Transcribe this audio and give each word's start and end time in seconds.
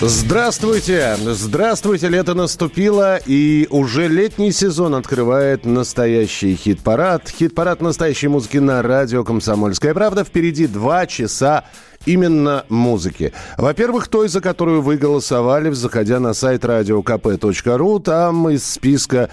Здравствуйте! 0.00 1.16
Здравствуйте! 1.18 2.08
Лето 2.08 2.34
наступило, 2.34 3.16
и 3.16 3.66
уже 3.68 4.06
летний 4.06 4.52
сезон 4.52 4.94
открывает 4.94 5.64
настоящий 5.64 6.54
хит-парад. 6.54 7.28
Хит-парад 7.28 7.80
настоящей 7.80 8.28
музыки 8.28 8.58
на 8.58 8.80
радио 8.80 9.24
«Комсомольская 9.24 9.94
правда». 9.94 10.22
Впереди 10.22 10.68
два 10.68 11.06
часа 11.06 11.64
именно 12.06 12.64
музыки. 12.68 13.32
Во-первых, 13.56 14.08
той, 14.08 14.28
за 14.28 14.40
которую 14.40 14.82
вы 14.82 14.96
голосовали, 14.96 15.70
заходя 15.70 16.20
на 16.20 16.34
сайт 16.34 16.64
radiokp.ru. 16.64 18.02
Там 18.02 18.48
из 18.48 18.64
списка 18.64 19.28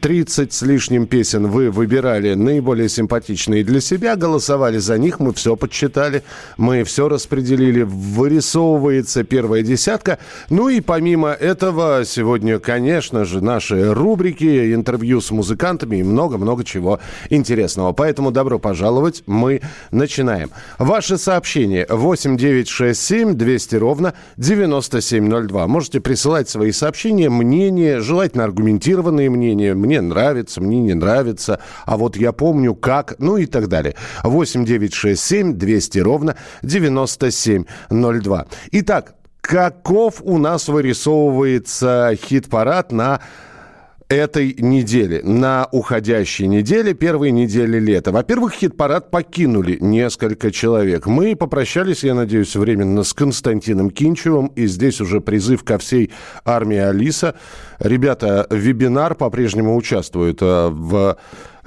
30 0.00 0.52
с 0.52 0.62
лишним 0.62 1.06
песен 1.06 1.48
вы 1.48 1.70
выбирали 1.70 2.34
наиболее 2.34 2.88
симпатичные 2.88 3.64
для 3.64 3.80
себя, 3.80 4.16
голосовали 4.16 4.78
за 4.78 4.98
них, 4.98 5.20
мы 5.20 5.32
все 5.34 5.56
подсчитали, 5.56 6.22
мы 6.56 6.84
все 6.84 7.08
распределили, 7.08 7.82
вырисовывается 7.82 9.24
первая 9.24 9.62
десятка. 9.62 10.18
Ну 10.50 10.68
и 10.68 10.80
помимо 10.80 11.30
этого, 11.30 12.04
сегодня, 12.04 12.58
конечно 12.58 13.24
же, 13.24 13.42
наши 13.42 13.92
рубрики, 13.92 14.74
интервью 14.74 15.20
с 15.20 15.30
музыкантами 15.30 15.96
и 15.96 16.02
много-много 16.02 16.64
чего 16.64 17.00
интересного. 17.30 17.92
Поэтому 17.92 18.30
добро 18.30 18.58
пожаловать, 18.58 19.22
мы 19.26 19.60
начинаем. 19.90 20.50
Ваши 20.78 21.18
сообщения 21.18 21.86
8 21.96 22.36
9 22.36 22.68
6 22.68 23.00
7 23.00 23.34
200 23.34 23.76
ровно 23.76 24.14
9702. 24.36 25.66
Можете 25.66 26.00
присылать 26.00 26.48
свои 26.48 26.72
сообщения, 26.72 27.28
мнения, 27.28 28.00
желательно 28.00 28.44
аргументированные 28.44 29.30
мнения. 29.30 29.74
Мне 29.74 30.00
нравится, 30.00 30.60
мне 30.60 30.80
не 30.80 30.94
нравится, 30.94 31.60
а 31.84 31.96
вот 31.96 32.16
я 32.16 32.32
помню 32.32 32.74
как, 32.74 33.16
ну 33.18 33.36
и 33.36 33.46
так 33.46 33.68
далее. 33.68 33.94
8 34.22 34.64
9 34.64 34.94
6 34.94 35.20
7 35.20 35.54
200 35.54 35.98
ровно 35.98 36.36
9702. 36.62 38.46
Итак, 38.72 39.14
каков 39.40 40.20
у 40.22 40.38
нас 40.38 40.68
вырисовывается 40.68 42.12
хит-парад 42.16 42.92
на 42.92 43.20
этой 44.08 44.54
недели, 44.58 45.20
на 45.22 45.68
уходящей 45.72 46.46
неделе, 46.46 46.94
первой 46.94 47.30
неделе 47.30 47.78
лета. 47.78 48.12
Во-первых, 48.12 48.52
хит-парад 48.52 49.10
покинули 49.10 49.78
несколько 49.80 50.50
человек. 50.50 51.06
Мы 51.06 51.34
попрощались, 51.34 52.04
я 52.04 52.14
надеюсь, 52.14 52.54
временно 52.54 53.02
с 53.02 53.12
Константином 53.12 53.90
Кинчевым, 53.90 54.48
и 54.54 54.66
здесь 54.66 55.00
уже 55.00 55.20
призыв 55.20 55.64
ко 55.64 55.78
всей 55.78 56.12
армии 56.44 56.78
Алиса. 56.78 57.34
Ребята, 57.78 58.46
вебинар 58.50 59.14
по-прежнему 59.14 59.76
участвует 59.76 60.38
э, 60.40 60.68
в 60.70 61.16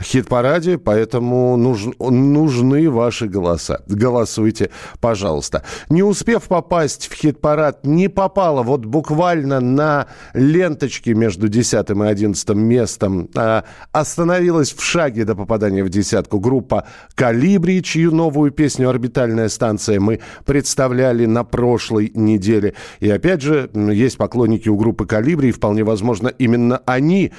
хит-параде, 0.02 0.78
поэтому 0.78 1.58
нуж, 1.58 1.88
нужны 2.00 2.90
ваши 2.90 3.28
голоса. 3.28 3.82
Голосуйте, 3.88 4.70
пожалуйста. 5.00 5.64
Не 5.90 6.04
успев 6.04 6.44
попасть 6.44 7.08
в 7.08 7.14
хит-парад, 7.14 7.86
не 7.86 8.08
попала 8.08 8.64
вот 8.64 8.86
буквально 8.86 9.60
на 9.60 10.08
ленточке 10.34 11.14
между 11.14 11.48
10 11.48 11.90
и 11.90 12.02
11 12.02 12.50
местом, 12.50 13.30
а 13.36 13.66
остановилась 13.92 14.74
в 14.74 14.82
шаге 14.82 15.26
до 15.26 15.36
попадания 15.36 15.84
в 15.84 15.90
десятку 15.90 16.40
группа 16.40 16.88
«Калибри», 17.16 17.84
чью 17.84 18.14
новую 18.14 18.52
песню 18.52 18.90
«Орбитальная 18.90 19.50
станция» 19.50 20.00
мы 20.00 20.20
представляли 20.46 21.26
на 21.26 21.44
прошлой 21.44 22.12
неделе. 22.14 22.74
И 23.00 23.10
опять 23.10 23.42
же, 23.42 23.70
есть 23.74 24.18
поклонники 24.18 24.70
у 24.70 24.78
группы 24.78 25.06
«Калибри», 25.06 25.50
и 25.50 25.52
вполне 25.52 25.84
возможно, 25.84 25.99
именно 26.38 26.82
они 26.86 27.32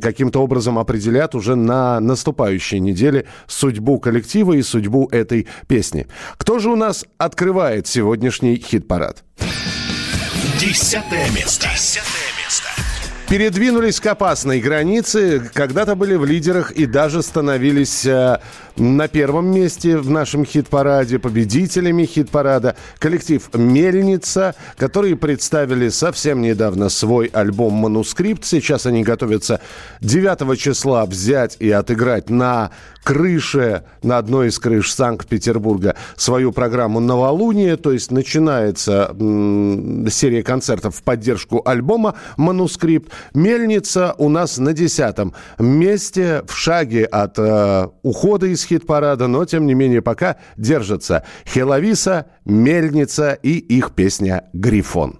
каким-то 0.00 0.42
образом 0.42 0.78
определят 0.78 1.34
уже 1.34 1.54
на 1.54 2.00
наступающей 2.00 2.78
неделе 2.78 3.26
судьбу 3.46 3.98
коллектива 3.98 4.52
и 4.54 4.62
судьбу 4.62 5.08
этой 5.10 5.46
песни. 5.66 6.06
Кто 6.36 6.58
же 6.58 6.70
у 6.70 6.76
нас 6.76 7.04
открывает 7.18 7.86
сегодняшний 7.86 8.56
хит-парад? 8.56 9.24
Десятое 10.60 11.30
место. 11.30 11.68
Десятое 11.72 12.28
место. 12.44 12.68
Передвинулись 13.28 14.00
к 14.00 14.06
опасной 14.06 14.58
границе, 14.58 15.50
когда-то 15.52 15.94
были 15.94 16.14
в 16.14 16.24
лидерах 16.24 16.72
и 16.72 16.86
даже 16.86 17.22
становились 17.22 18.06
э, 18.06 18.38
на 18.78 19.06
первом 19.06 19.52
месте 19.52 19.98
в 19.98 20.08
нашем 20.08 20.46
хит-параде, 20.46 21.18
победителями 21.18 22.06
хит-парада. 22.06 22.74
Коллектив 22.98 23.46
«Мельница», 23.52 24.54
которые 24.78 25.14
представили 25.16 25.90
совсем 25.90 26.40
недавно 26.40 26.88
свой 26.88 27.26
альбом 27.26 27.74
«Манускрипт». 27.74 28.46
Сейчас 28.46 28.86
они 28.86 29.02
готовятся 29.02 29.60
9 30.00 30.58
числа 30.58 31.04
взять 31.04 31.56
и 31.58 31.70
отыграть 31.70 32.30
на 32.30 32.70
крыше, 33.02 33.84
на 34.02 34.18
одной 34.18 34.48
из 34.48 34.58
крыш 34.58 34.92
Санкт-Петербурга 34.92 35.96
свою 36.16 36.52
программу 36.52 37.00
«Новолуние», 37.00 37.76
то 37.76 37.92
есть 37.92 38.10
начинается 38.10 39.14
м- 39.18 40.08
серия 40.10 40.42
концертов 40.42 40.96
в 40.96 41.02
поддержку 41.02 41.62
альбома 41.64 42.14
«Манускрипт». 42.38 43.12
«Мельница» 43.34 44.14
у 44.18 44.28
нас 44.28 44.58
на 44.58 44.72
десятом 44.72 45.34
месте, 45.58 46.42
в 46.46 46.56
шаге 46.56 47.04
от 47.04 47.38
э, 47.38 47.88
ухода 48.02 48.46
из 48.46 48.64
хит-парада, 48.64 49.26
но, 49.26 49.44
тем 49.44 49.66
не 49.66 49.74
менее, 49.74 50.02
пока 50.02 50.36
держатся 50.56 51.24
Хеловиса, 51.46 52.26
Мельница 52.44 53.32
и 53.32 53.58
их 53.58 53.92
песня 53.92 54.44
«Грифон». 54.52 55.18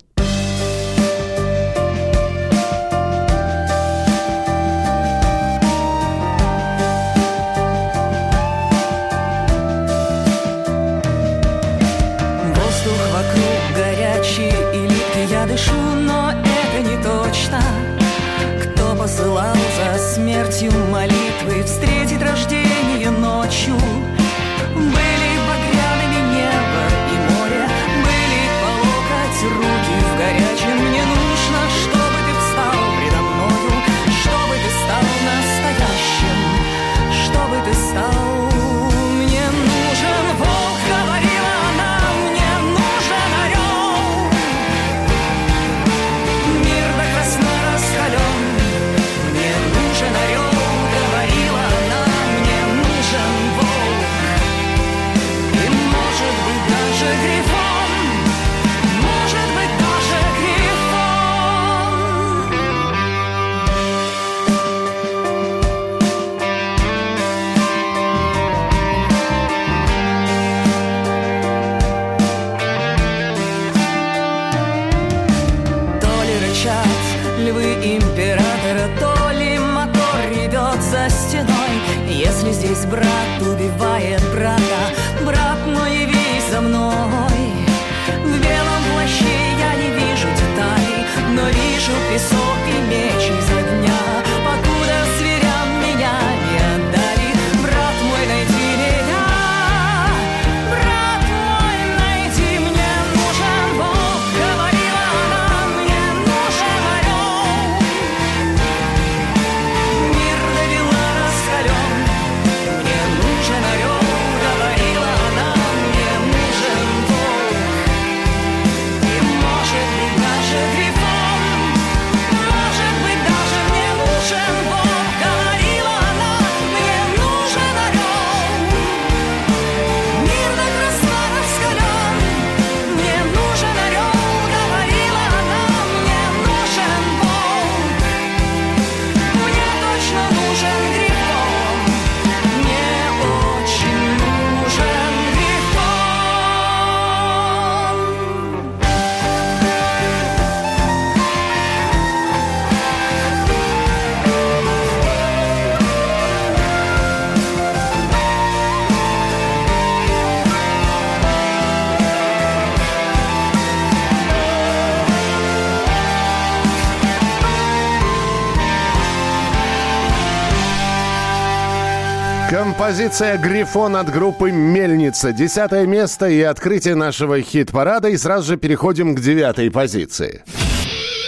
Композиция 172.89 173.37
«Грифон» 173.37 173.97
от 173.97 174.09
группы 174.09 174.51
«Мельница». 174.51 175.33
Десятое 175.33 175.85
место 175.85 176.27
и 176.27 176.41
открытие 176.41 176.95
нашего 176.95 177.39
хит-парада. 177.39 178.09
И 178.09 178.17
сразу 178.17 178.47
же 178.47 178.57
переходим 178.57 179.15
к 179.15 179.21
девятой 179.21 179.71
позиции. 179.71 180.43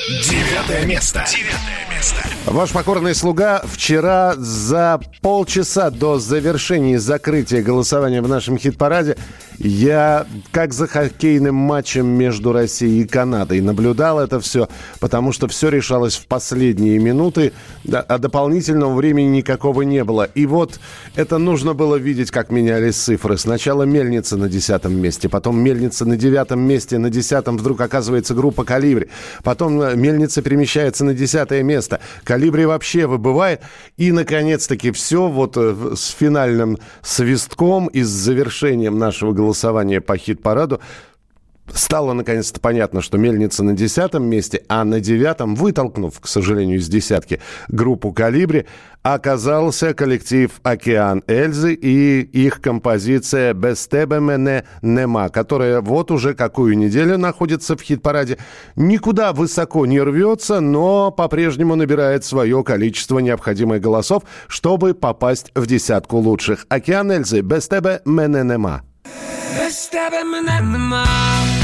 Девятое 0.09 0.87
место. 0.87 1.23
Девятое 1.29 1.95
место. 1.95 2.23
Ваш 2.47 2.71
покорный 2.71 3.15
слуга 3.15 3.63
вчера 3.71 4.37
за 4.39 5.03
полчаса 5.21 5.91
до 5.91 6.19
завершения 6.19 6.95
и 6.95 6.97
закрытия 6.97 7.61
голосования 7.63 8.23
в 8.23 8.29
нашем 8.29 8.57
хит-параде 8.57 9.19
я, 9.61 10.27
как 10.53 10.73
за 10.73 10.87
хоккейным 10.87 11.55
матчем 11.55 12.07
между 12.07 12.53
Россией 12.53 13.03
и 13.03 13.07
Канадой, 13.07 13.61
наблюдал 13.61 14.19
это 14.19 14.41
все, 14.41 14.69
потому 15.01 15.33
что 15.33 15.49
все 15.49 15.69
решалось 15.69 16.17
в 16.17 16.27
последние 16.27 16.99
минуты, 16.99 17.53
а 17.93 18.17
дополнительного 18.17 18.95
времени 18.95 19.37
никакого 19.37 19.83
не 19.83 20.03
было. 20.03 20.25
И 20.25 20.47
вот 20.47 20.81
это 21.15 21.37
нужно 21.37 21.75
было 21.75 21.97
видеть, 21.97 22.31
как 22.31 22.51
менялись 22.51 22.97
цифры. 22.97 23.37
Сначала 23.37 23.83
Мельница 23.83 24.39
на 24.39 24.49
десятом 24.49 24.99
месте, 24.99 25.29
потом 25.29 25.61
Мельница 25.61 26.07
на 26.07 26.17
девятом 26.17 26.61
месте, 26.61 26.97
на 26.97 27.11
десятом 27.11 27.59
вдруг 27.59 27.83
оказывается 27.83 28.35
группа 28.35 28.65
«Калибри», 28.65 29.09
потом 29.45 29.81
э, 29.83 29.95
Мельница 29.95 30.41
перемещается 30.41 31.05
на 31.05 31.13
десятое 31.13 31.63
место, 31.63 32.01
«Калибри» 32.25 32.65
вообще 32.65 33.07
выбывает, 33.07 33.61
и, 33.99 34.11
наконец-таки, 34.11 34.91
все 34.91 35.29
вот 35.29 35.59
э, 35.59 35.93
с 35.95 36.09
финальным 36.19 36.79
свистком 37.03 37.89
и 37.89 38.01
с 38.03 38.09
завершением 38.09 38.99
нашего 38.99 39.33
голосования 39.33 39.50
голосования 39.51 40.01
по 40.01 40.17
хит-параду 40.17 40.81
Стало 41.73 42.15
наконец-то 42.15 42.61
понятно, 42.61 43.01
что 43.01 43.17
Мельница 43.17 43.63
на 43.63 43.75
десятом 43.75 44.25
месте, 44.25 44.63
а 44.69 44.85
на 44.85 45.01
девятом, 45.01 45.55
вытолкнув, 45.55 46.19
к 46.19 46.27
сожалению, 46.27 46.79
из 46.79 46.89
десятки 46.89 47.41
группу 47.69 48.13
«Калибри», 48.13 48.67
оказался 49.03 49.95
коллектив 49.95 50.51
«Океан 50.63 51.23
Эльзы» 51.29 51.75
и 51.75 52.23
их 52.23 52.61
композиция 52.61 53.55
«Без 53.55 53.87
тебе 53.87 54.19
мене 54.21 54.65
нема», 54.83 55.29
которая 55.29 55.81
вот 55.81 56.11
уже 56.11 56.35
какую 56.35 56.77
неделю 56.77 57.17
находится 57.19 57.77
в 57.77 57.83
хит-параде. 57.83 58.39
Никуда 58.75 59.33
высоко 59.33 59.87
не 59.87 60.01
рвется, 60.01 60.61
но 60.61 61.13
по-прежнему 61.13 61.77
набирает 61.77 62.25
свое 62.25 62.65
количество 62.65 63.21
необходимых 63.21 63.81
голосов, 63.81 64.25
чтобы 64.49 64.93
попасть 64.93 65.53
в 65.55 65.67
десятку 65.67 66.17
лучших. 66.19 66.67
«Океан 66.69 67.13
Эльзы» 67.13 67.43
«Без 67.43 67.69
тебе 67.69 68.01
мене 69.11 69.31
нема». 69.31 69.51
Без 69.59 69.87
тебе 69.89 70.25
мене 70.25 70.61
нема. 70.61 71.60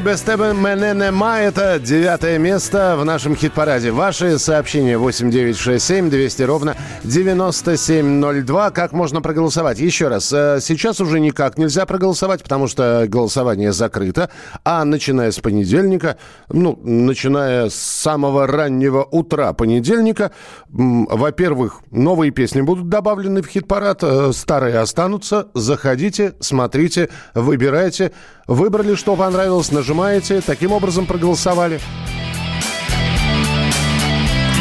Без 0.00 0.22
тебе 0.22 0.54
мене 0.54 0.94
нема. 0.94 1.40
Это 1.40 1.78
девятое 1.78 2.38
место 2.38 2.96
в 2.98 3.04
нашем 3.04 3.36
хит-параде. 3.36 3.90
Ваши 3.90 4.38
сообщения 4.38 4.96
8967 4.96 6.08
200 6.08 6.42
ровно 6.42 6.76
9702. 7.04 8.70
Как 8.70 8.92
можно 8.92 9.20
проголосовать? 9.20 9.78
Еще 9.78 10.08
раз. 10.08 10.32
Э, 10.32 10.58
сейчас 10.60 11.00
уже 11.00 11.20
никак 11.20 11.58
нельзя 11.58 11.84
проголосовать, 11.86 12.42
потому 12.42 12.66
что 12.66 13.04
голосование 13.08 13.72
закрыто. 13.72 14.30
А 14.64 14.84
начиная 14.84 15.32
с 15.32 15.38
понедельника, 15.38 16.16
ну, 16.48 16.78
начиная 16.82 17.68
с 17.68 17.74
самого 17.74 18.46
раннего 18.46 19.04
утра 19.04 19.52
понедельника, 19.52 20.30
во-первых, 20.68 21.80
новые 21.90 22.30
песни 22.30 22.62
будут 22.62 22.88
добавлены 22.88 23.42
в 23.42 23.48
хит-парад, 23.48 24.02
э, 24.02 24.32
старые 24.32 24.78
останутся. 24.78 25.48
Заходите, 25.54 26.34
смотрите, 26.40 27.10
выбирайте. 27.34 28.12
Выбрали, 28.50 28.96
что 28.96 29.14
понравилось, 29.14 29.70
нажимаете. 29.70 30.40
Таким 30.40 30.72
образом 30.72 31.06
проголосовали. 31.06 31.80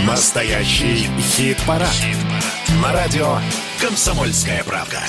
Настоящий 0.05 1.07
хит-парад. 1.19 1.89
Хит 1.89 2.15
На 2.83 2.93
радио 2.93 3.39
«Комсомольская 3.81 4.63
правка». 4.63 4.99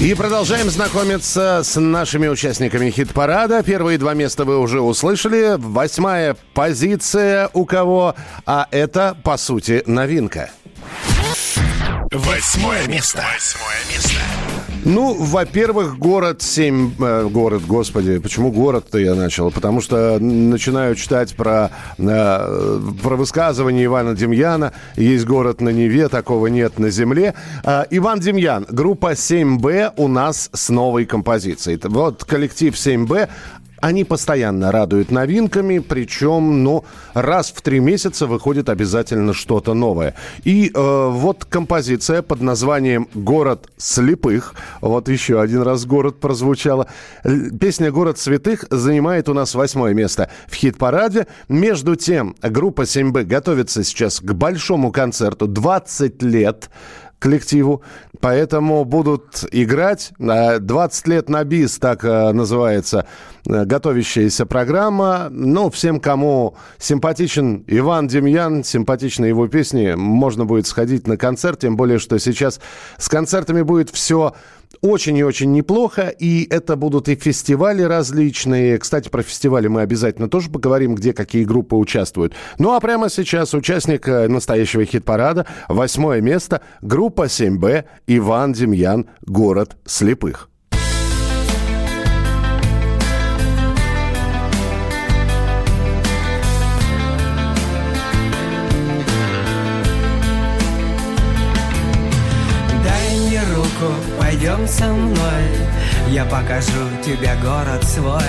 И 0.00 0.12
продолжаем 0.14 0.68
знакомиться 0.68 1.60
с 1.62 1.80
нашими 1.80 2.26
участниками 2.26 2.90
хит-парада. 2.90 3.62
Первые 3.62 3.96
два 3.96 4.14
места 4.14 4.44
вы 4.44 4.58
уже 4.58 4.80
услышали. 4.80 5.54
Восьмая 5.58 6.36
позиция 6.52 7.48
у 7.52 7.64
кого? 7.64 8.16
А 8.44 8.66
это, 8.72 9.16
по 9.22 9.36
сути, 9.36 9.84
новинка. 9.86 10.50
Восьмое 12.10 12.88
место. 12.88 13.24
Восьмое 13.32 13.78
место. 13.88 14.25
Ну, 14.88 15.14
во-первых, 15.14 15.98
город 15.98 16.42
7... 16.42 16.92
Э, 17.00 17.28
город, 17.28 17.62
господи, 17.66 18.18
почему 18.18 18.52
город-то 18.52 18.98
я 18.98 19.16
начал? 19.16 19.50
Потому 19.50 19.80
что 19.80 20.20
начинаю 20.20 20.94
читать 20.94 21.34
про, 21.34 21.72
э, 21.98 22.80
про 23.02 23.16
высказывание 23.16 23.86
Ивана 23.86 24.14
Демьяна. 24.14 24.72
Есть 24.94 25.24
город 25.24 25.60
на 25.60 25.70
Неве, 25.70 26.06
такого 26.06 26.46
нет 26.46 26.78
на 26.78 26.90
земле. 26.90 27.34
Э, 27.64 27.82
Иван 27.90 28.20
Демьян, 28.20 28.64
группа 28.70 29.14
7Б 29.14 29.94
у 29.96 30.06
нас 30.06 30.50
с 30.52 30.68
новой 30.68 31.04
композицией. 31.04 31.80
Вот 31.82 32.24
коллектив 32.24 32.72
7Б, 32.72 33.28
они 33.80 34.04
постоянно 34.04 34.72
радуют 34.72 35.10
новинками, 35.10 35.78
причем, 35.78 36.64
ну, 36.64 36.84
раз 37.14 37.52
в 37.54 37.60
три 37.62 37.80
месяца 37.80 38.26
выходит 38.26 38.68
обязательно 38.68 39.34
что-то 39.34 39.74
новое. 39.74 40.14
И 40.44 40.70
э, 40.72 41.08
вот 41.10 41.44
композиция 41.44 42.22
под 42.22 42.40
названием 42.40 43.08
«Город 43.14 43.68
слепых». 43.76 44.54
Вот 44.80 45.08
еще 45.08 45.40
один 45.40 45.62
раз 45.62 45.84
«Город» 45.84 46.20
прозвучала. 46.20 46.88
Песня 47.60 47.90
«Город 47.90 48.18
святых» 48.18 48.64
занимает 48.70 49.28
у 49.28 49.34
нас 49.34 49.54
восьмое 49.54 49.94
место 49.94 50.30
в 50.46 50.54
хит-параде. 50.54 51.26
Между 51.48 51.96
тем, 51.96 52.34
группа 52.42 52.82
7Б 52.82 53.24
готовится 53.24 53.84
сейчас 53.84 54.20
к 54.20 54.32
большому 54.32 54.92
концерту. 54.92 55.46
20 55.46 56.22
лет 56.22 56.70
коллективу, 57.18 57.82
поэтому 58.20 58.84
будут 58.84 59.44
играть. 59.50 60.12
20 60.18 61.08
лет 61.08 61.28
на 61.28 61.44
бис, 61.44 61.78
так 61.78 62.04
э, 62.04 62.32
называется 62.32 63.06
э, 63.46 63.64
готовящаяся 63.64 64.46
программа. 64.46 65.28
Ну, 65.30 65.70
всем, 65.70 66.00
кому 66.00 66.56
симпатичен 66.78 67.64
Иван 67.66 68.08
Демьян, 68.08 68.64
симпатичны 68.64 69.26
его 69.26 69.48
песни, 69.48 69.94
можно 69.96 70.44
будет 70.44 70.66
сходить 70.66 71.06
на 71.06 71.16
концерт, 71.16 71.60
тем 71.60 71.76
более, 71.76 71.98
что 71.98 72.18
сейчас 72.18 72.60
с 72.98 73.08
концертами 73.08 73.62
будет 73.62 73.90
все 73.90 74.34
очень 74.80 75.16
и 75.16 75.24
очень 75.24 75.52
неплохо, 75.52 76.08
и 76.08 76.46
это 76.50 76.76
будут 76.76 77.08
и 77.08 77.14
фестивали 77.14 77.82
различные. 77.82 78.78
Кстати, 78.78 79.08
про 79.08 79.22
фестивали 79.22 79.68
мы 79.68 79.82
обязательно 79.82 80.28
тоже 80.28 80.50
поговорим, 80.50 80.94
где 80.94 81.12
какие 81.12 81.44
группы 81.44 81.76
участвуют. 81.76 82.34
Ну 82.58 82.74
а 82.74 82.80
прямо 82.80 83.08
сейчас 83.08 83.54
участник 83.54 84.08
э, 84.08 84.28
настоящего 84.28 84.84
хит-парада, 84.84 85.46
восьмое 85.68 86.20
место, 86.20 86.60
группа 86.82 87.26
7Б, 87.26 87.84
Иван 88.06 88.52
Демьян, 88.52 89.06
«Город 89.22 89.76
слепых». 89.84 90.48
Пойдем 104.46 104.68
со 104.68 104.86
мной. 104.86 105.42
Я 106.08 106.24
покажу 106.24 106.88
тебе 107.04 107.30
город 107.42 107.82
свой. 107.84 108.20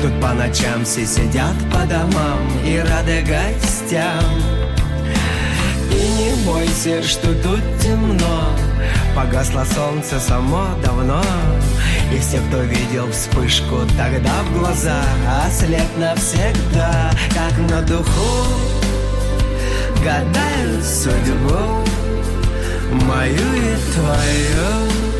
Тут 0.00 0.20
по 0.20 0.32
ночам 0.32 0.84
все 0.84 1.06
сидят 1.06 1.54
по 1.72 1.86
домам 1.86 2.40
И 2.64 2.78
рады 2.78 3.22
гостям. 3.22 4.24
И 5.90 6.08
не 6.18 6.44
бойся, 6.44 7.02
что 7.02 7.34
тут 7.42 7.60
темно. 7.80 8.48
Погасло 9.16 9.64
солнце 9.64 10.20
само 10.20 10.66
давно. 10.84 11.22
И 12.12 12.18
все, 12.18 12.38
кто 12.48 12.60
видел 12.62 13.10
вспышку 13.10 13.80
тогда 13.96 14.42
в 14.44 14.58
глаза 14.58 15.00
Ослеп 15.46 15.96
навсегда, 15.96 17.10
как 17.30 17.58
на 17.70 17.80
духу 17.82 18.46
Гадают 20.04 20.84
судьбу 20.84 21.82
мою 22.92 23.32
и 23.32 23.76
твою 23.94 25.13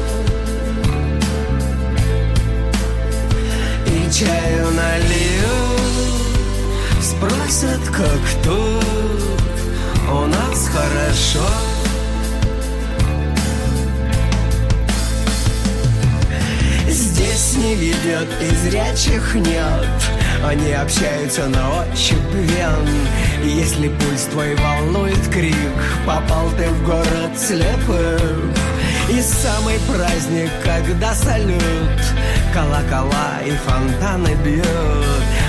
чаю 4.15 4.67
налью. 4.71 5.75
Спросят, 7.01 7.81
как 7.89 8.21
тут 8.45 8.85
У 10.09 10.27
нас 10.27 10.69
хорошо. 10.69 11.49
Здесь 16.89 17.57
не 17.57 17.75
видят 17.75 18.29
и 18.41 18.55
зрячих 18.69 19.35
нет 19.35 19.89
Они 20.45 20.73
общаются 20.73 21.49
на 21.49 21.83
ощупь 21.83 22.17
вен. 22.35 22.89
Если 23.43 23.89
пульс 23.89 24.25
твой 24.31 24.55
волнует 24.55 25.29
крик 25.29 25.57
Попал 26.07 26.51
ты 26.57 26.69
в 26.69 26.85
город 26.85 27.37
слепых 27.37 28.55
и 29.11 29.21
самый 29.21 29.79
праздник, 29.81 30.51
когда 30.63 31.15
салют 31.15 31.61
Колокола 32.53 33.41
и 33.45 33.51
фонтаны 33.51 34.35
бьют. 34.45 34.65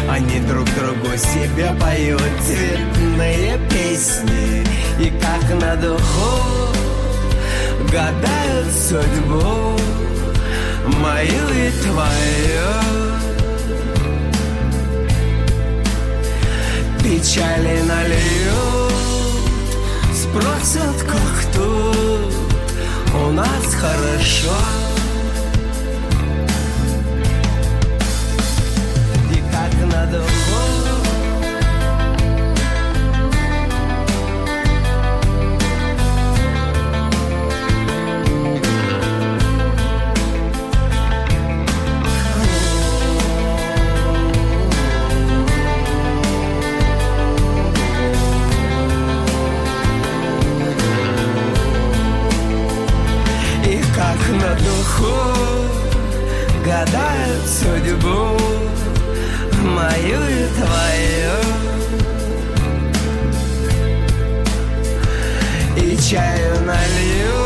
Они 0.10 0.40
друг 0.42 0.68
другу 0.76 1.18
себе 1.18 1.72
поют 1.80 2.22
Цветные 2.46 3.58
песни. 3.70 4.66
И 5.00 5.12
как 5.20 5.62
на 5.62 5.76
духу 5.76 6.74
Гадают 7.92 8.74
судьбу 8.74 9.80
Мою 11.00 11.50
и 11.54 11.72
твою. 11.82 12.86
Печали 17.04 17.82
нальют 17.82 18.94
Спросят, 20.14 21.04
как 21.08 21.54
тут 21.54 22.05
у 23.26 23.32
нас 23.32 23.74
хорошо. 23.74 24.56
И 29.32 29.38
как 29.52 29.74
на 29.92 30.06
судьбу 57.96 58.38
Мою 59.64 60.20
и 60.30 60.48
твою. 60.58 61.38
И 65.78 65.98
чаю 65.98 66.62
налью 66.66 67.40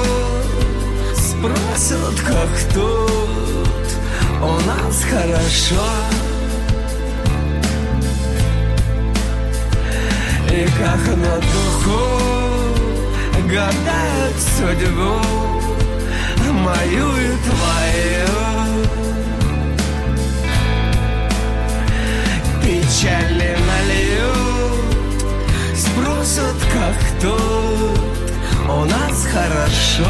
Спросят, 1.16 2.20
как 2.26 2.74
тут 2.74 3.88
У 4.42 4.68
нас 4.68 5.04
хорошо. 5.04 5.88
И 10.52 10.68
как 10.78 11.04
на 11.18 11.36
духу 11.36 12.02
Гадают 13.48 14.38
судьбу 14.58 15.40
мою 16.52 17.08
и 17.16 17.38
твою 17.46 18.40
печали 23.00 23.56
нальют, 23.68 25.24
сбросят 25.74 26.56
как 26.74 27.22
тут, 27.22 28.70
у 28.70 28.86
нас 28.86 29.26
хорошо. 29.26 30.10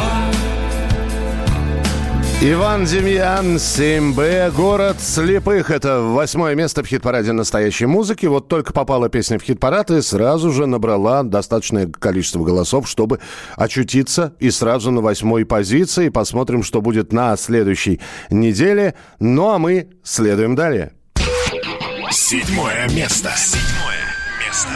Иван 2.42 2.86
Демьян, 2.86 3.56
7Б, 3.56 4.50
город 4.56 4.96
слепых. 4.98 5.70
Это 5.70 6.00
восьмое 6.00 6.54
место 6.54 6.82
в 6.82 6.86
хит-параде 6.86 7.32
настоящей 7.32 7.84
музыки. 7.84 8.24
Вот 8.24 8.48
только 8.48 8.72
попала 8.72 9.10
песня 9.10 9.38
в 9.38 9.42
хит-парад 9.42 9.90
и 9.90 10.00
сразу 10.00 10.50
же 10.50 10.64
набрала 10.64 11.22
достаточное 11.22 11.86
количество 11.86 12.42
голосов, 12.42 12.88
чтобы 12.88 13.20
очутиться 13.56 14.32
и 14.40 14.50
сразу 14.50 14.90
на 14.90 15.02
восьмой 15.02 15.44
позиции. 15.44 16.08
Посмотрим, 16.08 16.62
что 16.62 16.80
будет 16.80 17.12
на 17.12 17.36
следующей 17.36 18.00
неделе. 18.30 18.94
Ну 19.18 19.50
а 19.50 19.58
мы 19.58 19.90
следуем 20.02 20.56
далее. 20.56 20.92
Седьмое 22.22 22.86
место. 22.90 23.32
Седьмое 23.34 24.14
место. 24.46 24.68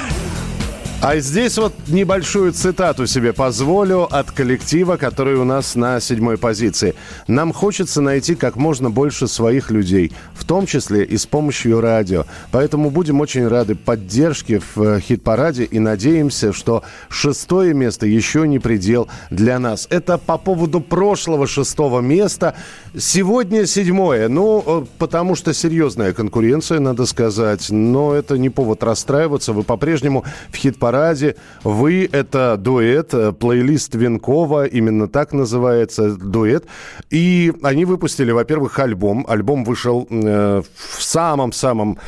А 1.03 1.19
здесь 1.19 1.59
вот 1.59 1.75
небольшую 1.89 2.53
цитату 2.53 3.07
себе 3.07 3.35
позволю 3.35 4.05
от 4.11 4.31
коллектива, 4.31 4.97
который 4.97 5.35
у 5.35 5.45
нас 5.45 5.75
на 5.75 6.01
седьмой 6.01 6.39
позиции. 6.39 6.95
Нам 7.27 7.53
хочется 7.53 8.01
найти 8.01 8.35
как 8.35 8.57
можно 8.57 8.89
больше 8.91 9.29
своих 9.29 9.71
людей, 9.71 10.13
в 10.33 10.47
том 10.47 10.65
числе 10.65 11.05
и 11.05 11.19
с 11.19 11.27
помощью 11.27 11.83
радио. 11.83 12.25
Поэтому 12.51 12.89
будем 12.89 13.21
очень 13.21 13.47
рады 13.47 13.75
поддержке 13.75 14.61
в 14.61 14.81
э, 14.81 15.01
хит-параде 15.01 15.65
и 15.65 15.79
надеемся, 15.79 16.55
что 16.55 16.83
шестое 17.11 17.75
место 17.75 18.07
еще 18.07 18.49
не 18.49 18.59
предел 18.59 19.09
для 19.29 19.59
нас. 19.59 19.87
Это 19.91 20.17
по 20.17 20.39
поводу 20.39 20.81
прошлого 20.81 21.47
шестого 21.47 22.01
места. 22.01 22.55
Сегодня 22.97 23.67
седьмое. 23.67 24.29
Ну, 24.29 24.63
э, 24.65 24.85
потому 24.99 25.35
что 25.35 25.53
серьезная 25.53 26.13
конкуренция, 26.13 26.79
надо 26.79 27.07
сказать. 27.07 27.71
Но 27.71 28.15
это 28.15 28.39
не 28.39 28.51
повод 28.51 28.85
расстраиваться. 28.85 29.53
Вы 29.53 29.65
по-прежнему 29.65 30.25
в 30.51 30.57
хит-параде 30.57 31.35
параде. 31.35 31.37
Вы— 31.65 32.09
это 32.13 32.57
дуэт, 32.57 33.13
э, 33.13 33.33
плейлист 33.33 33.97
Венкова, 33.97 34.67
именно 34.67 35.09
так 35.09 35.33
называется 35.33 36.15
дуэт. 36.15 36.67
И 37.11 37.53
они 37.65 37.85
выпустили, 37.85 38.31
во-первых, 38.31 38.79
альбом. 38.79 39.27
Альбом 39.29 39.65
вышел 39.65 40.07
э, 40.09 40.63
в 40.63 41.03
самом-самом 41.03 41.99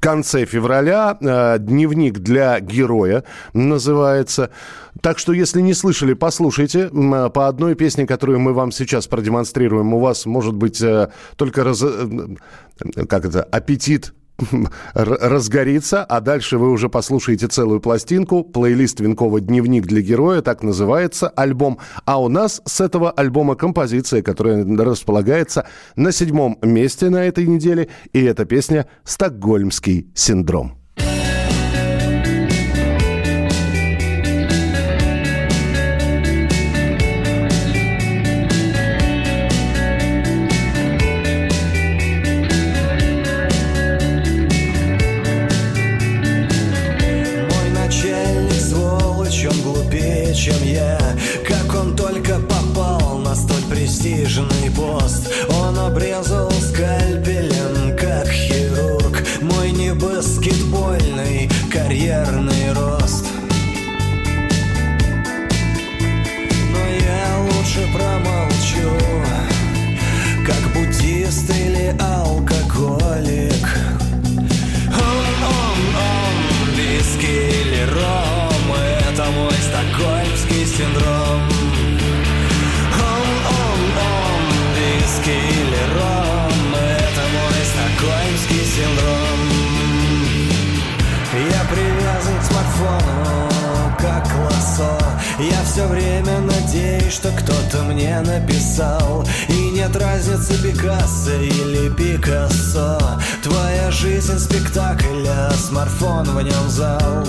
конце 0.00 0.44
февраля. 0.44 1.16
Э, 1.20 1.58
Дневник 1.58 2.18
для 2.18 2.60
героя 2.60 3.24
называется. 3.52 4.50
Так 5.00 5.18
что, 5.18 5.32
если 5.32 5.60
не 5.60 5.74
слышали, 5.74 6.14
послушайте. 6.14 6.90
Э, 6.92 7.30
по 7.30 7.48
одной 7.48 7.74
песне, 7.74 8.06
которую 8.06 8.40
мы 8.40 8.52
вам 8.52 8.72
сейчас 8.72 9.06
продемонстрируем, 9.06 9.94
у 9.94 10.00
вас 10.00 10.26
может 10.26 10.54
быть 10.54 10.80
э, 10.82 11.10
только 11.36 11.64
раз... 11.64 11.84
как 13.08 13.24
это, 13.24 13.42
аппетит 13.42 14.12
разгорится, 14.94 16.04
а 16.04 16.20
дальше 16.20 16.58
вы 16.58 16.70
уже 16.70 16.88
послушаете 16.88 17.48
целую 17.48 17.80
пластинку. 17.80 18.44
Плейлист 18.44 19.00
Венкова 19.00 19.40
«Дневник 19.40 19.86
для 19.86 20.00
героя», 20.00 20.42
так 20.42 20.62
называется 20.62 21.28
альбом. 21.28 21.78
А 22.04 22.20
у 22.20 22.28
нас 22.28 22.62
с 22.64 22.80
этого 22.80 23.10
альбома 23.10 23.54
композиция, 23.54 24.22
которая 24.22 24.64
располагается 24.64 25.66
на 25.96 26.12
седьмом 26.12 26.58
месте 26.62 27.10
на 27.10 27.24
этой 27.24 27.46
неделе, 27.46 27.88
и 28.12 28.22
эта 28.22 28.44
песня 28.44 28.86
«Стокгольмский 29.04 30.10
синдром». 30.14 30.85
Все 95.76 95.86
время 95.88 96.40
надеюсь, 96.40 97.12
что 97.12 97.30
кто-то 97.32 97.82
мне 97.84 98.18
написал. 98.22 99.28
И 99.50 99.70
нет 99.72 99.94
разницы 99.94 100.54
Пикассо 100.62 101.34
или 101.34 101.90
Пикассо. 101.90 102.98
Твоя 103.42 103.90
жизнь 103.90 104.38
спектакль, 104.38 105.26
а 105.28 105.52
смартфон 105.52 106.24
в 106.30 106.40
нем 106.40 106.68
зал. 106.70 107.26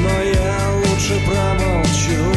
Но 0.00 0.22
я 0.22 0.70
лучше 0.76 1.20
промолчу 1.26 2.32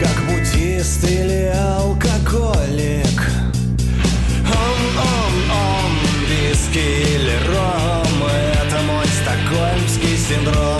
Как 0.00 0.16
буддист 0.26 1.04
или 1.04 1.52
алкоголик. 1.54 3.30
Виски 6.28 6.78
или 6.78 7.38
ром. 7.46 8.28
Это 8.64 8.82
мой 8.82 9.06
стокгольмский 9.06 10.16
синдром 10.16 10.79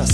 лепеча 0.00 0.06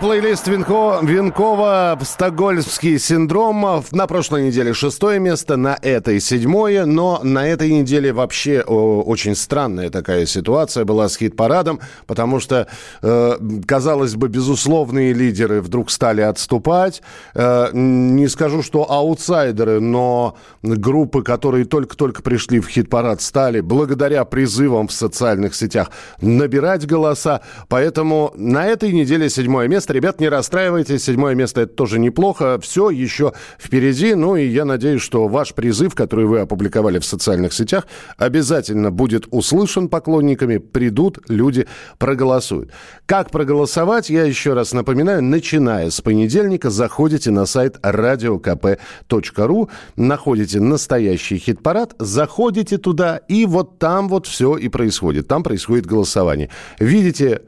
Плейлист 0.00 0.48
Винко, 0.48 0.98
Винкова 1.02 1.96
«Стокгольмский 2.02 2.98
синдром». 2.98 3.84
На 3.92 4.06
прошлой 4.06 4.46
неделе 4.46 4.74
шестое 4.74 5.20
место, 5.20 5.56
на 5.56 5.78
этой 5.80 6.20
седьмое. 6.20 6.84
Но 6.84 7.20
на 7.22 7.46
этой 7.46 7.70
неделе 7.70 8.12
вообще 8.12 8.64
о, 8.66 9.02
очень 9.02 9.36
странная 9.36 9.90
такая 9.90 10.26
ситуация 10.26 10.84
была 10.84 11.08
с 11.08 11.16
хит-парадом, 11.16 11.80
потому 12.06 12.40
что, 12.40 12.66
э, 13.02 13.38
казалось 13.66 14.16
бы, 14.16 14.28
безусловные 14.28 15.12
лидеры 15.12 15.60
вдруг 15.60 15.90
стали 15.90 16.22
отступать. 16.22 17.02
Э, 17.34 17.68
не 17.72 18.26
скажу, 18.28 18.62
что 18.62 18.90
аутсайдеры, 18.90 19.80
но 19.80 20.36
группы, 20.62 21.22
которые 21.22 21.66
только-только 21.66 22.22
пришли 22.22 22.58
в 22.58 22.68
хит-парад, 22.68 23.20
стали 23.20 23.60
благодаря 23.60 24.24
призывам 24.24 24.88
в 24.88 24.92
социальных 24.92 25.54
сетях 25.54 25.90
набирать 26.20 26.86
голоса. 26.86 27.42
Поэтому 27.68 28.32
на 28.36 28.66
этой 28.66 28.92
неделе 28.92 29.28
седьмое 29.28 29.68
место. 29.68 29.83
Ребят, 29.90 30.20
не 30.20 30.28
расстраивайтесь, 30.28 31.04
седьмое 31.04 31.34
место 31.34 31.62
это 31.62 31.74
тоже 31.74 31.98
неплохо. 31.98 32.58
Все 32.60 32.90
еще 32.90 33.32
впереди. 33.58 34.14
Ну 34.14 34.36
и 34.36 34.46
я 34.46 34.64
надеюсь, 34.64 35.02
что 35.02 35.28
ваш 35.28 35.54
призыв, 35.54 35.94
который 35.94 36.26
вы 36.26 36.40
опубликовали 36.40 36.98
в 36.98 37.04
социальных 37.04 37.52
сетях, 37.52 37.86
обязательно 38.16 38.90
будет 38.90 39.26
услышан 39.30 39.88
поклонниками. 39.88 40.58
Придут 40.58 41.18
люди, 41.28 41.66
проголосуют. 41.98 42.70
Как 43.06 43.30
проголосовать, 43.30 44.10
я 44.10 44.24
еще 44.24 44.54
раз 44.54 44.72
напоминаю, 44.72 45.22
начиная 45.22 45.90
с 45.90 46.00
понедельника 46.00 46.70
заходите 46.70 47.30
на 47.30 47.46
сайт 47.46 47.78
radiokp.ru, 47.82 49.70
находите 49.96 50.60
настоящий 50.60 51.38
хит-парад, 51.38 51.94
заходите 51.98 52.78
туда, 52.78 53.18
и 53.28 53.46
вот 53.46 53.78
там 53.78 54.08
вот 54.08 54.26
все 54.26 54.56
и 54.56 54.68
происходит. 54.68 55.28
Там 55.28 55.42
происходит 55.42 55.86
голосование. 55.86 56.50
Видите 56.78 57.42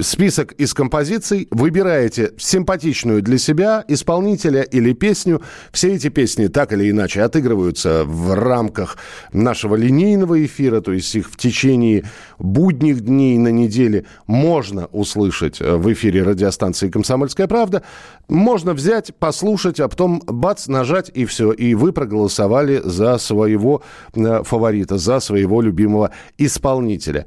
список 0.00 0.52
из 0.52 0.74
композиций, 0.74 1.48
выбираете 1.50 2.32
симпатичную 2.38 3.22
для 3.22 3.38
себя 3.38 3.84
исполнителя 3.88 4.62
или 4.62 4.92
песню. 4.92 5.42
Все 5.72 5.94
эти 5.94 6.08
песни 6.08 6.48
так 6.48 6.72
или 6.72 6.90
иначе 6.90 7.22
отыгрываются 7.22 8.04
в 8.04 8.34
рамках 8.34 8.98
нашего 9.32 9.74
линейного 9.76 10.44
эфира, 10.44 10.80
то 10.80 10.92
есть 10.92 11.14
их 11.14 11.30
в 11.30 11.36
течение 11.36 12.04
будних 12.38 13.00
дней 13.00 13.38
на 13.38 13.48
неделе 13.48 14.04
можно 14.26 14.86
услышать 14.86 15.60
в 15.60 15.92
эфире 15.92 16.22
радиостанции 16.22 16.88
«Комсомольская 16.88 17.46
правда». 17.46 17.82
Можно 18.28 18.72
взять, 18.72 19.14
послушать, 19.14 19.78
а 19.78 19.88
потом 19.88 20.20
бац, 20.26 20.66
нажать 20.66 21.10
и 21.14 21.24
все. 21.26 21.52
И 21.52 21.74
вы 21.74 21.92
проголосовали 21.92 22.80
за 22.84 23.18
своего 23.18 23.82
э, 24.14 24.42
фаворита, 24.42 24.98
за 24.98 25.20
своего 25.20 25.60
любимого 25.60 26.10
исполнителя. 26.36 27.26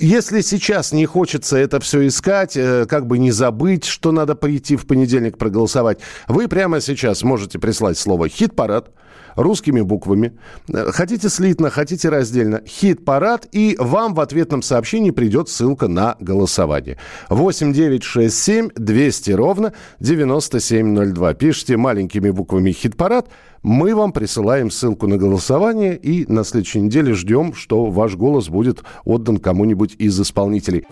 Если 0.00 0.40
сейчас 0.40 0.92
не 0.92 1.04
хочется 1.04 1.58
это 1.58 1.80
все 1.80 2.06
искать, 2.06 2.56
э, 2.56 2.86
как 2.86 3.06
бы 3.06 3.18
не 3.18 3.30
забыть, 3.30 3.84
что 3.84 4.10
надо 4.10 4.34
прийти 4.34 4.76
в 4.76 4.86
понедельник 4.86 5.36
проголосовать, 5.36 5.98
вы 6.28 6.48
прямо 6.48 6.80
сейчас 6.80 7.22
можете 7.22 7.58
прислать 7.58 7.98
слово 7.98 8.28
«хит-парад», 8.28 8.90
русскими 9.36 9.80
буквами. 9.80 10.32
Э, 10.68 10.90
хотите 10.92 11.28
слитно, 11.28 11.70
хотите 11.70 12.08
раздельно. 12.08 12.62
Хит-парад, 12.66 13.46
и 13.52 13.76
вам 13.78 14.14
в 14.14 14.20
ответном 14.20 14.62
сообщении 14.62 15.10
придет 15.10 15.48
ссылка 15.48 15.88
на 15.88 16.16
голосование. 16.20 16.98
8 17.28 17.72
9 17.72 18.02
6 18.02 18.36
7 18.36 18.68
200 18.74 19.30
ровно 19.32 19.72
9702. 20.00 21.34
Пишите 21.34 21.76
маленькими 21.76 22.30
буквами 22.30 22.72
«хит-парад», 22.72 23.28
мы 23.62 23.94
вам 23.94 24.12
присылаем 24.12 24.70
ссылку 24.70 25.06
на 25.06 25.16
голосование 25.16 25.96
и 25.96 26.30
на 26.30 26.44
следующей 26.44 26.80
неделе 26.80 27.12
ждем, 27.14 27.54
что 27.54 27.86
ваш 27.86 28.14
голос 28.14 28.48
будет 28.48 28.84
отдан 29.04 29.38
кому-нибудь 29.38 29.96
из 29.98 30.20
исполнителей. 30.20 30.86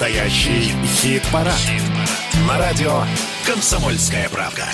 Настоящий 0.00 0.72
хит-парад. 0.86 1.52
Хит 1.56 1.82
На 2.48 2.58
радио 2.58 3.02
«Комсомольская 3.46 4.30
правка». 4.30 4.64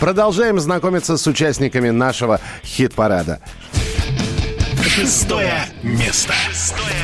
Продолжаем 0.00 0.58
знакомиться 0.58 1.16
с 1.16 1.24
участниками 1.28 1.90
нашего 1.90 2.40
хит-парада. 2.64 3.38
Шестое 4.82 5.64
место. 5.84 6.32
Шестое 6.32 6.82
место. 6.82 7.03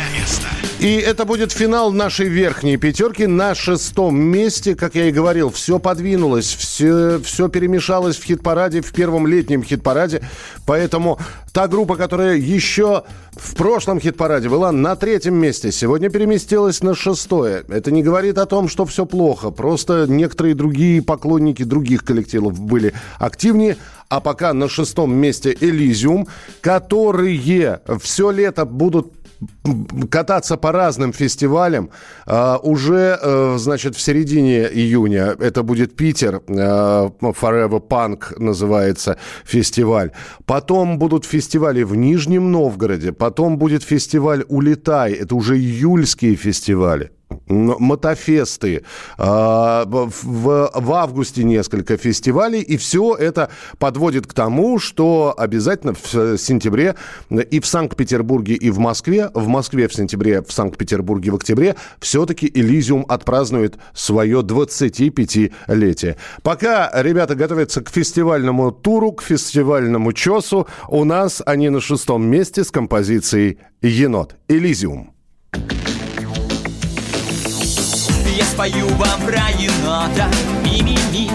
И 0.80 0.94
это 0.94 1.26
будет 1.26 1.52
финал 1.52 1.92
нашей 1.92 2.28
верхней 2.28 2.78
пятерки 2.78 3.26
на 3.26 3.54
шестом 3.54 4.18
месте. 4.18 4.74
Как 4.74 4.94
я 4.94 5.08
и 5.08 5.12
говорил, 5.12 5.50
все 5.50 5.78
подвинулось, 5.78 6.46
все, 6.46 7.18
все 7.18 7.48
перемешалось 7.48 8.16
в 8.16 8.24
хит-параде, 8.24 8.80
в 8.80 8.90
первом 8.90 9.26
летнем 9.26 9.62
хит-параде. 9.62 10.22
Поэтому 10.64 11.18
та 11.52 11.68
группа, 11.68 11.96
которая 11.96 12.36
еще 12.36 13.04
в 13.32 13.56
прошлом 13.56 14.00
хит-параде 14.00 14.48
была 14.48 14.72
на 14.72 14.96
третьем 14.96 15.34
месте, 15.34 15.70
сегодня 15.70 16.08
переместилась 16.08 16.82
на 16.82 16.94
шестое. 16.94 17.62
Это 17.68 17.90
не 17.90 18.02
говорит 18.02 18.38
о 18.38 18.46
том, 18.46 18.66
что 18.66 18.86
все 18.86 19.04
плохо. 19.04 19.50
Просто 19.50 20.06
некоторые 20.08 20.54
другие 20.54 21.02
поклонники 21.02 21.62
других 21.62 22.04
коллективов 22.04 22.58
были 22.58 22.94
активнее. 23.18 23.76
А 24.08 24.20
пока 24.20 24.54
на 24.54 24.68
шестом 24.68 25.14
месте 25.14 25.54
Элизиум, 25.60 26.26
которые 26.62 27.80
все 28.00 28.30
лето 28.30 28.64
будут 28.64 29.19
кататься 30.10 30.56
по 30.56 30.72
разным 30.72 31.12
фестивалям. 31.12 31.90
Uh, 32.26 32.58
уже, 32.62 33.18
uh, 33.22 33.58
значит, 33.58 33.96
в 33.96 34.00
середине 34.00 34.66
июня 34.66 35.36
это 35.38 35.62
будет 35.62 35.96
Питер, 35.96 36.42
uh, 36.46 37.12
Forever 37.20 37.80
Punk 37.80 38.38
называется 38.38 39.16
фестиваль. 39.44 40.10
Потом 40.46 40.98
будут 40.98 41.24
фестивали 41.24 41.82
в 41.82 41.94
Нижнем 41.94 42.52
Новгороде, 42.52 43.12
потом 43.12 43.58
будет 43.58 43.82
фестиваль 43.82 44.44
«Улетай», 44.48 45.12
это 45.12 45.34
уже 45.34 45.56
июльские 45.56 46.36
фестивали 46.36 47.10
мотофесты, 47.50 48.84
а, 49.18 49.84
в, 49.86 50.70
в 50.74 50.92
августе 50.92 51.44
несколько 51.44 51.96
фестивалей, 51.96 52.60
и 52.60 52.76
все 52.76 53.14
это 53.14 53.50
подводит 53.78 54.26
к 54.26 54.32
тому, 54.32 54.78
что 54.78 55.34
обязательно 55.36 55.94
в 55.94 56.38
сентябре 56.38 56.94
и 57.30 57.60
в 57.60 57.66
Санкт-Петербурге, 57.66 58.54
и 58.54 58.70
в 58.70 58.78
Москве, 58.78 59.30
в 59.34 59.48
Москве 59.48 59.88
в 59.88 59.94
сентябре, 59.94 60.42
в 60.42 60.52
Санкт-Петербурге 60.52 61.30
в 61.30 61.36
октябре, 61.36 61.76
все-таки 61.98 62.50
Элизиум 62.52 63.04
отпразднует 63.08 63.76
свое 63.94 64.40
25-летие. 64.40 66.16
Пока 66.42 66.90
ребята 67.02 67.34
готовятся 67.34 67.82
к 67.82 67.90
фестивальному 67.90 68.70
туру, 68.70 69.12
к 69.12 69.22
фестивальному 69.22 70.12
чесу, 70.12 70.66
у 70.88 71.04
нас 71.04 71.42
они 71.44 71.68
на 71.68 71.80
шестом 71.80 72.24
месте 72.26 72.64
с 72.64 72.70
композицией 72.70 73.58
«Енот». 73.82 74.36
Элизиум. 74.48 75.14
Я 75.52 75.89
спою 78.60 78.88
вам 78.88 79.22
про 79.22 79.48
енота 79.58 80.28
Ми-ми-ми. 80.62 81.30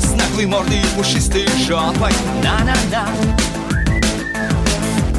С 0.00 0.12
наглой 0.12 0.46
мордой 0.46 0.78
и 0.78 0.96
пушистой 0.96 1.46
жопой. 1.66 2.12
На-на-на. 2.42 3.06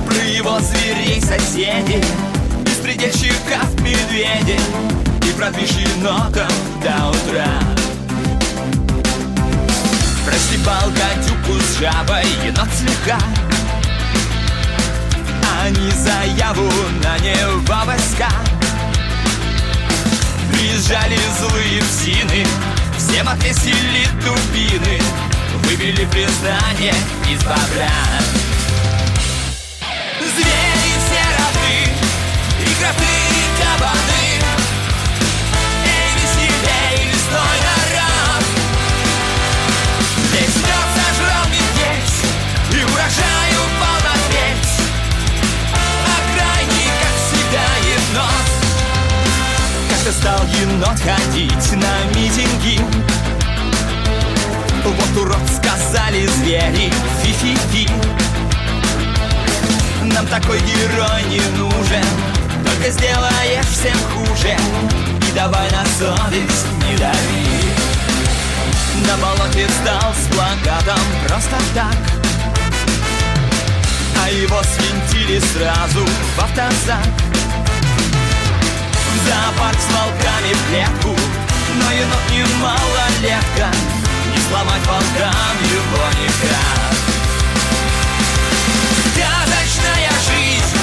Про 0.07 0.23
его 0.23 0.59
зверей 0.61 1.21
соседей. 1.21 2.03
Беспредельщиков 2.65 3.69
медведей 3.81 4.59
И 5.27 5.31
про 5.37 5.51
движ 5.51 5.73
енотов 5.73 6.51
до 6.81 7.09
утра. 7.09 7.47
Простебал 10.25 10.89
гадюку 10.89 11.59
с 11.61 11.79
жабой 11.79 12.25
енот 12.43 12.69
слегка. 12.79 13.19
Они 15.63 15.91
заяву 15.91 16.71
на 17.03 17.19
него 17.19 17.61
войска 17.85 18.29
Приезжали 20.59 21.17
злые 21.39 21.81
псины 21.83 22.45
Всем 22.97 23.29
отвесили 23.29 24.05
дубины. 24.21 24.99
Выбили 25.63 26.03
признание 26.05 26.93
из 27.31 27.41
бобра 27.43 27.89
Звери 30.19 30.91
все 30.99 31.23
равны 31.37 31.95
И 32.59 32.75
кроты, 32.75 33.05
и 33.31 33.63
кабаны 33.63 34.38
как-то 50.09 50.11
стал 50.11 50.45
енот 50.61 50.99
ходить 50.99 51.71
на 51.73 52.17
митинги. 52.17 52.79
Вот 54.83 55.21
урод 55.21 55.37
сказали 55.47 56.25
звери 56.25 56.91
Фи-фи-фи. 57.21 57.89
Нам 60.13 60.25
такой 60.27 60.59
герой 60.59 61.23
не 61.29 61.41
нужен 61.57 62.03
Только 62.65 62.91
сделаешь 62.91 63.65
всем 63.65 63.97
хуже. 64.11 64.55
И 65.27 65.35
давай 65.35 65.69
на 65.71 65.85
совесть 65.97 66.65
не 66.87 66.97
дави. 66.97 67.45
На 69.07 69.17
болоте 69.17 69.67
стал 69.81 70.13
с 70.13 70.33
плакатом 70.33 70.99
просто 71.27 71.57
так. 71.75 71.97
А 74.23 74.29
его 74.29 74.61
свинтили 74.63 75.39
сразу 75.39 76.05
в 76.35 76.39
автозак 76.39 77.29
зоопарк 79.25 79.79
с 79.79 79.89
волками 79.93 80.53
в 80.53 80.67
клетку. 80.69 81.15
Но 81.75 81.91
енот 81.91 82.25
не 82.31 82.43
малолетка 82.61 83.67
Не 84.33 84.41
сломать 84.49 84.85
волкам 84.87 85.55
его 85.63 86.05
никак. 86.19 86.93
Сказочная 89.11 90.11
жизнь, 90.27 90.79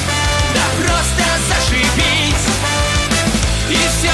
да 0.55 0.65
просто 0.81 1.25
зашибись. 1.49 2.47
И 3.69 3.75
все 3.75 4.13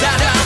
задом 0.00 0.18
наперед 0.18 0.37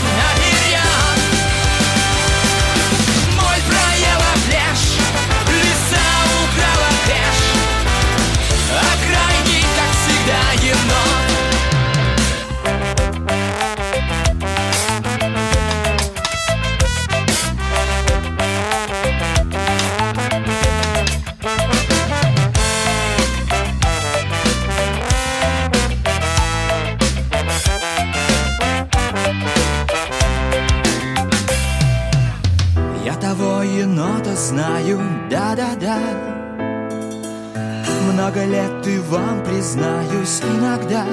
Много 38.43 38.55
лет 38.57 38.87
и 38.89 38.99
вам 38.99 39.43
признаюсь 39.45 40.41
иногда. 40.43 41.05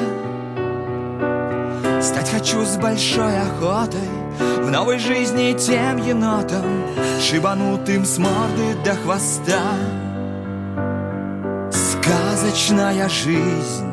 Стать 2.02 2.30
хочу 2.32 2.66
с 2.66 2.78
большой 2.78 3.40
охотой 3.40 4.00
В 4.64 4.72
новой 4.72 5.00
жизни 5.00 5.56
тем 5.58 5.98
енотом 5.98 6.64
Шибанутым 7.22 8.06
с 8.06 8.18
морды 8.18 8.76
до 8.84 8.96
хвоста. 8.96 9.62
Сказочная 11.72 13.08
жизнь 13.10 13.89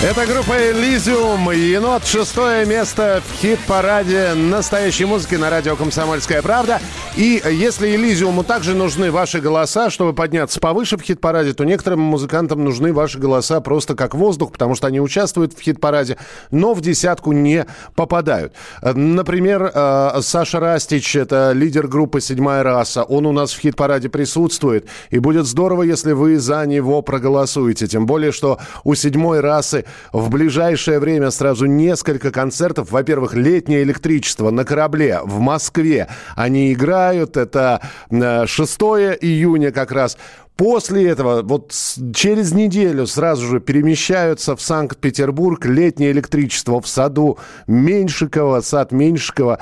Это 0.00 0.26
группа 0.26 0.70
«Элизиум». 0.70 1.50
Енот. 1.50 2.06
Шестое 2.06 2.64
место 2.64 3.20
в 3.26 3.34
хит-параде 3.34 4.34
настоящей 4.34 5.06
музыки 5.06 5.34
на 5.34 5.50
радио 5.50 5.74
«Комсомольская 5.74 6.40
правда». 6.40 6.80
И 7.18 7.42
если 7.50 7.96
«Элизиуму» 7.96 8.44
также 8.44 8.76
нужны 8.76 9.10
ваши 9.10 9.40
голоса, 9.40 9.90
чтобы 9.90 10.12
подняться 10.12 10.60
повыше 10.60 10.96
в 10.96 11.02
хит-параде, 11.02 11.52
то 11.52 11.64
некоторым 11.64 11.98
музыкантам 11.98 12.62
нужны 12.62 12.92
ваши 12.92 13.18
голоса 13.18 13.60
просто 13.60 13.96
как 13.96 14.14
воздух, 14.14 14.52
потому 14.52 14.76
что 14.76 14.86
они 14.86 15.00
участвуют 15.00 15.52
в 15.52 15.60
хит-параде, 15.60 16.16
но 16.52 16.74
в 16.74 16.80
десятку 16.80 17.32
не 17.32 17.66
попадают. 17.96 18.52
Например, 18.82 19.68
э, 19.74 20.20
Саша 20.22 20.60
Растич, 20.60 21.16
это 21.16 21.50
лидер 21.56 21.88
группы 21.88 22.20
«Седьмая 22.20 22.62
раса». 22.62 23.02
Он 23.02 23.26
у 23.26 23.32
нас 23.32 23.52
в 23.52 23.58
хит-параде 23.58 24.08
присутствует. 24.08 24.86
И 25.10 25.18
будет 25.18 25.46
здорово, 25.46 25.82
если 25.82 26.12
вы 26.12 26.38
за 26.38 26.64
него 26.66 27.02
проголосуете. 27.02 27.88
Тем 27.88 28.06
более, 28.06 28.30
что 28.30 28.60
у 28.84 28.94
«Седьмой 28.94 29.40
расы» 29.40 29.86
в 30.12 30.30
ближайшее 30.30 31.00
время 31.00 31.32
сразу 31.32 31.66
несколько 31.66 32.30
концертов. 32.30 32.92
Во-первых, 32.92 33.34
«Летнее 33.34 33.82
электричество» 33.82 34.52
на 34.52 34.64
корабле 34.64 35.18
в 35.24 35.40
Москве. 35.40 36.06
Они 36.36 36.72
играют. 36.72 37.07
Это 37.36 37.80
э, 38.10 38.46
6 38.46 38.80
июня 39.20 39.72
как 39.72 39.92
раз. 39.92 40.16
После 40.58 41.08
этого, 41.08 41.42
вот 41.42 41.72
через 42.12 42.50
неделю 42.50 43.06
сразу 43.06 43.46
же 43.46 43.60
перемещаются 43.60 44.56
в 44.56 44.60
Санкт-Петербург 44.60 45.64
летнее 45.64 46.10
электричество 46.10 46.80
в 46.80 46.88
саду 46.88 47.38
Меньшикова, 47.68 48.60
сад 48.60 48.90
Меньшикова. 48.90 49.60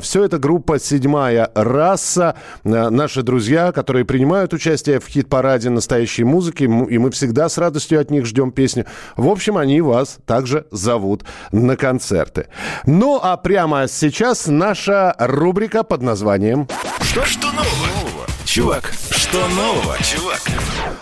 все 0.00 0.24
это 0.24 0.38
группа 0.38 0.78
«Седьмая 0.78 1.50
раса». 1.54 2.34
Э, 2.64 2.88
наши 2.88 3.22
друзья, 3.22 3.72
которые 3.72 4.06
принимают 4.06 4.54
участие 4.54 5.00
в 5.00 5.06
хит-параде 5.06 5.68
настоящей 5.68 6.24
музыки, 6.24 6.64
и 6.64 6.98
мы 6.98 7.10
всегда 7.10 7.50
с 7.50 7.58
радостью 7.58 8.00
от 8.00 8.10
них 8.10 8.24
ждем 8.24 8.50
песню. 8.50 8.86
В 9.18 9.28
общем, 9.28 9.58
они 9.58 9.82
вас 9.82 10.16
также 10.24 10.64
зовут 10.70 11.24
на 11.52 11.76
концерты. 11.76 12.46
Ну, 12.86 13.20
а 13.22 13.36
прямо 13.36 13.86
сейчас 13.86 14.46
наша 14.46 15.14
рубрика 15.18 15.82
под 15.82 16.00
названием 16.00 16.66
Что, 17.02 17.26
что 17.26 17.48
нового? 17.48 18.26
Чувак, 18.46 18.94
что 19.28 19.46
нового, 19.48 19.96
чувак? 20.02 20.40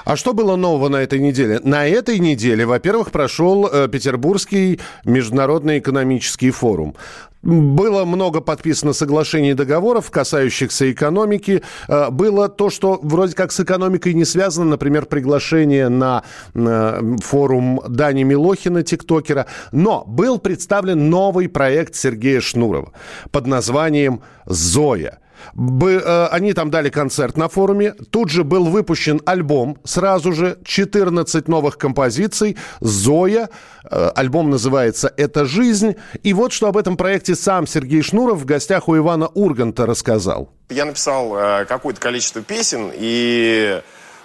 А 0.05 0.17
что 0.17 0.35
было 0.35 0.57
нового 0.57 0.89
на 0.89 0.97
этой 0.97 1.21
неделе? 1.21 1.61
На 1.63 1.87
этой 1.87 2.19
неделе, 2.19 2.67
во-первых, 2.67 3.13
прошел 3.13 3.69
э, 3.69 3.87
Петербургский 3.89 4.81
международный 5.05 5.79
экономический 5.79 6.51
форум. 6.51 6.97
Было 7.43 8.05
много 8.05 8.41
подписано 8.41 8.95
соглашений 8.95 9.51
и 9.51 9.55
договоров, 9.55 10.11
касающихся 10.11 10.91
экономики. 10.91 11.63
Э, 11.87 12.11
Было 12.11 12.49
то, 12.49 12.69
что 12.69 12.99
вроде 13.01 13.35
как 13.35 13.53
с 13.53 13.61
экономикой 13.61 14.15
не 14.15 14.25
связано. 14.25 14.71
Например, 14.71 15.07
приглашение 15.07 15.89
на 15.89 16.25
э, 16.55 17.17
форум 17.23 17.81
Дани 17.89 18.25
Милохина, 18.25 18.83
тиктокера. 18.83 19.47
Но 19.71 20.03
был 20.05 20.39
представлен 20.39 21.11
новый 21.11 21.49
проект 21.49 21.95
Сергея 21.95 22.41
Шнурова 22.41 22.93
под 23.31 23.47
названием 23.47 24.21
«Зоя». 24.47 25.21
Бы, 25.55 26.03
э, 26.05 26.27
они 26.27 26.53
там 26.53 26.71
дали 26.71 26.91
концерт 26.91 27.37
на 27.37 27.49
форуме. 27.49 27.93
Тут 28.11 28.31
же 28.31 28.45
был 28.45 28.65
выпущен 28.65 29.21
альбом 29.27 29.79
сразу 29.85 30.33
же. 30.33 30.59
14 30.65 31.49
новых 31.49 31.79
композиций. 31.79 32.57
«Зоя». 32.81 33.49
Э, 33.91 34.11
альбом 34.15 34.51
называется 34.51 35.13
«Это 35.17 35.45
жизнь». 35.45 35.97
И 36.23 36.33
вот 36.33 36.53
что 36.53 36.69
об 36.69 36.77
этом 36.77 36.97
проекте 36.97 37.35
сам 37.35 37.67
Сергей 37.67 38.03
Шнуров 38.03 38.39
в 38.39 38.45
гостях 38.45 38.89
у 38.89 38.97
Ивана 38.97 39.29
Урганта 39.29 39.87
рассказал. 39.87 40.51
Я 40.71 40.85
написал 40.85 41.37
э, 41.37 41.65
какое-то 41.67 42.01
количество 42.01 42.43
песен 42.43 42.91
и 42.93 43.81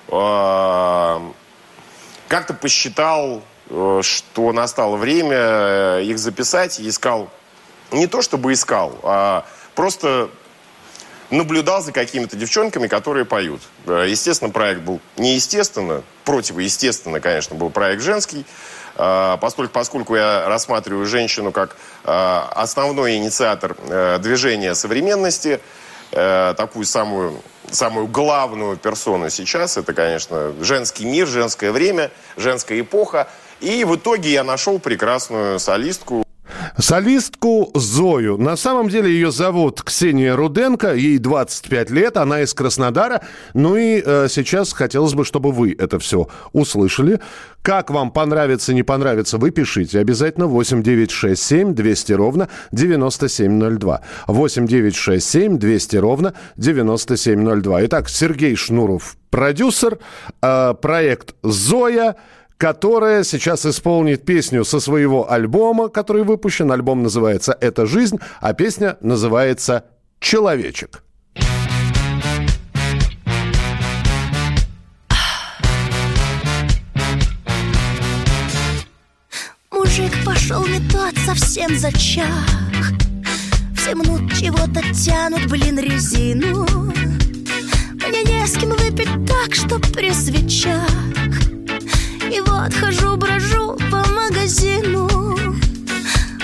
э, 0.08 1.19
как-то 2.28 2.54
посчитал, 2.54 3.43
что 4.02 4.52
настало 4.52 4.97
время 4.97 6.00
их 6.00 6.17
записать. 6.19 6.80
Искал, 6.80 7.30
не 7.91 8.08
то 8.08 8.21
чтобы 8.21 8.54
искал, 8.54 9.00
а 9.04 9.45
просто 9.76 10.30
наблюдал 11.32 11.82
за 11.82 11.91
какими-то 11.91 12.36
девчонками, 12.36 12.88
которые 12.88 13.26
поют. 13.26 13.62
Э, 13.88 14.06
Естественно, 14.08 14.52
проект 14.52 14.82
был 14.82 15.00
неестественно, 15.17 16.04
противоестественно, 16.26 17.20
конечно, 17.20 17.56
был 17.56 17.70
проект 17.70 18.04
женский. 18.04 18.46
Э, 18.96 19.38
Поскольку, 19.39 19.74
поскольку 19.74 20.15
я 20.15 20.48
рассматриваю 20.48 21.06
женщину 21.06 21.52
как 21.52 21.78
э, 22.04 22.41
основной 22.52 23.15
инициатор 23.15 23.76
движения 24.20 24.76
современности, 24.76 25.60
такую 26.12 26.84
самую, 26.84 27.41
самую 27.72 28.08
главную 28.08 28.76
персону 28.76 29.30
сейчас, 29.30 29.78
это, 29.78 29.94
конечно, 29.94 30.54
женский 30.60 31.06
мир, 31.06 31.26
женское 31.26 31.72
время, 31.72 32.12
женская 32.36 32.82
эпоха. 32.82 33.30
И 33.62 33.86
в 33.86 33.96
итоге 33.96 34.30
я 34.32 34.44
нашел 34.44 34.78
прекрасную 34.78 35.58
солистку, 35.58 36.26
Солистку 36.82 37.70
Зою. 37.76 38.38
На 38.38 38.58
самом 38.58 38.89
деле 38.89 39.12
ее 39.12 39.32
зовут 39.32 39.84
Ксения 39.84 40.36
Руденко, 40.36 40.96
ей 40.96 41.20
25 41.20 41.91
лет, 41.91 42.17
она 42.17 42.41
из 42.41 42.56
Краснодара. 42.56 43.22
Ну 43.54 43.76
и 43.76 44.02
э, 44.04 44.28
сейчас 44.30 44.74
хотелось 44.74 45.13
бы, 45.13 45.24
чтобы 45.24 45.52
вы 45.52 45.76
это 45.78 46.00
все 46.00 46.28
услышали. 46.54 47.20
Как 47.62 47.91
вам 47.91 48.10
понравится, 48.10 48.74
не 48.74 48.82
понравится, 48.82 49.38
вы 49.38 49.52
пишите. 49.52 50.00
Обязательно 50.00 50.48
8967 50.48 51.76
200 51.76 52.13
ровно 52.13 52.50
9702. 52.72 54.02
8967 54.28 55.60
200 55.60 55.96
ровно 55.98 56.34
9702. 56.58 57.86
Итак, 57.86 58.10
Сергей 58.10 58.56
Шнуров, 58.56 59.17
продюсер, 59.30 60.00
э, 60.41 60.74
проект 60.82 61.36
«Зоя», 61.44 62.15
которая 62.62 63.24
сейчас 63.24 63.65
исполнит 63.65 64.24
песню 64.24 64.63
со 64.63 64.80
своего 64.80 65.32
альбома, 65.32 65.89
который 65.89 66.21
выпущен. 66.21 66.71
Альбом 66.71 67.02
называется 67.02 67.58
«Это 67.60 67.88
жизнь», 67.88 68.19
а 68.39 68.54
песня 68.54 68.97
называется 69.02 69.86
«Человечек». 70.19 71.02
Мужик 79.71 80.12
пошел 80.24 80.63
не 80.67 80.88
тот, 80.88 81.17
совсем 81.26 81.76
зачах 81.80 82.28
Все 83.76 83.95
мнут 83.95 84.32
чего-то 84.36 84.82
тянут, 84.93 85.50
блин, 85.50 85.80
резину 85.80 86.67
Мне 88.08 88.24
не 88.24 88.45
с 88.45 88.56
кем 88.56 88.69
выпить 88.69 89.26
так, 89.26 89.56
что 89.56 89.80
при 89.80 90.12
свечах 90.13 91.51
И 92.32 92.39
вот 92.39 92.74
хожу, 92.74 93.17
брожу 93.17 93.76
по 93.91 94.08
магазину. 94.10 95.06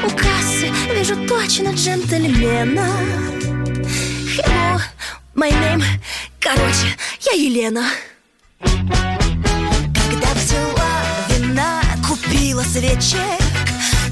У 0.03 0.09
кассы 0.09 0.69
вижу 0.93 1.15
точно 1.25 1.69
джентльмена. 1.69 2.89
Hello, 4.35 4.81
my 5.33 5.49
name. 5.49 5.81
Короче, 6.41 6.93
я 7.21 7.31
Елена. 7.31 7.85
Когда 8.59 10.33
взяла 10.35 10.91
вина, 11.29 11.81
купила 12.05 12.63
свечек 12.63 13.41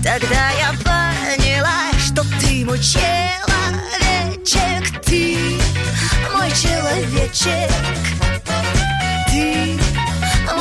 Тогда 0.01 0.51
я 0.51 0.71
поняла, 0.81 1.91
что 1.99 2.23
ты 2.39 2.63
мой 2.63 2.79
человечек 2.79 3.03
Ты 5.03 5.59
мой 6.33 6.51
человечек 6.51 7.71
Ты 9.27 9.84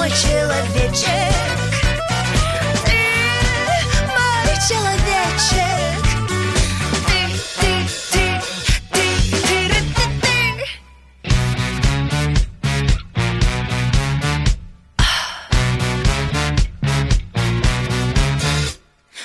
мой 0.05 0.11
человечек 0.11 1.35
Ты 2.85 3.01
мой 4.07 4.55
человечек 4.69 6.05
Ты, 7.07 7.21
ты, 7.61 7.73
ты, 8.12 8.25
ты, 8.93 9.05
ты, 9.33 9.49
ты, 9.71 9.81
ты, 9.95 10.05
ты. 10.21 10.35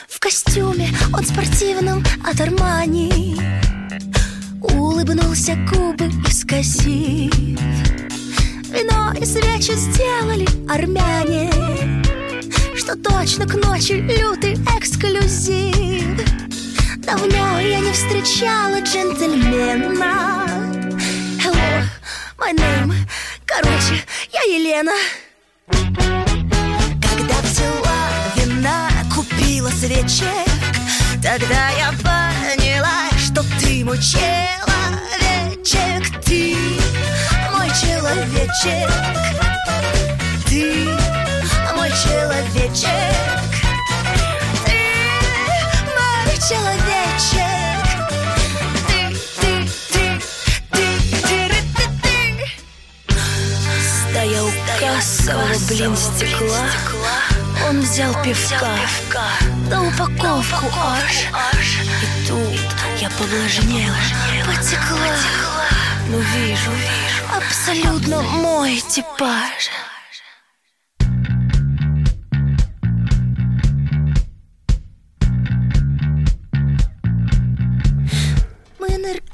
В 0.08 0.18
костюме 0.22 0.90
он 1.12 1.26
спортивном 1.26 2.06
от 2.24 2.40
Армани 2.40 3.36
Улыбнулся 4.62 5.58
губы 5.74 6.06
искосив 6.26 7.60
Вино 8.72 9.14
и 9.20 9.26
свечи 9.26 9.74
сделали 9.76 10.48
армяне. 10.70 11.52
Что 12.76 12.96
точно 12.96 13.48
к 13.48 13.56
ночи 13.56 13.94
лютый 13.94 14.54
эксклюзив. 14.78 16.22
Давно 16.98 17.60
я 17.60 17.80
не 17.80 17.92
встречала 17.92 18.80
джентльмена. 18.82 20.46
Hello, 21.44 21.84
my 22.38 22.54
name 22.54 22.94
Короче, 23.46 24.04
я 24.32 24.42
Елена. 24.44 24.94
Когда 25.68 27.42
взяла 27.42 28.10
вина, 28.36 28.90
купила 29.16 29.70
свечек 29.70 30.50
Тогда 31.24 31.70
я 31.72 31.92
поняла, 32.04 33.10
что 33.18 33.44
ты 33.60 33.84
мой 33.84 33.98
человечек 33.98 34.24
Ты 36.24 36.79
мой 37.70 37.78
человечек. 37.78 38.90
Ты 40.48 40.88
мой 41.76 41.90
человечек. 41.92 42.90
Ты 44.66 44.80
мой 45.96 46.36
человечек. 46.48 47.38
Ты, 48.88 49.00
ты, 49.40 49.52
ты, 49.92 50.20
ты, 50.72 50.88
ты, 51.22 51.48
ты, 51.76 51.86
ты. 52.02 53.16
Стоял 54.10 54.48
у 54.48 54.52
кассового, 54.80 55.58
блин, 55.68 55.96
стекла. 55.96 56.66
Он 57.68 57.82
взял 57.82 58.14
пивка. 58.24 58.74
Да 59.70 59.82
упаковку 59.82 60.66
аж 60.76 61.28
И 62.02 62.28
тут 62.28 62.60
я 63.00 63.10
повлажнела. 63.12 63.96
Потекла. 64.48 65.16
Ну 66.08 66.18
вижу, 66.18 66.72
абсолютно 67.38 68.22
мой 68.22 68.78
типаж 68.80 69.70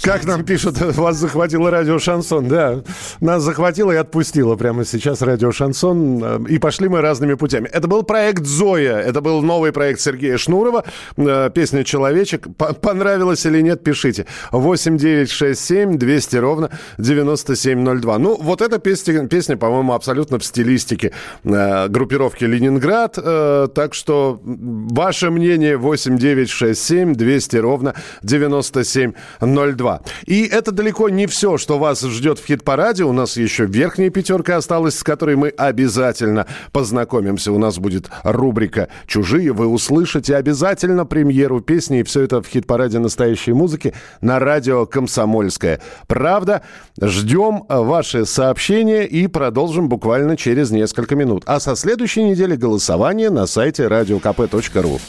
Как 0.05 0.23
нам 0.25 0.43
пишут, 0.45 0.79
вас 0.97 1.17
захватило 1.17 1.71
радио 1.71 1.97
Шансон. 1.97 2.47
Да, 2.47 2.83
нас 3.21 3.41
захватило 3.41 3.91
и 3.91 3.95
отпустило 3.95 4.55
прямо 4.55 4.85
сейчас 4.85 5.23
радио 5.23 5.51
Шансон. 5.51 6.45
И 6.45 6.59
пошли 6.59 6.87
мы 6.89 7.01
разными 7.01 7.33
путями. 7.33 7.67
Это 7.73 7.87
был 7.87 8.03
проект 8.03 8.45
«Зоя». 8.45 8.97
Это 8.97 9.21
был 9.21 9.41
новый 9.41 9.71
проект 9.71 9.99
Сергея 9.99 10.37
Шнурова. 10.37 10.83
Э, 11.17 11.49
Песня 11.51 11.83
«Человечек». 11.83 12.45
Понравилось 12.81 13.47
или 13.47 13.61
нет, 13.61 13.83
пишите. 13.83 14.27
8 14.51 14.95
9 14.95 15.31
6 15.31 15.59
7 15.59 15.97
200 15.97 16.35
ровно 16.35 16.69
9702. 16.99 18.19
Ну, 18.19 18.37
вот 18.39 18.61
эта 18.61 18.77
песня, 18.77 19.27
песня 19.27 19.57
по-моему, 19.57 19.93
абсолютно 19.93 20.37
в 20.37 20.45
стилистике 20.45 21.13
э, 21.43 21.87
группировки 21.87 22.43
«Ленинград». 22.43 23.17
Э, 23.17 23.67
Так 23.73 23.95
что 23.95 24.39
ваше 24.43 25.31
мнение 25.31 25.77
8 25.77 26.15
9 26.19 26.47
6 26.47 26.79
7 26.79 27.15
200 27.15 27.57
ровно 27.57 27.95
9702. 28.21 29.94
И 30.25 30.43
это 30.43 30.71
далеко 30.71 31.09
не 31.09 31.27
все, 31.27 31.57
что 31.57 31.77
вас 31.77 32.01
ждет 32.01 32.39
в 32.39 32.45
хит-параде. 32.45 33.03
У 33.03 33.13
нас 33.13 33.37
еще 33.37 33.65
верхняя 33.65 34.09
пятерка 34.09 34.57
осталась, 34.57 34.97
с 34.97 35.03
которой 35.03 35.35
мы 35.35 35.49
обязательно 35.49 36.47
познакомимся. 36.71 37.51
У 37.51 37.59
нас 37.59 37.77
будет 37.77 38.09
рубрика 38.23 38.89
«Чужие». 39.07 39.53
Вы 39.53 39.67
услышите 39.67 40.35
обязательно 40.35 41.05
премьеру 41.05 41.61
песни. 41.61 41.99
И 41.99 42.03
все 42.03 42.21
это 42.21 42.41
в 42.41 42.47
хит-параде 42.47 42.99
настоящей 42.99 43.53
музыки 43.53 43.93
на 44.21 44.39
радио 44.39 44.85
«Комсомольская». 44.85 45.81
Правда, 46.07 46.61
ждем 47.01 47.63
ваши 47.67 48.25
сообщения 48.25 49.05
и 49.05 49.27
продолжим 49.27 49.89
буквально 49.89 50.37
через 50.37 50.71
несколько 50.71 51.15
минут. 51.15 51.43
А 51.45 51.59
со 51.59 51.75
следующей 51.75 52.23
недели 52.23 52.55
голосование 52.55 53.29
на 53.29 53.47
сайте 53.47 53.83
radiokp.ru. 53.83 54.99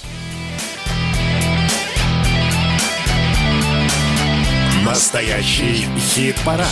Настоящий 5.16 5.87
хит-парад. 5.98 6.66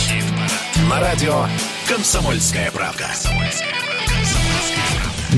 На 0.87 0.99
радио 0.99 1.45
«Комсомольская 1.89 2.69
правда». 2.69 3.05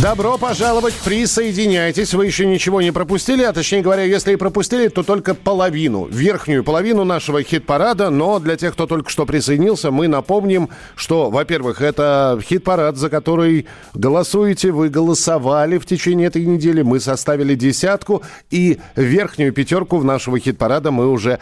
Добро 0.02 0.38
пожаловать, 0.38 0.94
присоединяйтесь. 0.94 2.14
Вы 2.14 2.26
еще 2.26 2.46
ничего 2.46 2.82
не 2.82 2.92
пропустили, 2.92 3.44
а 3.44 3.54
точнее 3.54 3.82
говоря, 3.82 4.04
если 4.04 4.34
и 4.34 4.36
пропустили, 4.36 4.90
то 4.90 5.04
только 5.04 5.34
половину, 5.34 6.06
верхнюю 6.06 6.64
половину 6.64 7.06
нашего 7.06 7.42
хит-парада. 7.42 8.10
Но 8.10 8.40
для 8.40 8.58
тех, 8.58 8.74
кто 8.74 8.86
только 8.86 9.10
что 9.10 9.26
присоединился, 9.26 9.90
мы 9.90 10.08
напомним, 10.08 10.70
что, 10.96 11.32
во-первых, 11.32 11.82
это 11.82 12.38
хит-парад, 12.44 12.98
за 12.98 13.10
который 13.10 13.68
голосуете, 13.96 14.72
вы 14.72 14.90
голосовали 14.90 15.78
в 15.78 15.86
течение 15.86 16.28
этой 16.28 16.46
недели, 16.46 16.82
мы 16.82 17.00
составили 17.00 17.56
десятку, 17.56 18.22
и 18.52 18.80
верхнюю 18.96 19.54
пятерку 19.54 19.98
в 19.98 20.04
нашего 20.04 20.38
хит-парада 20.40 20.92
мы 20.92 21.10
уже 21.10 21.40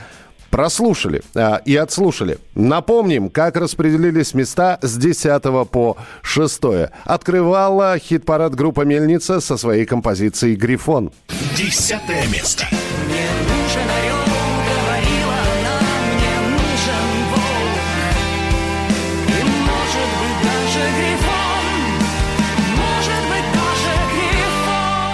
прослушали 0.56 1.22
а, 1.36 1.62
и 1.66 1.76
отслушали. 1.76 2.38
Напомним, 2.56 3.30
как 3.30 3.58
распределились 3.58 4.34
места 4.34 4.80
с 4.82 4.95
10 4.95 5.43
по 5.70 5.97
6. 6.22 6.62
Открывала 7.03 7.97
хит-парад 7.99 8.56
группа 8.56 8.86
«Мельница» 8.86 9.41
со 9.41 9.58
своей 9.58 9.86
композицией 9.86 10.56
«Грифон». 10.56 11.12
Десятое 11.58 12.26
место. 12.28 12.66
Мне 12.72 13.28
нужен 13.49 13.89
орел. 13.99 14.26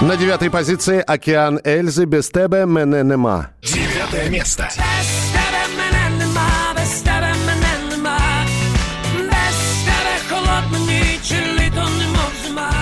На 0.01 0.17
девятой 0.17 0.49
позиции 0.49 1.03
«Океан 1.05 1.59
Эльзы» 1.63 2.05
без 2.05 2.29
тебе 2.29 2.65
мене 2.65 3.03
нема. 3.03 3.51
Девятое 4.10 4.28
место. 4.30 4.64
Без 4.64 5.08
тебе 5.32 5.62
мене 5.76 6.24
нема, 6.24 6.74
без 6.76 7.00
тебе 7.00 7.32
мене 7.46 7.90
нема. 7.90 8.18
Без 9.14 9.58
тебе 9.84 10.16
холодно 10.30 10.78
ніч, 10.78 11.30
і 11.30 11.60
літо 11.60 11.88
немов 11.98 12.32
зима. 12.46 12.72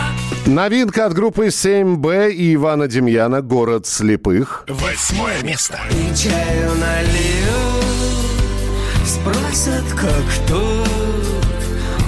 Новинка 0.46 1.06
от 1.06 1.12
группы 1.12 1.46
7Б 1.48 2.30
и 2.30 2.54
Ивана 2.54 2.86
Демьяна 2.86 3.40
«Город 3.42 3.86
слепых». 3.86 4.64
Восьмое 4.68 5.42
место. 5.42 5.78
И 5.90 6.14
чаю 6.16 6.70
налью 6.74 7.74
Спросят, 9.06 9.84
как 9.96 10.48
тут 10.48 10.88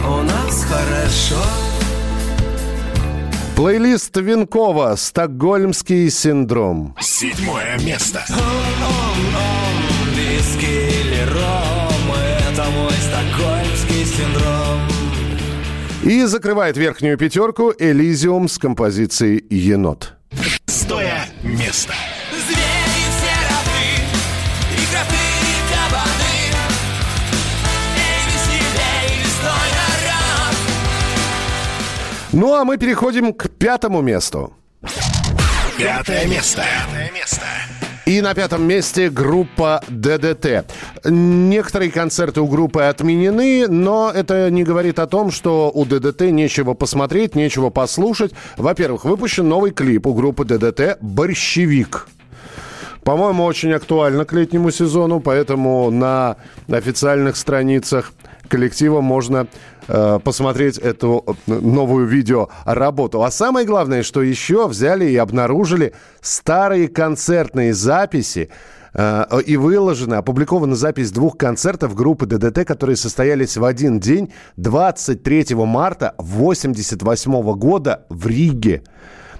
У 0.06 0.22
нас 0.22 0.64
хорошо 0.64 1.42
Плейлист 3.55 4.17
Винкова 4.17 4.95
«Стокгольмский 4.95 6.09
синдром». 6.09 6.95
Седьмое 6.99 7.77
место. 7.79 8.23
Виски 10.15 10.65
или 10.65 11.23
ром 11.31 12.15
Это 12.49 12.65
мой 12.71 12.91
стокгольмский 12.91 14.05
синдром 14.05 14.81
И 16.03 16.23
закрывает 16.25 16.77
верхнюю 16.77 17.17
пятерку 17.17 17.73
«Элизиум» 17.77 18.47
с 18.47 18.57
композицией 18.57 19.45
«Енот». 19.49 20.15
Шестое 20.41 21.25
место. 21.43 21.93
Ну, 32.33 32.53
а 32.53 32.63
мы 32.63 32.77
переходим 32.77 33.33
к 33.33 33.49
пятому 33.49 34.01
месту. 34.01 34.53
Пятое 35.77 36.27
место. 36.27 36.63
И 38.05 38.21
на 38.21 38.33
пятом 38.33 38.63
месте 38.63 39.09
группа 39.09 39.83
ДДТ. 39.89 40.65
Некоторые 41.03 41.91
концерты 41.91 42.39
у 42.39 42.47
группы 42.47 42.83
отменены, 42.83 43.67
но 43.67 44.11
это 44.13 44.49
не 44.49 44.63
говорит 44.63 44.99
о 44.99 45.07
том, 45.07 45.29
что 45.29 45.71
у 45.73 45.85
ДДТ 45.85 46.21
нечего 46.21 46.73
посмотреть, 46.73 47.35
нечего 47.35 47.69
послушать. 47.69 48.31
Во-первых, 48.55 49.03
выпущен 49.03 49.47
новый 49.47 49.71
клип 49.71 50.07
у 50.07 50.13
группы 50.13 50.45
ДДТ 50.45 50.97
«Борщевик». 51.01 52.07
По-моему, 53.03 53.43
очень 53.43 53.73
актуально 53.73 54.25
к 54.25 54.33
летнему 54.33 54.71
сезону, 54.71 55.19
поэтому 55.19 55.89
на 55.89 56.37
официальных 56.69 57.35
страницах 57.35 58.13
коллектива 58.51 58.99
можно 58.99 59.47
э, 59.87 60.19
посмотреть 60.23 60.77
эту 60.77 61.23
э, 61.25 61.53
новую 61.53 62.05
видеоработу. 62.05 63.23
А 63.23 63.31
самое 63.31 63.65
главное, 63.65 64.03
что 64.03 64.21
еще 64.21 64.67
взяли 64.67 65.05
и 65.05 65.15
обнаружили 65.15 65.93
старые 66.19 66.89
концертные 66.89 67.73
записи 67.73 68.49
э, 68.93 69.23
и 69.45 69.55
выложена, 69.55 70.17
опубликована 70.17 70.75
запись 70.75 71.11
двух 71.11 71.37
концертов 71.37 71.95
группы 71.95 72.25
ДДТ, 72.25 72.65
которые 72.65 72.97
состоялись 72.97 73.55
в 73.55 73.63
один 73.63 74.01
день 74.01 74.33
23 74.57 75.55
марта 75.55 76.09
1988 76.17 77.53
года 77.53 78.05
в 78.09 78.27
Риге. 78.27 78.83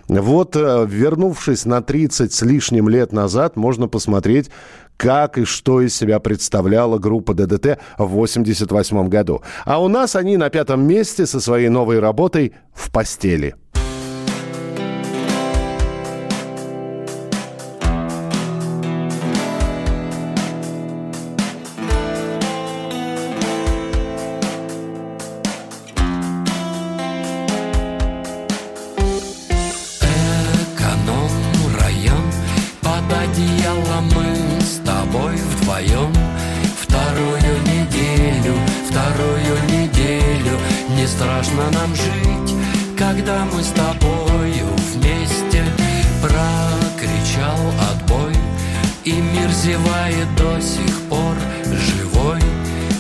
Вот, 0.08 0.58
э, 0.58 0.86
вернувшись 0.90 1.66
на 1.66 1.82
30 1.82 2.34
с 2.34 2.42
лишним 2.42 2.90
лет 2.90 3.14
назад, 3.14 3.56
можно 3.56 3.88
посмотреть, 3.88 4.52
как 4.98 5.38
и 5.38 5.46
что 5.46 5.82
из 5.82 5.96
себя 5.96 6.20
представляла 6.20 6.98
группа 6.98 7.34
ДДТ 7.34 7.80
в 7.98 8.04
1988 8.04 9.10
году. 9.10 9.42
А 9.66 9.82
у 9.82 9.88
нас 9.88 10.16
они 10.16 10.38
на 10.38 10.50
пятом 10.50 10.86
месте 10.86 11.26
со 11.26 11.40
своей 11.40 11.70
новой 11.70 12.00
работой 12.00 12.54
«В 12.74 12.92
постели». 12.92 13.56
Нам 41.74 41.96
жить, 41.96 42.56
когда 42.98 43.46
мы 43.46 43.62
с 43.64 43.70
тобою 43.70 44.68
вместе. 44.94 45.64
Прокричал 46.22 47.58
отбой 47.92 48.36
И 49.06 49.12
мир 49.12 49.50
зевает 49.50 50.36
до 50.36 50.62
сих 50.62 51.02
пор 51.10 51.36
живой. 51.66 52.40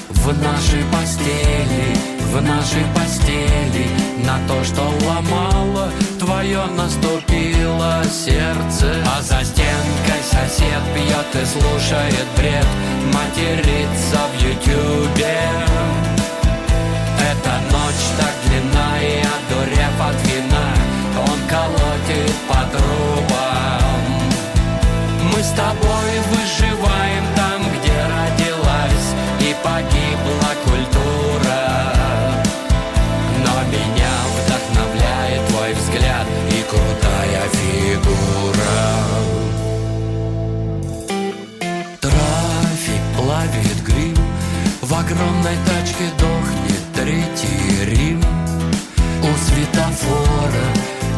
В 0.09 0.27
нашей 0.41 0.83
постели, 0.91 1.97
в 2.31 2.41
нашей 2.41 2.83
постели 2.95 3.87
На 4.25 4.37
то, 4.47 4.63
что 4.63 4.81
ломало 5.07 5.89
твое 6.19 6.63
наступило 6.77 8.03
сердце. 8.05 8.95
А 9.05 9.21
за 9.21 9.43
стенкой 9.43 10.21
сосед 10.23 10.81
пьет 10.95 11.43
и 11.43 11.45
слушает 11.45 12.27
бред 12.37 12.65
Матерится 13.13 14.19
в 14.31 14.41
ютюбе 14.41 15.90
ночь 17.71 18.07
так 18.17 18.35
длинна 18.45 18.91
и 19.01 19.21
одурев 19.33 19.97
от 19.99 20.17
вина 20.27 20.67
Он 21.29 21.39
колотит 21.49 22.35
по 22.47 22.61
трубам 22.71 24.01
Мы 25.33 25.39
с 25.43 25.51
тобой 25.51 26.11
выживаем 26.31 27.25
там, 27.35 27.61
где 27.73 27.97
родилась 28.15 29.09
И 29.39 29.55
погибла 29.63 30.51
культура. 30.65 31.63
Но 33.43 33.53
меня 33.71 34.13
вдохновляет 34.35 35.47
твой 35.47 35.73
взгляд 35.73 36.27
И 36.49 36.63
крутая 36.69 37.43
фигура. 37.57 38.81
Трафик 42.01 43.03
плавит 43.15 43.83
грим 43.83 44.17
В 44.81 44.93
огромной 44.93 45.57
тачке 45.65 46.09
светофора, 49.71 50.65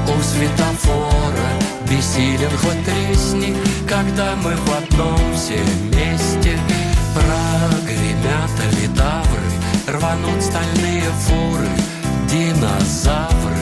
у 0.08 0.22
светофора 0.22 1.50
Бессилен 1.90 2.56
хоть 2.58 2.86
тресни, 2.86 3.56
когда 3.88 4.36
мы 4.36 4.56
в 4.56 4.74
одном 4.78 5.36
все 5.36 5.58
вместе 5.58 6.58
Прогремят 7.14 8.52
литавры, 8.82 9.50
рванут 9.88 10.42
стальные 10.42 11.04
фуры 11.26 11.70
Динозавры, 12.30 13.58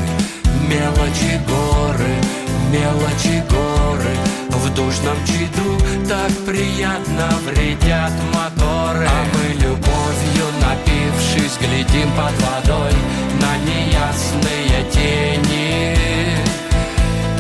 мелочи 0.70 1.42
горы, 1.46 2.16
мелочи 2.72 3.44
горы. 3.50 4.16
В 4.48 4.74
душном 4.74 5.18
чаду 5.26 5.78
так 6.08 6.32
приятно 6.46 7.30
вредят 7.46 8.14
моторы. 8.34 9.06
А 9.06 9.26
мы 9.34 9.54
любовью 9.56 10.46
напившись 11.52 11.58
глядим 11.60 12.10
под 12.12 12.34
водой 12.42 12.94
На 13.40 13.58
неясные 13.58 14.84
тени 14.92 15.96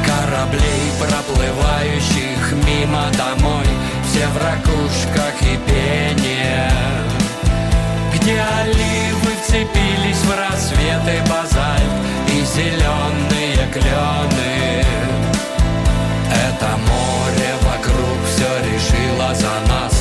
Кораблей, 0.05 0.91
проплывающих 0.99 2.53
мимо 2.65 3.03
домой 3.17 3.65
Все 4.09 4.27
в 4.27 4.37
ракушках 4.37 5.41
и 5.41 5.57
пене. 5.67 6.71
Где 8.13 8.41
оливы 8.61 9.31
вцепились 9.43 10.23
в 10.23 10.31
рассветы 10.31 11.21
базальт 11.29 11.93
И 12.27 12.43
зеленые 12.43 13.67
клены? 13.71 14.85
Это 16.33 16.77
море 16.77 17.53
вокруг 17.61 18.17
все 18.25 18.47
решило 18.69 19.33
за 19.35 19.71
нас 19.71 20.00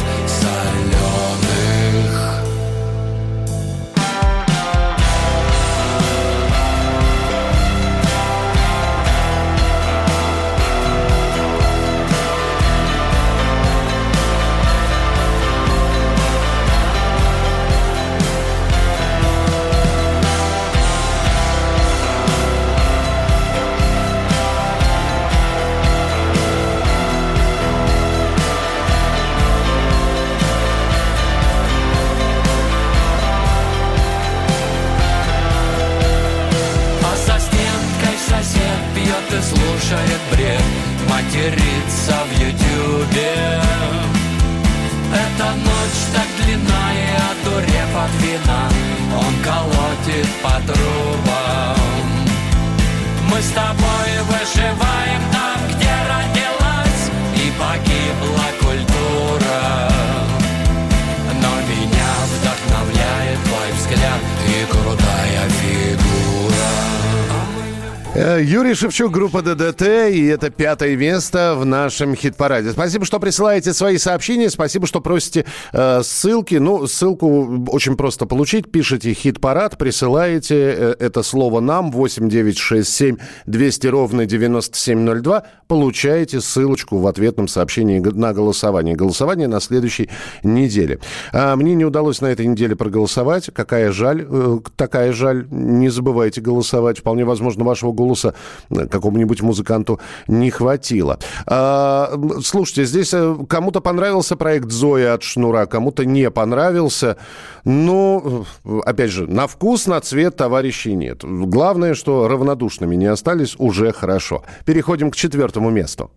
Юрий 68.71 68.79
Шевчук, 68.79 69.11
группа 69.11 69.43
ДДТ, 69.43 69.83
и 70.13 70.27
это 70.27 70.49
пятое 70.49 70.95
место 70.95 71.57
в 71.59 71.65
нашем 71.65 72.15
хит-параде. 72.15 72.71
Спасибо, 72.71 73.05
что 73.05 73.19
присылаете 73.19 73.73
свои 73.73 73.99
сообщения, 73.99 74.49
спасибо, 74.49 74.87
что 74.87 75.01
просите 75.01 75.45
э, 75.73 76.03
ссылки. 76.05 76.55
Ну, 76.55 76.87
ссылку 76.87 77.67
очень 77.67 77.97
просто 77.97 78.27
получить. 78.27 78.71
Пишите 78.71 79.13
хит-парад, 79.13 79.77
присылаете 79.77 80.55
э, 80.55 80.95
это 81.01 81.25
слово 81.25 81.59
нам, 81.59 81.91
8967 81.91 83.17
200 83.47 83.87
ровно 83.89 84.25
9702, 84.25 85.43
получаете 85.67 86.41
ссылочку 86.41 86.99
в 86.99 87.09
ответном 87.09 87.49
сообщении 87.49 87.99
на 87.99 88.33
голосование. 88.33 88.95
Голосование 88.95 89.49
на 89.49 89.59
следующей 89.59 90.11
неделе. 90.45 91.01
А, 91.33 91.57
мне 91.57 91.75
не 91.75 91.85
удалось 91.85 92.21
на 92.21 92.27
этой 92.27 92.47
неделе 92.47 92.77
проголосовать. 92.77 93.51
Какая 93.53 93.91
жаль, 93.91 94.25
э, 94.29 94.59
такая 94.77 95.13
жаль. 95.13 95.49
Не 95.51 95.89
забывайте 95.89 96.41
голосовать. 96.41 97.01
Вполне 97.01 97.25
возможно, 97.25 97.65
вашего 97.65 97.91
голоса 97.91 98.35
какому-нибудь 98.69 99.43
музыканту 99.43 100.01
не 100.29 100.51
хватило. 100.51 101.19
А, 101.47 102.13
слушайте, 102.43 102.85
здесь 102.85 103.13
э, 103.13 103.37
кому-то 103.49 103.81
понравился 103.81 104.37
проект 104.37 104.71
Зоя 104.71 105.15
от 105.15 105.23
Шнура, 105.23 105.67
кому-то 105.67 106.05
не 106.05 106.31
понравился. 106.31 107.17
Но, 107.65 108.45
ну, 108.65 108.81
опять 108.81 109.11
же, 109.11 109.27
на 109.27 109.47
вкус, 109.47 109.87
на 109.87 110.01
цвет 110.01 110.37
товарищей 110.37 110.95
нет. 110.95 111.21
Главное, 111.23 111.95
что 111.95 112.29
равнодушными 112.29 112.97
не 112.97 113.07
остались, 113.07 113.55
уже 113.59 113.93
хорошо. 113.93 114.45
Переходим 114.65 115.11
к 115.11 115.17
четвертому 115.17 115.71
месту. 115.71 116.11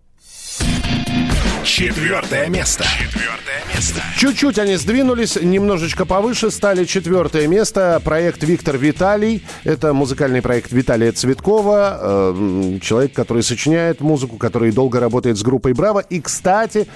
Четвертое 1.64 2.50
место. 2.50 2.84
Четвертое 2.84 3.74
место. 3.74 4.02
Чуть-чуть 4.18 4.58
они 4.58 4.76
сдвинулись, 4.76 5.36
немножечко 5.36 6.04
повыше 6.04 6.50
стали 6.50 6.84
четвертое 6.84 7.46
место. 7.46 8.02
Проект 8.04 8.44
Виктор 8.44 8.76
Виталий. 8.76 9.42
Это 9.64 9.94
музыкальный 9.94 10.42
проект 10.42 10.72
Виталия 10.72 11.10
Цветкова. 11.10 12.34
Э, 12.36 12.78
человек, 12.82 13.14
который 13.14 13.42
сочиняет 13.42 14.02
музыку, 14.02 14.36
который 14.36 14.72
долго 14.72 15.00
работает 15.00 15.38
с 15.38 15.42
группой 15.42 15.72
Браво. 15.72 16.00
И, 16.00 16.20
кстати, 16.20 16.86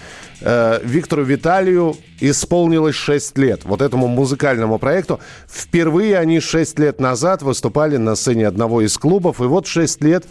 э, 0.43 0.81
Виктору 0.85 1.25
Виталию 1.25 1.97
исполнилось 2.21 2.95
6 2.95 3.39
лет. 3.39 3.63
Вот 3.65 3.81
этому 3.81 4.07
музыкальному 4.07 4.79
проекту. 4.79 5.19
Впервые 5.51 6.19
они 6.19 6.41
6 6.41 6.79
лет 6.79 7.01
назад 7.01 7.41
выступали 7.41 7.97
на 7.97 8.15
сцене 8.17 8.47
одного 8.47 8.83
из 8.83 8.99
клубов. 8.99 9.41
И 9.41 9.45
вот 9.45 9.67
6 9.67 10.03
лет 10.05 10.27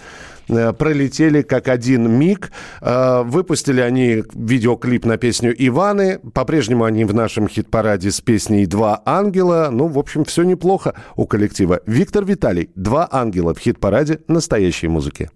пролетели 0.47 1.41
как 1.41 1.67
один 1.67 2.09
миг. 2.09 2.51
Э, 2.81 3.23
выпустили 3.23 3.81
они 3.81 4.23
видеоклип 4.33 5.05
на 5.05 5.17
песню 5.17 5.53
«Иваны». 5.57 6.19
По-прежнему 6.33 6.85
они 6.85 7.05
в 7.05 7.13
нашем 7.13 7.47
хит-параде 7.47 8.11
с 8.11 8.21
песней 8.21 8.65
«Два 8.65 9.01
ангела». 9.05 9.69
Ну, 9.71 9.87
в 9.87 9.97
общем, 9.99 10.25
все 10.25 10.43
неплохо 10.43 10.93
у 11.15 11.25
коллектива. 11.25 11.81
Виктор 11.85 12.25
Виталий 12.25 12.69
«Два 12.75 13.07
ангела» 13.11 13.53
в 13.53 13.59
хит-параде 13.59 14.19
настоящей 14.27 14.87
музыки. 14.87 15.29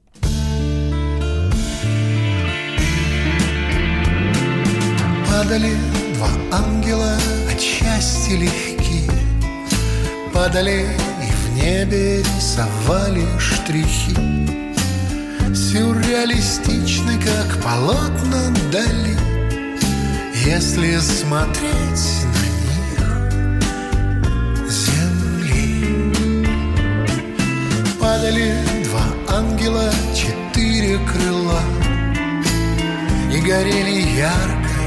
Падали 5.28 5.72
два 6.14 6.30
ангела 6.51 7.18
от 7.51 7.59
счастья 7.59 8.38
легки 8.38 9.09
Падали 10.34 10.86
и 11.22 11.32
в 11.32 11.55
небе 11.55 12.20
рисовали 12.20 13.26
штрихи 13.39 14.16
Сюрреалистичны, 15.54 17.20
как 17.20 17.62
полотна 17.62 18.54
дали 18.72 19.18
Если 20.45 20.97
смотреть 20.99 22.26
на 22.34 22.45
них 22.64 23.02
земли. 24.72 26.16
Падали 27.99 28.56
два 28.86 29.04
ангела, 29.38 29.91
четыре 30.16 30.99
крыла. 30.99 31.62
И 33.34 33.41
горели 33.41 34.20
ярко, 34.20 34.78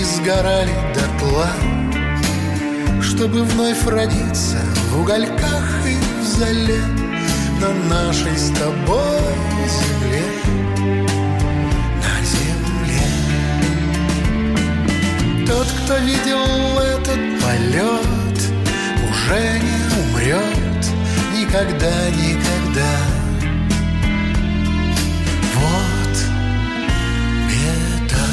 и 0.00 0.04
сгорали 0.04 0.74
дотла. 0.94 1.50
Чтобы 3.02 3.44
вновь 3.44 3.86
родиться 3.86 4.58
в 4.90 5.00
угольках 5.00 5.86
и 5.86 5.96
в 6.22 6.26
зале 6.26 7.03
на 7.60 7.72
нашей 7.88 8.36
с 8.36 8.50
тобой 8.50 9.20
земле, 9.68 10.26
на 12.02 12.14
земле. 12.24 13.06
Тот, 15.46 15.66
кто 15.84 15.96
видел 15.98 16.78
этот 16.78 17.20
полет, 17.42 18.38
уже 19.08 19.60
не 19.60 19.80
умрет 20.02 20.64
никогда, 21.36 21.94
никогда. 22.10 22.94
Вот 25.54 26.16
беда. 27.48 28.28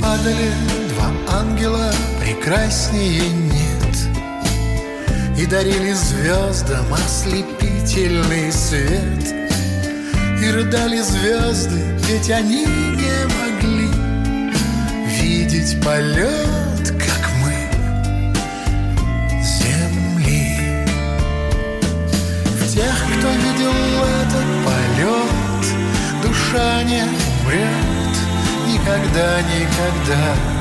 Падали 0.00 0.50
два 0.90 1.08
ангела 1.38 1.92
прекраснее 2.20 3.51
и 5.42 5.46
дарили 5.46 5.92
звездам 5.92 6.94
ослепительный 6.94 8.52
свет. 8.52 9.34
И 10.40 10.50
рыдали 10.50 11.00
звезды, 11.00 11.80
ведь 12.08 12.30
они 12.30 12.64
не 12.64 13.26
могли 13.40 13.88
Видеть 15.04 15.82
полет, 15.84 16.90
как 16.90 17.30
мы, 17.42 17.54
земли. 19.42 20.86
В 22.60 22.72
тех, 22.72 22.94
кто 23.18 23.28
видел 23.28 23.72
этот 24.22 24.48
полет 24.64 25.66
Душа 26.22 26.82
не 26.84 27.02
умрет 27.02 28.12
никогда, 28.68 29.40
никогда 29.42 30.51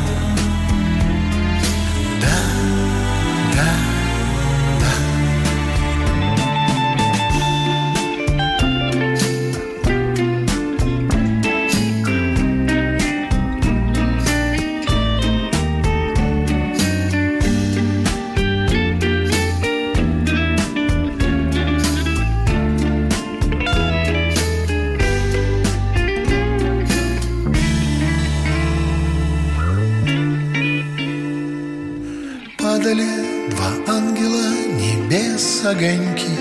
огоньки 35.71 36.37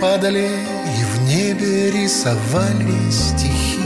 Падали 0.00 0.48
и 0.98 1.04
в 1.04 1.28
небе 1.28 1.90
рисовали 1.90 3.10
стихи. 3.10 3.82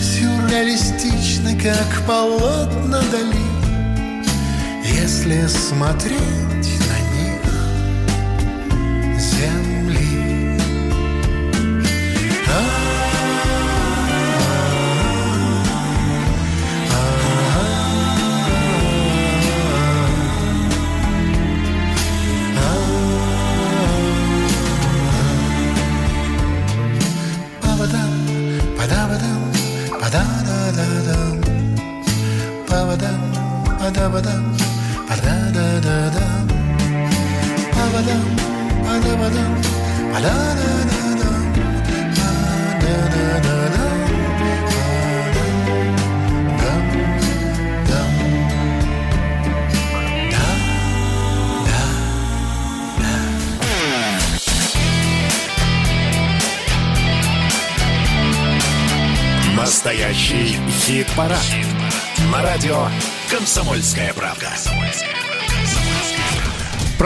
Сюрреалистичны, 0.00 1.60
как 1.60 2.06
полотна 2.06 3.02
дали 3.10 3.48
Если 4.84 5.46
смотреть 5.48 6.37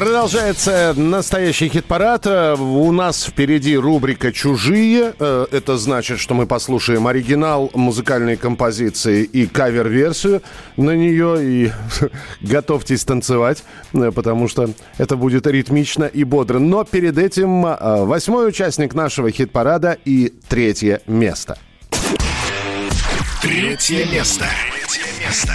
Продолжается 0.02 0.94
настоящий 0.96 1.68
хит-парад. 1.68 2.26
Э, 2.26 2.56
У 2.56 2.90
нас 2.90 3.24
впереди 3.24 3.76
рубрика 3.76 4.32
«Чужие». 4.32 5.14
Э, 5.16 5.46
Это 5.52 5.76
значит, 5.76 6.18
что 6.18 6.34
мы 6.34 6.46
послушаем 6.46 7.06
оригинал 7.06 7.70
музыкальной 7.72 8.36
композиции 8.36 9.22
и 9.22 9.46
кавер-версию 9.46 10.42
на 10.76 10.96
нее. 10.96 11.38
И 11.44 11.72
готовьтесь 12.40 13.04
танцевать, 13.04 13.62
э, 13.92 14.10
потому 14.10 14.48
что 14.48 14.70
это 14.98 15.14
будет 15.14 15.46
ритмично 15.46 16.06
и 16.06 16.24
бодро. 16.24 16.58
Но 16.58 16.82
перед 16.82 17.16
этим 17.16 17.62
восьмой 17.62 18.48
участник 18.48 18.94
нашего 18.94 19.30
хит-парада 19.30 19.96
и 20.04 20.32
третье 20.48 21.00
место. 21.06 21.58
Третье 23.40 24.04
место. 24.06 24.46
Третье 24.74 25.06
место. 25.24 25.52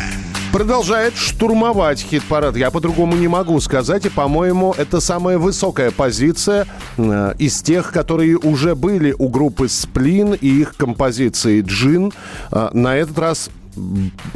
Продолжает 0.52 1.16
штурмовать 1.16 2.00
хит-парад. 2.00 2.56
Я 2.56 2.72
по-другому 2.72 3.16
не 3.16 3.28
могу 3.28 3.60
сказать. 3.60 4.06
И, 4.06 4.10
по-моему, 4.10 4.74
это 4.78 5.00
самая 5.02 5.38
высокая 5.38 5.92
позиция 5.92 6.66
э, 6.98 7.34
из 7.38 7.62
тех, 7.62 7.92
которые 7.92 8.38
уже 8.38 8.74
были 8.74 9.14
у 9.18 9.28
группы 9.28 9.68
«Сплин» 9.68 10.34
и 10.34 10.48
их 10.48 10.76
композиции 10.76 11.62
«Джин». 11.62 12.14
Э, 12.52 12.70
на 12.74 12.96
этот 12.96 13.20
раз 13.20 13.50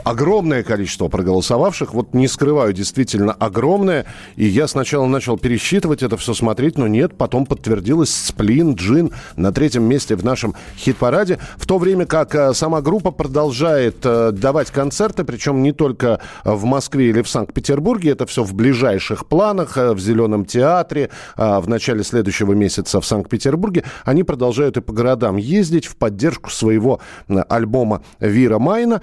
огромное 0.03 0.63
количество 0.63 1.07
проголосовавших. 1.07 1.93
Вот 1.93 2.13
не 2.13 2.27
скрываю, 2.27 2.73
действительно 2.73 3.33
огромное. 3.33 4.05
И 4.35 4.45
я 4.45 4.67
сначала 4.67 5.05
начал 5.05 5.37
пересчитывать 5.37 6.03
это 6.03 6.17
все, 6.17 6.33
смотреть, 6.33 6.77
но 6.77 6.87
нет. 6.87 7.15
Потом 7.17 7.45
подтвердилось 7.45 8.13
«Сплин», 8.13 8.75
«Джин» 8.75 9.11
на 9.35 9.51
третьем 9.51 9.83
месте 9.83 10.15
в 10.15 10.23
нашем 10.23 10.55
хит-параде. 10.77 11.39
В 11.57 11.65
то 11.65 11.77
время 11.77 12.05
как 12.05 12.35
э, 12.35 12.53
сама 12.53 12.81
группа 12.81 13.11
продолжает 13.11 13.97
э, 14.03 14.31
давать 14.31 14.71
концерты, 14.71 15.23
причем 15.23 15.63
не 15.63 15.71
только 15.71 16.19
в 16.43 16.65
Москве 16.65 17.09
или 17.09 17.21
в 17.21 17.29
Санкт-Петербурге. 17.29 18.11
Это 18.11 18.25
все 18.25 18.43
в 18.43 18.53
ближайших 18.53 19.25
планах, 19.27 19.77
э, 19.77 19.93
в 19.93 19.99
Зеленом 19.99 20.45
театре, 20.45 21.09
в 21.37 21.67
начале 21.67 22.03
следующего 22.03 22.53
месяца 22.53 22.99
в 23.01 23.05
Санкт-Петербурге. 23.05 23.83
Они 24.05 24.23
продолжают 24.23 24.77
и 24.77 24.81
по 24.81 24.93
городам 24.93 25.37
ездить 25.37 25.85
в 25.85 25.95
поддержку 25.95 26.49
своего 26.49 26.99
альбома 27.27 28.03
«Вира 28.19 28.59
Майна». 28.59 29.01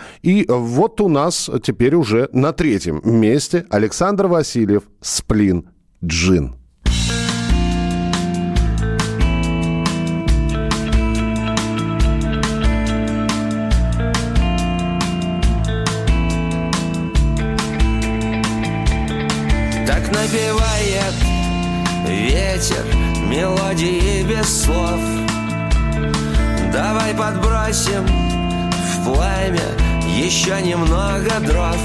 Вот 0.49 1.01
у 1.01 1.09
нас 1.09 1.51
теперь 1.63 1.95
уже 1.95 2.29
на 2.33 2.53
третьем 2.53 3.01
месте 3.03 3.65
Александр 3.71 4.27
Васильев 4.27 4.83
«Сплин 5.01 5.71
Джин». 6.05 6.55
Так 19.87 20.07
напевает 20.13 21.15
ветер 22.07 22.85
мелодии 23.31 24.25
без 24.25 24.65
слов 24.65 25.01
Давай 26.71 27.15
подбросим 27.15 28.38
пламя 29.09 29.71
еще 30.05 30.61
немного 30.61 31.41
дров. 31.41 31.79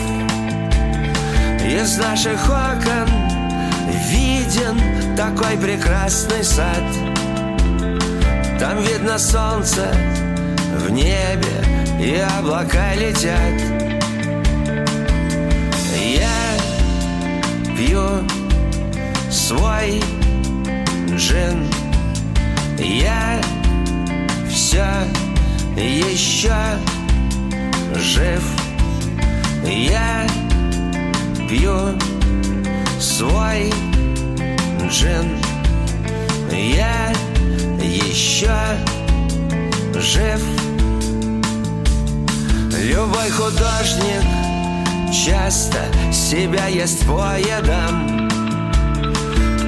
Из 1.65 1.97
наших 1.97 2.43
окон 2.49 3.07
виден 4.09 5.15
такой 5.15 5.57
прекрасный 5.57 6.43
сад. 6.43 6.84
Там 8.59 8.82
видно 8.82 9.17
солнце 9.17 9.88
в 10.86 10.91
небе 10.91 11.55
и 11.99 12.21
облака 12.39 12.93
летят. 12.95 13.61
Я 15.95 16.57
пью 17.78 18.28
свой 19.32 20.01
джин. 21.15 21.67
Я 22.78 23.39
все 24.49 24.86
еще 25.78 26.53
жив. 27.95 28.43
Я 29.65 30.27
пью 31.49 31.97
свой 32.99 33.73
джин. 34.89 35.37
Я 36.51 37.13
еще 37.79 38.55
жив. 39.95 40.41
Любой 42.83 43.29
художник 43.29 44.23
часто 45.13 45.79
себя 46.11 46.67
ест 46.67 47.05
поедом 47.05 48.29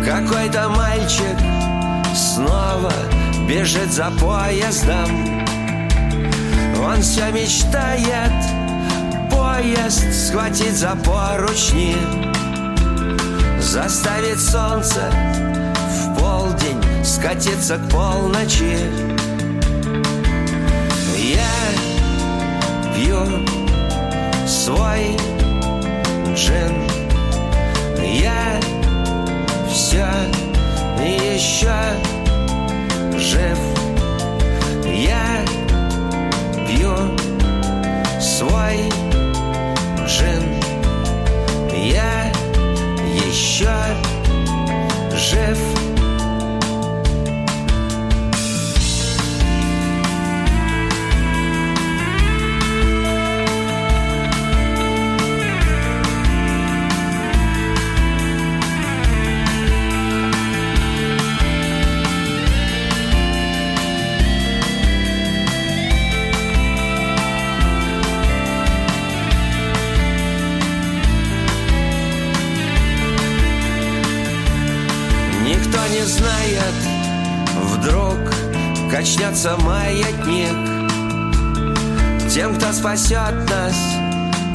Какой-то 0.04 0.70
мальчик 0.70 1.38
снова 2.14 2.92
бежит 3.48 3.94
за 3.94 4.12
поездом 4.20 5.35
Он 6.86 7.02
все 7.02 7.32
мечтает 7.32 8.32
поезд 9.32 10.06
схватить 10.14 10.76
за 10.76 10.96
поручни 11.04 11.98
Заставить 13.60 14.40
солнце 14.40 15.02
в 15.90 16.20
полдень 16.20 16.80
скатиться 17.04 17.78
к 17.78 17.90
полночи. 17.90 18.78
Я 21.18 21.56
пью 22.96 23.20
свой 24.48 25.18
джин 26.36 26.88
Я 28.00 28.60
все 29.68 30.06
еще 31.02 31.74
жив 33.18 33.75
свой 38.36 38.92
джин. 40.06 40.44
Я 41.74 42.34
еще 43.26 43.74
жив 45.14 45.58
маятник 79.66 80.76
Тем, 82.30 82.56
кто 82.56 82.72
спасет 82.72 83.34
нас, 83.50 83.76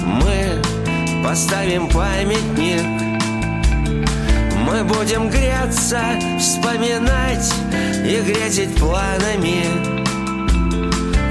мы 0.05 0.63
поставим 1.25 1.89
памятник. 1.89 2.83
Мы 4.67 4.85
будем 4.85 5.29
греться, 5.29 6.01
вспоминать 6.39 7.53
и 8.05 8.21
греть 8.21 8.77
планами. 8.77 9.65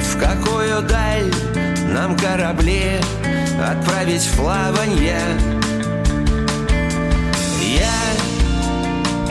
В 0.02 0.20
какую 0.20 0.82
даль 0.82 1.32
нам 1.94 2.18
корабли 2.18 3.00
отправить 3.64 4.24
в 4.24 4.38
плаванье 4.38 5.20
Я 7.62 8.00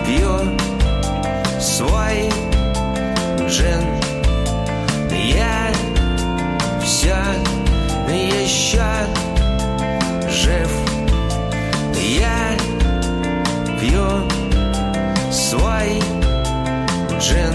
пью 0.07 0.59
свой 1.61 2.31
джин 3.47 4.18
Я 5.19 5.73
все 6.83 7.17
еще 8.09 8.83
жив. 10.29 10.71
Я 11.95 12.57
пью 13.81 14.29
свой 15.31 16.01
джин. 17.19 17.55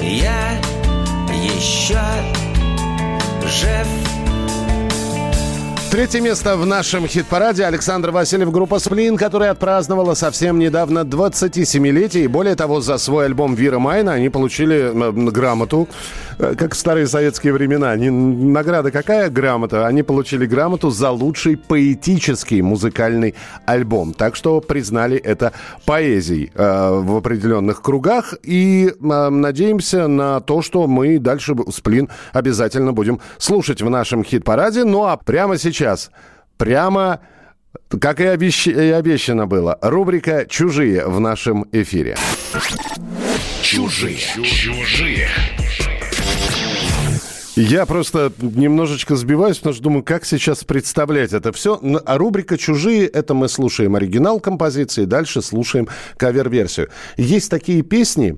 Я 0.00 0.60
еще 1.32 2.00
жив. 3.44 3.86
Третье 5.96 6.20
место 6.20 6.58
в 6.58 6.66
нашем 6.66 7.06
хит-параде. 7.06 7.64
Александр 7.64 8.10
Васильев, 8.10 8.50
группа 8.50 8.78
«Сплин», 8.78 9.16
которая 9.16 9.52
отпраздновала 9.52 10.12
совсем 10.12 10.58
недавно 10.58 11.04
27-летие. 11.04 12.24
И 12.24 12.26
более 12.26 12.54
того, 12.54 12.82
за 12.82 12.98
свой 12.98 13.24
альбом 13.24 13.54
«Вира 13.54 13.78
Майна» 13.78 14.12
они 14.12 14.28
получили 14.28 14.92
э, 14.92 15.12
грамоту 15.30 15.88
как 16.38 16.74
в 16.74 16.76
старые 16.76 17.06
советские 17.06 17.52
времена. 17.52 17.96
Не, 17.96 18.10
награда 18.10 18.90
какая? 18.90 19.30
Грамота. 19.30 19.86
Они 19.86 20.02
получили 20.02 20.46
грамоту 20.46 20.90
за 20.90 21.10
лучший 21.10 21.56
поэтический 21.56 22.62
музыкальный 22.62 23.34
альбом. 23.64 24.12
Так 24.12 24.36
что 24.36 24.60
признали 24.60 25.16
это 25.16 25.52
поэзией 25.84 26.50
э, 26.54 27.00
в 27.02 27.16
определенных 27.16 27.82
кругах. 27.82 28.34
И 28.42 28.88
э, 28.88 29.28
надеемся 29.30 30.06
на 30.08 30.40
то, 30.40 30.62
что 30.62 30.86
мы 30.86 31.18
дальше 31.18 31.54
«Сплин» 31.70 32.08
обязательно 32.32 32.92
будем 32.92 33.20
слушать 33.38 33.82
в 33.82 33.88
нашем 33.88 34.24
хит-параде. 34.24 34.84
Ну 34.84 35.04
а 35.04 35.16
прямо 35.16 35.58
сейчас, 35.58 36.10
прямо... 36.56 37.20
Как 38.00 38.20
и, 38.20 38.24
обещ... 38.24 38.68
и 38.68 38.90
обещано 38.90 39.46
было, 39.46 39.78
рубрика 39.82 40.46
«Чужие» 40.48 41.06
в 41.06 41.20
нашем 41.20 41.66
эфире. 41.72 42.16
Чужие. 43.62 44.16
Чужие. 44.16 45.28
Я 47.56 47.86
просто 47.86 48.32
немножечко 48.38 49.16
сбиваюсь, 49.16 49.56
потому 49.56 49.72
что 49.72 49.82
думаю, 49.82 50.04
как 50.04 50.26
сейчас 50.26 50.62
представлять 50.62 51.32
это 51.32 51.52
все. 51.52 51.80
А 52.04 52.18
рубрика 52.18 52.58
«Чужие»— 52.58 53.06
это 53.08 53.32
мы 53.32 53.48
слушаем 53.48 53.96
оригинал 53.96 54.40
композиции, 54.40 55.06
дальше 55.06 55.40
слушаем 55.40 55.88
кавер-версию. 56.18 56.90
Есть 57.16 57.50
такие 57.50 57.80
песни, 57.80 58.36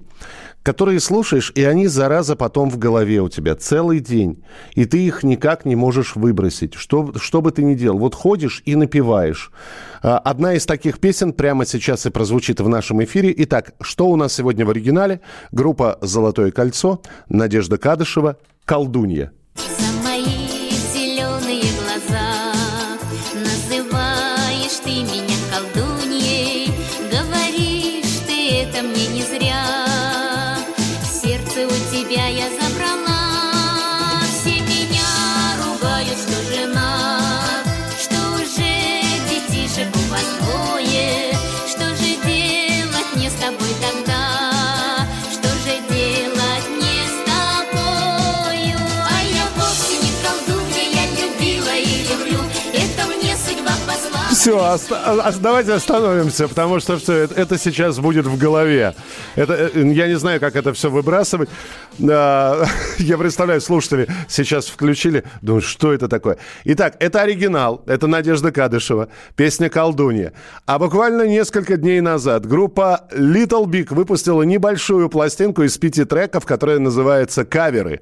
которые 0.63 1.01
слушаешь, 1.01 1.53
и 1.55 1.65
они, 1.65 1.87
зараза, 1.87 2.37
потом 2.37 2.71
в 2.71 2.79
голове 2.79 3.21
у 3.21 3.29
тебя 3.29 3.55
целый 3.55 4.01
день. 4.01 4.45
И 4.75 4.85
ты 4.85 4.99
их 4.99 5.23
никак 5.23 5.65
не 5.65 5.77
можешь 5.77 6.17
выбросить. 6.17 6.75
Что, 6.75 7.13
что 7.19 7.41
бы 7.41 7.51
ты 7.51 7.63
ни 7.63 7.75
делал. 7.75 7.99
Вот 7.99 8.15
ходишь 8.15 8.63
и 8.65 8.77
напиваешь. 8.77 9.51
А, 10.03 10.19
одна 10.19 10.55
из 10.55 10.67
таких 10.67 10.99
песен 10.99 11.33
прямо 11.33 11.65
сейчас 11.65 12.07
и 12.07 12.11
прозвучит 12.11 12.61
в 12.61 12.69
нашем 12.69 13.03
эфире. 13.05 13.35
Итак, 13.39 13.75
что 13.81 14.09
у 14.09 14.17
нас 14.17 14.33
сегодня 14.35 14.67
в 14.67 14.71
оригинале? 14.71 15.21
Группа 15.53 15.99
«Золотое 16.03 16.51
кольцо», 16.51 17.01
Надежда 17.29 17.79
Кадышева, 17.79 18.37
колдунья. 18.65 19.33
Все, 54.49 54.57
оста- 54.75 54.97
а- 55.27 55.33
давайте 55.43 55.75
остановимся, 55.75 56.49
потому 56.49 56.81
что 56.81 56.97
все, 56.97 57.13
это, 57.25 57.35
это 57.35 57.59
сейчас 57.59 57.99
будет 57.99 58.25
в 58.27 58.39
голове. 58.39 58.95
Это, 59.37 59.53
э, 59.75 59.93
я 59.93 60.07
не 60.09 60.17
знаю, 60.17 60.41
как 60.41 60.57
это 60.57 60.73
все 60.73 60.89
выбрасывать. 60.91 61.51
А, 62.11 62.65
Я 62.99 63.19
представляю, 63.19 63.61
слушатели 63.61 64.09
сейчас 64.27 64.69
включили, 64.69 65.25
думают, 65.43 65.67
что 65.67 65.93
это 65.93 66.09
такое. 66.09 66.39
Итак, 66.65 66.97
это 66.99 67.21
оригинал, 67.21 67.83
это 67.87 68.07
Надежда 68.07 68.51
Кадышева, 68.51 69.09
песня 69.37 69.69
«Колдунья». 69.69 70.33
А 70.65 70.79
буквально 70.79 71.27
несколько 71.27 71.77
дней 71.77 72.01
назад 72.01 72.47
группа 72.47 73.03
Little 73.13 73.67
Big 73.67 73.93
выпустила 73.93 74.45
небольшую 74.45 75.11
пластинку 75.11 75.63
из 75.63 75.77
пяти 75.77 76.05
треков, 76.05 76.47
которая 76.47 76.79
называется 76.79 77.45
«Каверы». 77.45 78.01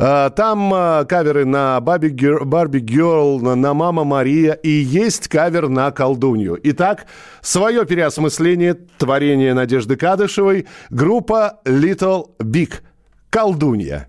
А, 0.00 0.30
Там 0.30 0.72
а, 0.74 1.04
каверы 1.04 1.44
на 1.44 1.80
Барби 1.80 2.08
Гер- 2.08 2.44
Барби 2.44 2.80
Герл, 2.80 3.38
на 3.40 3.74
Мама 3.74 4.02
Мария 4.02 4.54
и 4.54 4.70
есть 4.70 5.28
кавер 5.28 5.68
на 5.68 5.83
колдунью. 5.90 6.58
Итак, 6.62 7.06
свое 7.40 7.84
переосмысление 7.84 8.74
творения 8.74 9.54
Надежды 9.54 9.96
Кадышевой 9.96 10.66
группа 10.90 11.60
Little 11.64 12.30
Big 12.38 12.80
«Колдунья». 13.30 14.08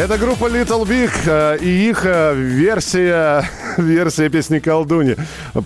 Это 0.00 0.16
группа 0.16 0.46
Little 0.46 0.86
Big 0.86 1.10
э, 1.26 1.58
и 1.60 1.90
их 1.90 2.06
э, 2.06 2.34
версия, 2.34 3.44
версия 3.78 4.28
песни 4.28 4.58
«Колдуни». 4.58 5.16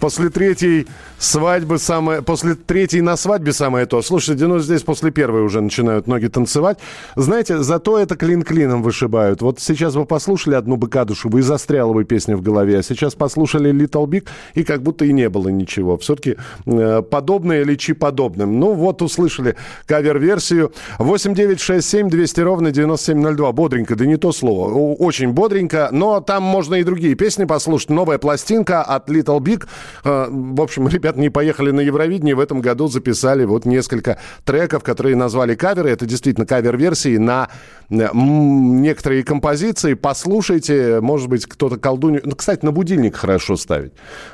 После 0.00 0.30
третьей 0.30 0.86
свадьбы 1.18 1.78
самое... 1.78 2.22
После 2.22 2.54
третьей 2.54 3.00
на 3.00 3.16
свадьбе 3.16 3.52
самое 3.52 3.86
то. 3.86 4.02
Слушайте, 4.02 4.46
ну 4.46 4.58
здесь 4.58 4.82
после 4.82 5.10
первой 5.10 5.42
уже 5.42 5.60
начинают 5.60 6.06
ноги 6.06 6.28
танцевать. 6.28 6.78
Знаете, 7.16 7.62
зато 7.62 7.98
это 7.98 8.16
клин 8.16 8.42
клином 8.42 8.82
вышибают. 8.82 9.42
Вот 9.42 9.60
сейчас 9.60 9.94
вы 9.94 10.04
послушали 10.04 10.54
одну 10.54 10.76
быкадушеву 10.76 11.38
и 11.38 11.42
застряла 11.42 11.92
бы 11.92 12.04
песня 12.04 12.36
в 12.36 12.42
голове, 12.42 12.78
а 12.78 12.82
сейчас 12.82 13.14
послушали 13.14 13.72
Little 13.72 14.06
Big 14.06 14.26
и 14.54 14.64
как 14.64 14.82
будто 14.82 15.04
и 15.04 15.12
не 15.12 15.28
было 15.28 15.48
ничего. 15.48 15.96
Все-таки 15.98 16.36
э, 16.66 17.02
подобное 17.02 17.64
лечи 17.64 17.92
подобным. 17.92 18.58
Ну 18.58 18.74
вот 18.74 19.02
услышали 19.02 19.56
кавер-версию. 19.86 20.72
8967 20.98 22.08
200 22.08 22.40
ровно 22.40 22.70
9702. 22.70 23.52
Бодренько, 23.52 23.96
да 23.96 24.06
не 24.06 24.16
то 24.16 24.32
слово. 24.32 24.72
Очень 24.94 25.32
бодренько, 25.32 25.88
но 25.92 26.20
там 26.20 26.42
можно 26.42 26.74
и 26.76 26.84
другие 26.84 27.14
песни 27.14 27.44
послушать. 27.44 27.90
Новая 27.94 28.18
пластинка 28.18 28.82
от 28.82 29.08
Little 29.08 29.40
Big. 29.40 29.66
Э, 30.04 30.26
в 30.30 30.60
общем, 30.60 30.88
ребят 30.94 31.16
не 31.16 31.30
поехали 31.30 31.70
на 31.70 31.80
Евровидение. 31.80 32.34
В 32.34 32.40
этом 32.40 32.60
году 32.60 32.88
записали 32.88 33.44
вот 33.44 33.64
несколько 33.64 34.18
треков, 34.44 34.82
которые 34.82 35.16
назвали 35.16 35.54
каверы. 35.54 35.90
Это 35.90 36.06
действительно 36.06 36.46
кавер-версии 36.46 37.16
на 37.16 37.48
некоторые 37.90 39.24
композиции. 39.24 39.94
Послушайте, 39.94 41.00
может 41.00 41.28
быть, 41.28 41.46
кто-то 41.46 41.76
колдунью... 41.76 42.22
Ну, 42.24 42.34
кстати, 42.34 42.64
на 42.64 42.72
будильник 42.72 43.16
хорошо 43.16 43.56
ставить. 43.56 43.92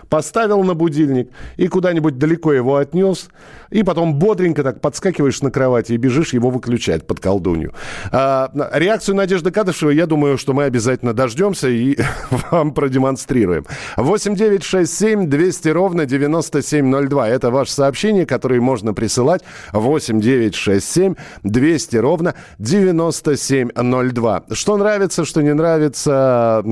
Поставил 0.08 0.62
на 0.62 0.74
будильник 0.74 1.30
и 1.56 1.68
куда-нибудь 1.68 2.18
далеко 2.18 2.52
его 2.52 2.76
отнес, 2.76 3.28
и 3.70 3.82
потом 3.82 4.14
бодренько 4.14 4.62
так 4.62 4.80
подскакиваешь 4.80 5.42
на 5.42 5.50
кровати 5.50 5.92
и 5.92 5.96
бежишь 5.96 6.32
его 6.32 6.50
выключать 6.50 7.06
под 7.06 7.20
колдунью. 7.20 7.74
А, 8.12 8.50
реакцию 8.72 9.16
Надежды 9.16 9.50
Кадышевой, 9.50 9.96
я 9.96 10.06
думаю, 10.06 10.38
что 10.38 10.52
мы 10.52 10.64
обязательно 10.64 11.12
дождемся 11.12 11.68
и 11.68 11.98
вам 12.50 12.72
продемонстрируем. 12.72 13.49
8 13.96 14.34
9 14.34 14.62
6 14.62 14.98
7 14.98 15.26
200 15.28 15.68
ровно 15.68 16.07
9702. 16.07 17.28
Это 17.28 17.51
ваше 17.51 17.72
сообщение, 17.72 18.26
которое 18.26 18.61
можно 18.61 18.94
присылать. 18.94 19.42
8 19.72 20.20
9 20.20 20.55
6 20.55 20.86
7 20.86 21.14
200 21.42 21.96
ровно 21.96 22.34
9702. 22.59 24.44
Что 24.53 24.76
нравится, 24.76 25.24
что 25.24 25.42
не 25.42 25.55
нравится, 25.55 26.62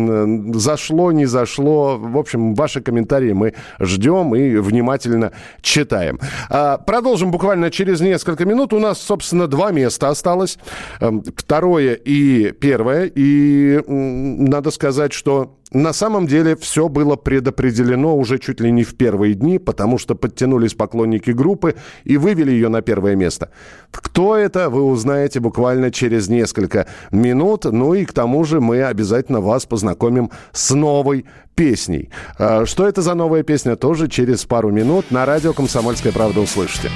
зашло, 0.54 1.12
не 1.12 1.26
зашло. 1.26 1.98
В 1.98 2.18
общем, 2.18 2.54
ваши 2.54 2.80
комментарии 2.80 3.32
мы 3.32 3.54
ждем 3.80 4.34
и 4.34 4.56
внимательно 4.56 5.32
читаем. 5.60 6.18
А, 6.48 6.78
продолжим 6.78 7.30
буквально 7.30 7.70
через 7.70 8.00
несколько 8.00 8.44
минут. 8.44 8.72
У 8.72 8.78
нас, 8.78 9.00
собственно, 9.00 9.46
два 9.46 9.70
места 9.70 10.08
осталось. 10.08 10.58
Эм, 11.00 11.22
второе 11.36 11.94
и 11.94 12.52
первое. 12.52 13.10
И 13.14 13.82
надо 13.86 14.70
сказать, 14.70 15.12
что 15.12 15.57
на 15.72 15.92
самом 15.92 16.26
деле 16.26 16.56
все 16.56 16.88
было 16.88 17.16
предопределено 17.16 18.16
уже 18.16 18.38
чуть 18.38 18.60
ли 18.60 18.70
не 18.70 18.84
в 18.84 18.96
первые 18.96 19.34
дни, 19.34 19.58
потому 19.58 19.98
что 19.98 20.14
подтянулись 20.14 20.74
поклонники 20.74 21.30
группы 21.30 21.76
и 22.04 22.16
вывели 22.16 22.50
ее 22.50 22.68
на 22.68 22.80
первое 22.80 23.16
место. 23.16 23.50
Кто 23.90 24.36
это, 24.36 24.70
вы 24.70 24.82
узнаете 24.82 25.40
буквально 25.40 25.90
через 25.90 26.28
несколько 26.28 26.86
минут. 27.10 27.64
Ну 27.64 27.94
и 27.94 28.04
к 28.04 28.12
тому 28.12 28.44
же 28.44 28.60
мы 28.60 28.82
обязательно 28.82 29.40
вас 29.40 29.66
познакомим 29.66 30.30
с 30.52 30.70
новой 30.74 31.26
песней. 31.54 32.10
А, 32.38 32.64
что 32.64 32.88
это 32.88 33.02
за 33.02 33.14
новая 33.14 33.42
песня, 33.42 33.76
тоже 33.76 34.08
через 34.08 34.44
пару 34.44 34.70
минут 34.70 35.10
на 35.10 35.26
радио 35.26 35.52
«Комсомольская 35.52 36.12
правда» 36.12 36.40
услышите. 36.40 36.90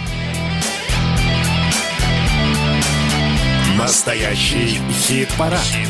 Настоящий 3.77 4.79
хит-парад. 4.91 5.61
Хит 5.61 5.89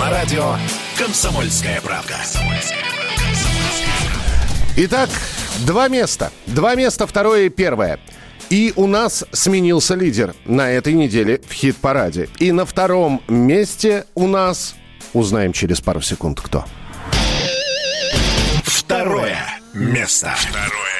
На 0.00 0.10
радио 0.10 0.54
«Комсомольская 0.98 1.80
правда». 1.80 2.16
Итак, 4.76 5.08
два 5.66 5.88
места. 5.88 6.32
Два 6.46 6.74
места, 6.74 7.06
второе 7.06 7.46
и 7.46 7.48
первое. 7.48 8.00
И 8.50 8.72
у 8.74 8.86
нас 8.86 9.24
сменился 9.32 9.94
лидер 9.94 10.34
на 10.44 10.70
этой 10.70 10.94
неделе 10.94 11.40
в 11.48 11.52
хит-параде. 11.52 12.28
И 12.38 12.50
на 12.50 12.64
втором 12.64 13.22
месте 13.28 14.06
у 14.14 14.26
нас... 14.26 14.74
Узнаем 15.12 15.52
через 15.52 15.80
пару 15.80 16.00
секунд, 16.00 16.40
кто. 16.40 16.64
Второе 18.64 19.38
место. 19.74 20.34
Второе 20.36 20.68
место. 20.72 20.97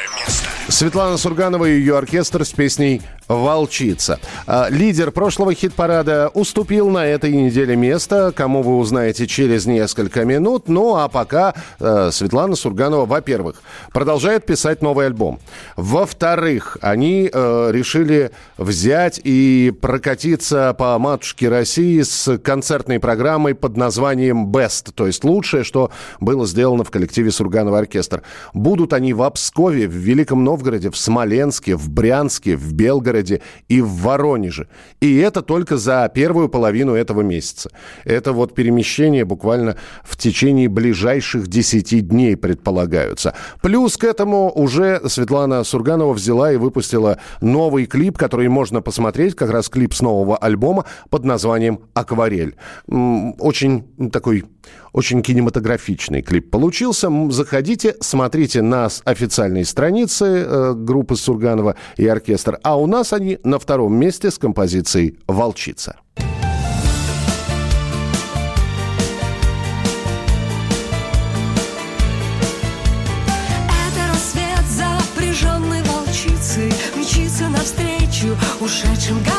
Светлана 0.69 1.17
Сурганова 1.17 1.65
и 1.65 1.79
ее 1.79 1.97
оркестр 1.97 2.45
с 2.45 2.51
песней 2.51 3.01
«Волчица». 3.27 4.21
А, 4.47 4.69
лидер 4.69 5.11
прошлого 5.11 5.55
хит-парада 5.55 6.31
уступил 6.35 6.91
на 6.91 7.07
этой 7.07 7.33
неделе 7.33 7.75
место, 7.75 8.33
кому 8.37 8.63
вы 8.63 8.77
узнаете 8.77 9.27
через 9.27 9.65
несколько 9.65 10.27
минут. 10.27 10.69
Ну 10.69 10.97
а 10.97 11.09
пока 11.09 11.55
э, 11.81 12.11
Светлана 12.13 12.55
Сурганова, 12.55 13.07
во-первых, 13.07 13.63
продолжает 13.93 14.45
писать 14.45 14.83
новый 14.83 15.07
альбом. 15.07 15.41
Во-вторых, 15.77 16.77
они 16.83 17.31
э, 17.33 17.71
решили 17.73 18.31
взять 18.59 19.21
и 19.25 19.73
прокатиться 19.81 20.75
по 20.79 20.99
матушке 20.99 21.49
России 21.49 22.03
с 22.03 22.39
концертной 22.39 23.01
программой 23.01 23.55
под 23.55 23.79
названием 23.79 24.51
«Best», 24.51 24.93
то 24.95 25.07
есть 25.07 25.25
лучшее, 25.25 25.65
что 25.65 25.91
было 26.21 26.47
сделано 26.47 26.85
в 26.85 26.91
коллективе 26.91 27.31
Сурганова 27.31 27.79
оркестр. 27.79 28.23
Будут 28.53 28.93
они 28.93 29.15
в 29.15 29.23
Обскове, 29.23 29.89
в 29.89 29.93
Великом 29.93 30.45
Новгороде, 30.45 30.58
в 30.91 30.97
Смоленске, 30.97 31.77
в 31.77 31.91
Брянске, 31.91 32.57
в 32.57 32.73
Белгороде 32.73 33.41
и 33.69 33.81
в 33.81 33.89
Воронеже. 33.89 34.69
И 35.01 35.17
это 35.19 35.43
только 35.43 35.77
за 35.77 36.11
первую 36.13 36.49
половину 36.49 36.95
этого 36.95 37.23
месяца. 37.23 37.71
Это 38.05 38.33
вот 38.33 38.55
перемещение 38.55 39.25
буквально 39.25 39.77
в 40.05 40.17
течение 40.17 40.69
ближайших 40.69 41.47
10 41.49 42.09
дней 42.09 42.37
предполагаются. 42.37 43.35
Плюс 43.63 43.97
к 43.97 44.05
этому 44.05 44.51
уже 44.55 45.01
Светлана 45.09 45.65
Сурганова 45.65 46.13
взяла 46.13 46.53
и 46.53 46.57
выпустила 46.57 47.19
новый 47.41 47.87
клип, 47.87 48.19
который 48.19 48.49
можно 48.49 48.83
посмотреть, 48.83 49.35
как 49.35 49.51
раз 49.51 49.69
клип 49.69 49.95
с 49.95 50.01
нового 50.01 50.37
альбома 50.37 50.85
под 51.11 51.25
названием 51.25 51.81
«Акварель». 51.95 52.57
Очень 52.87 54.11
такой 54.13 54.45
очень 54.99 55.23
кинематографичный 55.23 56.23
клип 56.23 56.51
получился. 56.51 57.09
Заходите, 57.31 57.95
смотрите 58.01 58.63
на 58.63 58.89
официальной 59.05 59.65
странице 59.65 60.25
э, 60.25 60.75
группы 60.75 61.15
Сурганова 61.15 61.77
и 61.97 62.09
оркестр. 62.09 62.59
А 62.65 62.77
у 62.77 62.89
нас 62.89 63.13
они 63.13 63.39
на 63.45 63.61
втором 63.61 63.95
месте 63.95 64.33
с 64.33 64.39
композицией 64.39 65.21
«Волчица». 65.29 66.01
ушедшим 78.61 79.17
годам 79.21 79.38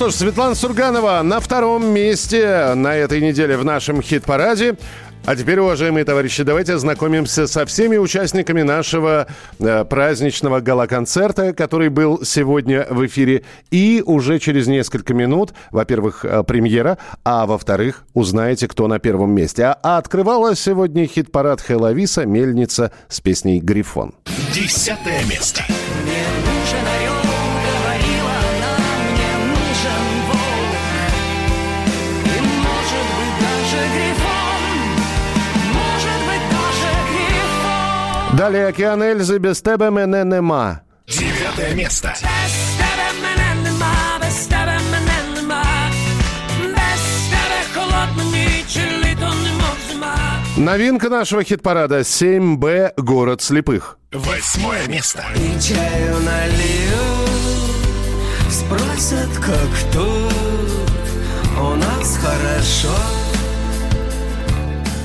что 0.00 0.08
ж, 0.08 0.14
Светлана 0.14 0.54
Сурганова 0.54 1.20
на 1.22 1.40
втором 1.40 1.86
месте 1.92 2.72
на 2.74 2.96
этой 2.96 3.20
неделе 3.20 3.58
в 3.58 3.66
нашем 3.66 4.00
хит-параде. 4.00 4.78
А 5.26 5.36
теперь, 5.36 5.60
уважаемые 5.60 6.06
товарищи, 6.06 6.42
давайте 6.42 6.72
ознакомимся 6.72 7.46
со 7.46 7.66
всеми 7.66 7.98
участниками 7.98 8.62
нашего 8.62 9.26
э, 9.58 9.84
праздничного 9.84 10.60
гала-концерта, 10.60 11.52
который 11.52 11.90
был 11.90 12.24
сегодня 12.24 12.86
в 12.88 13.04
эфире. 13.04 13.44
И 13.70 14.02
уже 14.06 14.38
через 14.38 14.68
несколько 14.68 15.12
минут, 15.12 15.52
во-первых, 15.70 16.24
э, 16.24 16.44
премьера, 16.44 16.96
а 17.22 17.44
во-вторых, 17.44 18.06
узнаете, 18.14 18.68
кто 18.68 18.88
на 18.88 19.00
первом 19.00 19.32
месте. 19.32 19.64
А, 19.64 19.78
а 19.82 19.98
открывала 19.98 20.56
сегодня 20.56 21.06
хит-парад 21.06 21.60
Хеловиса 21.60 22.24
«Мельница» 22.24 22.90
с 23.10 23.20
песней 23.20 23.60
«Грифон». 23.60 24.14
Десятое 24.54 25.22
место. 25.26 25.62
Мне 25.68 26.24
нужен 26.38 26.49
грифон. 38.39 38.39
Далее 38.39 38.67
«Океан 38.67 39.01
Эльзы» 39.03 39.37
без 39.37 39.61
тебе 39.61 39.89
мене 39.89 40.23
нема. 40.23 40.81
Девятое 41.07 41.75
место. 41.75 42.09
Без 42.09 42.53
тебе 42.77 43.09
мене 43.21 43.69
нема, 43.69 44.19
без 44.21 44.45
тебе 44.45 44.77
мене 44.91 45.41
нема. 45.41 45.63
Без 46.59 47.03
тебе 47.29 47.61
холодна 47.73 48.23
ніч, 48.23 48.75
і 48.75 49.07
літо 49.07 49.33
немов 49.43 49.77
зима. 49.91 50.15
Новинка 50.57 51.09
нашего 51.09 51.43
хит-парада 51.43 51.99
7Б 51.99 52.93
«Город 52.97 53.41
слепых». 53.41 53.97
Восьмое 54.11 54.87
место. 54.87 55.23
И 55.35 55.59
чаю 55.61 56.15
налью 56.21 57.05
Спросят, 58.49 59.29
как 59.39 59.91
тут 59.91 60.75
У 61.59 61.75
нас 61.75 62.17
хорошо 62.17 62.95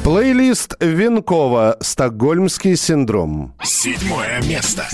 Плейлист 0.06 0.76
Венкова 0.80 1.78
«Стокгольмский 1.82 2.76
синдром». 2.76 3.56
Седьмое 3.64 4.40
место. 4.44 4.86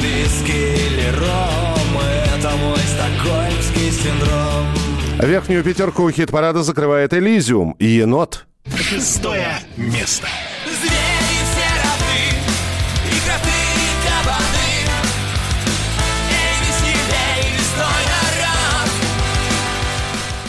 Виски 0.00 0.50
или 0.50 1.14
ром 1.14 2.02
Это 2.38 2.56
мой 2.56 2.78
стокгольмский 2.78 3.90
синдром 3.90 5.28
Верхнюю 5.30 5.62
пятерку 5.62 6.10
хит-парада 6.10 6.62
закрывает 6.62 7.12
«Элизиум» 7.12 7.72
и 7.72 7.84
«Енот». 7.84 8.46
Шестое 8.74 9.58
место. 9.76 10.26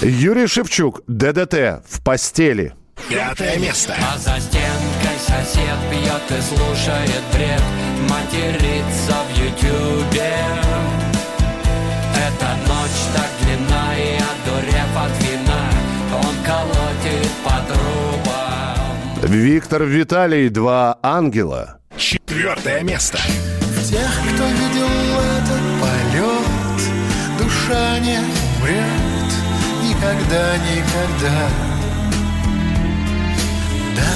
Юрий 0.02 0.48
Шевчук 0.48 1.02
«ДДТ» 1.08 1.84
в 1.86 2.02
постели. 2.04 2.74
Пятое 3.10 3.58
место. 3.60 3.94
А 3.98 4.18
за 4.18 4.40
стенкой 4.40 5.18
сосед 5.20 5.78
пьет 5.92 6.38
и 6.38 6.42
слушает 6.42 7.24
бред 7.34 7.62
Матерится 8.10 9.16
в 9.28 9.38
ютюбе 9.38 10.34
Эта 12.16 12.56
ночь 12.68 13.02
так 13.14 13.30
длинна 13.42 13.94
и 13.98 14.16
одурев 14.16 14.98
от 14.98 15.24
вина 15.24 15.70
Он 16.14 16.36
колотит 16.46 17.32
по 17.44 17.56
трубам 17.68 19.32
Виктор 19.32 19.84
Виталий 19.84 20.50
«Два 20.50 20.98
ангела». 21.04 21.80
Четвертое 21.98 22.84
место. 22.84 23.18
В 23.18 23.90
тех, 23.90 24.12
кто 24.34 24.46
видел 24.46 24.88
этот 25.40 25.64
полет, 25.82 27.38
душа 27.38 28.00
не 28.00 28.18
умрет 28.18 29.09
никогда, 30.00 30.58
никогда. 30.58 31.50
Да, 33.96 34.12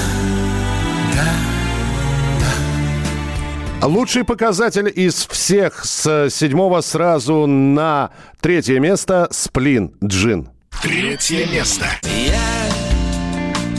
да. 3.80 3.86
Лучший 3.86 4.24
показатель 4.24 4.90
из 4.94 5.26
всех 5.26 5.84
с 5.84 6.30
седьмого 6.30 6.80
сразу 6.80 7.46
на 7.46 8.10
третье 8.40 8.78
место 8.80 9.28
«Сплин» 9.30 9.92
Джин. 10.02 10.48
Третье 10.82 11.46
место. 11.46 11.86
Я 12.02 12.40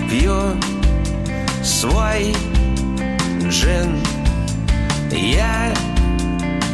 пью 0.10 0.34
свой 1.64 2.36
джин 3.50 4.00
Я 5.12 5.74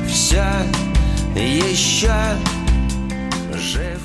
все 0.08 0.44
еще 1.36 2.12
жив 3.54 4.01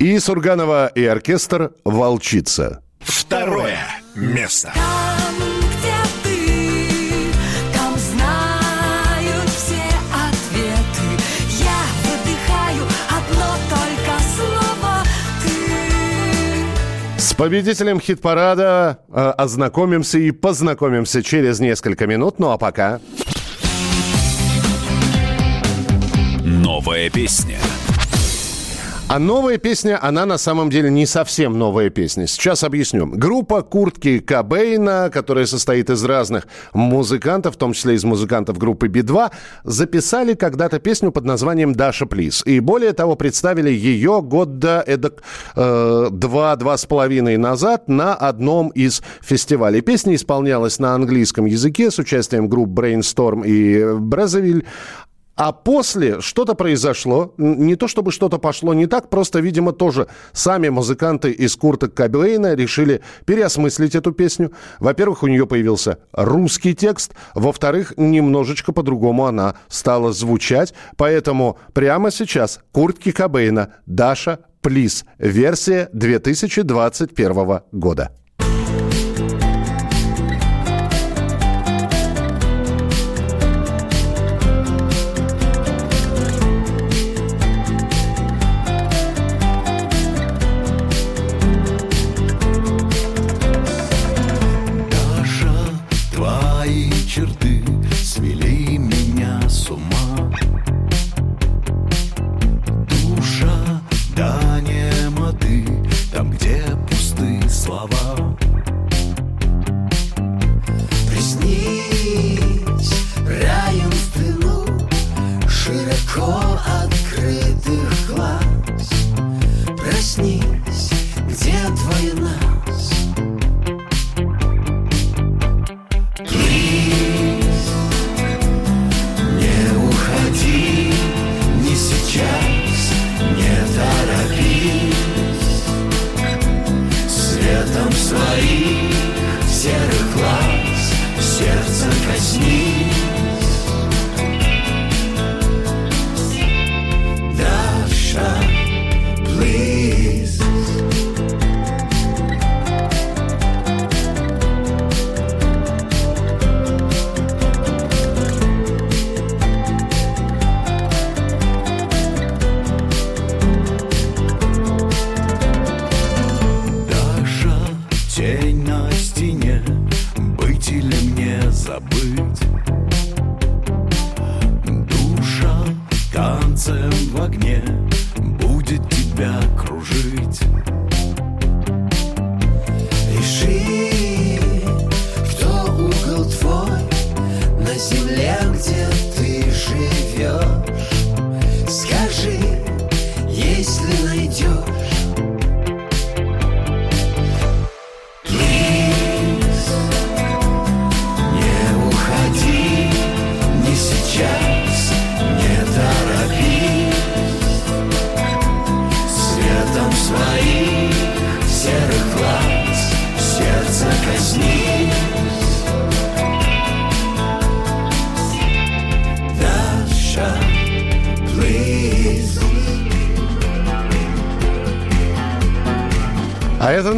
И 0.00 0.18
Сурганова 0.18 0.86
и 0.86 1.04
оркестр 1.04 1.72
«Волчица». 1.84 2.82
Второе 3.00 3.76
место. 4.14 4.72
Там, 4.74 5.34
где 5.68 5.92
ты, 6.24 7.32
там 7.74 7.94
знают 7.98 9.50
все 9.50 9.82
ответы. 10.10 11.04
Я 11.58 11.82
выдыхаю 12.00 12.86
одно 13.10 13.56
только 13.68 14.14
слово 14.34 15.02
«ты». 15.44 17.20
С 17.20 17.34
победителем 17.34 18.00
хит-парада 18.00 19.00
э, 19.10 19.20
ознакомимся 19.36 20.18
и 20.18 20.30
познакомимся 20.30 21.22
через 21.22 21.60
несколько 21.60 22.06
минут. 22.06 22.38
Ну 22.38 22.48
а 22.52 22.56
пока... 22.56 23.00
Новая 26.42 27.10
песня. 27.10 27.58
А 29.10 29.18
новая 29.18 29.58
песня, 29.58 29.98
она 30.00 30.24
на 30.24 30.38
самом 30.38 30.70
деле 30.70 30.88
не 30.88 31.04
совсем 31.04 31.58
новая 31.58 31.90
песня. 31.90 32.28
Сейчас 32.28 32.62
объясню. 32.62 33.08
Группа 33.08 33.62
Куртки 33.62 34.20
Кобейна, 34.20 35.10
которая 35.12 35.46
состоит 35.46 35.90
из 35.90 36.04
разных 36.04 36.46
музыкантов, 36.74 37.56
в 37.56 37.58
том 37.58 37.72
числе 37.72 37.94
из 37.94 38.04
музыкантов 38.04 38.56
группы 38.56 38.86
Би-2, 38.86 39.32
записали 39.64 40.34
когда-то 40.34 40.78
песню 40.78 41.10
под 41.10 41.24
названием 41.24 41.72
«Даша 41.72 42.06
Плиз». 42.06 42.44
И 42.46 42.60
более 42.60 42.92
того, 42.92 43.16
представили 43.16 43.70
ее 43.70 44.22
года 44.22 44.84
эдак 44.86 45.24
э, 45.56 46.06
два-два 46.12 46.76
с 46.76 46.86
половиной 46.86 47.36
назад 47.36 47.88
на 47.88 48.14
одном 48.14 48.68
из 48.68 49.02
фестивалей. 49.22 49.80
Песня 49.80 50.14
исполнялась 50.14 50.78
на 50.78 50.94
английском 50.94 51.46
языке 51.46 51.90
с 51.90 51.98
участием 51.98 52.48
групп 52.48 52.68
Brainstorm 52.68 53.44
и 53.44 53.92
Бразовиль. 53.98 54.64
А 55.36 55.52
после 55.52 56.20
что-то 56.20 56.54
произошло. 56.54 57.32
Не 57.38 57.76
то 57.76 57.88
чтобы 57.88 58.12
что-то 58.12 58.38
пошло 58.38 58.74
не 58.74 58.86
так, 58.86 59.08
просто, 59.08 59.40
видимо, 59.40 59.72
тоже 59.72 60.06
сами 60.32 60.68
музыканты 60.68 61.30
из 61.30 61.56
Курта 61.56 61.88
Кобейна 61.88 62.54
решили 62.54 63.00
переосмыслить 63.24 63.94
эту 63.94 64.12
песню. 64.12 64.52
Во-первых, 64.80 65.22
у 65.22 65.28
нее 65.28 65.46
появился 65.46 65.98
русский 66.12 66.74
текст. 66.74 67.14
Во-вторых, 67.34 67.94
немножечко 67.96 68.72
по-другому 68.72 69.26
она 69.26 69.54
стала 69.68 70.12
звучать. 70.12 70.74
Поэтому 70.96 71.58
прямо 71.72 72.10
сейчас 72.10 72.60
Куртки 72.72 73.10
Кобейна 73.10 73.74
«Даша, 73.86 74.40
плиз». 74.60 75.04
Версия 75.18 75.88
2021 75.92 77.60
года. 77.72 78.10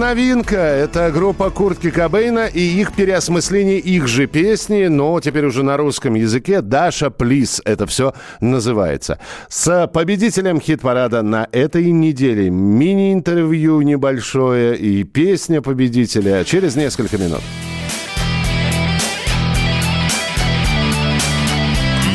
Новинка, 0.02 0.56
это 0.56 1.12
группа 1.12 1.48
Куртки 1.50 1.92
Кобейна 1.92 2.46
и 2.46 2.60
их 2.60 2.92
переосмысление 2.92 3.78
их 3.78 4.08
же 4.08 4.26
песни, 4.26 4.86
но 4.86 5.20
теперь 5.20 5.46
уже 5.46 5.62
на 5.62 5.76
русском 5.76 6.14
языке 6.14 6.60
«Даша, 6.60 7.08
плиз» 7.10 7.62
это 7.64 7.86
все 7.86 8.12
называется. 8.40 9.20
С 9.48 9.86
победителем 9.86 10.60
хит-парада 10.60 11.22
на 11.22 11.48
этой 11.52 11.92
неделе 11.92 12.50
мини-интервью 12.50 13.80
небольшое 13.82 14.76
и 14.76 15.04
песня 15.04 15.62
победителя 15.62 16.42
через 16.42 16.74
несколько 16.74 17.16
минут. 17.16 17.42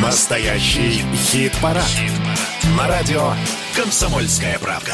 Настоящий 0.02 1.02
хит-парад. 1.14 1.84
На 2.76 2.86
радио 2.86 3.32
«Комсомольская 3.74 4.58
правда». 4.58 4.92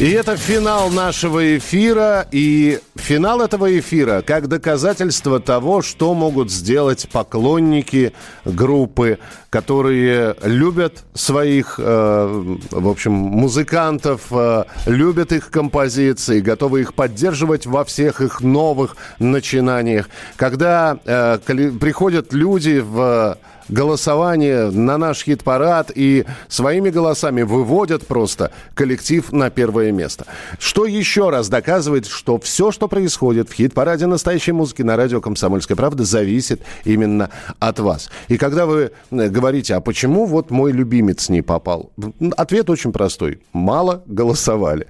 И 0.00 0.12
это 0.12 0.34
финал 0.38 0.88
нашего 0.88 1.58
эфира. 1.58 2.26
И 2.32 2.80
финал 2.96 3.42
этого 3.42 3.78
эфира 3.78 4.22
как 4.22 4.48
доказательство 4.48 5.40
того, 5.40 5.82
что 5.82 6.14
могут 6.14 6.50
сделать 6.50 7.06
поклонники 7.12 8.14
группы, 8.46 9.18
которые 9.50 10.36
любят 10.42 11.04
своих, 11.12 11.74
э, 11.78 12.56
в 12.70 12.88
общем, 12.88 13.12
музыкантов, 13.12 14.22
э, 14.30 14.64
любят 14.86 15.32
их 15.32 15.50
композиции, 15.50 16.40
готовы 16.40 16.80
их 16.80 16.94
поддерживать 16.94 17.66
во 17.66 17.84
всех 17.84 18.22
их 18.22 18.40
новых 18.40 18.96
начинаниях. 19.18 20.08
Когда 20.36 20.98
э, 21.04 21.38
приходят 21.78 22.32
люди 22.32 22.78
в 22.82 23.36
голосование 23.70 24.70
на 24.70 24.98
наш 24.98 25.24
хит-парад 25.24 25.90
и 25.94 26.26
своими 26.48 26.90
голосами 26.90 27.42
выводят 27.42 28.06
просто 28.06 28.50
коллектив 28.74 29.32
на 29.32 29.50
первое 29.50 29.92
место. 29.92 30.26
Что 30.58 30.86
еще 30.86 31.30
раз 31.30 31.48
доказывает, 31.48 32.06
что 32.06 32.38
все, 32.38 32.70
что 32.72 32.88
происходит 32.88 33.48
в 33.48 33.54
хит-параде 33.54 34.06
настоящей 34.06 34.52
музыки 34.52 34.82
на 34.82 34.96
радио 34.96 35.20
«Комсомольская 35.20 35.76
правда» 35.76 36.04
зависит 36.04 36.62
именно 36.84 37.30
от 37.58 37.78
вас. 37.78 38.10
И 38.28 38.36
когда 38.36 38.66
вы 38.66 38.90
э, 39.10 39.28
говорите, 39.28 39.74
а 39.74 39.80
почему 39.80 40.26
вот 40.26 40.50
мой 40.50 40.72
любимец 40.72 41.28
не 41.28 41.42
попал? 41.42 41.92
Ответ 42.36 42.68
очень 42.70 42.92
простой. 42.92 43.40
Мало 43.52 44.02
голосовали. 44.06 44.86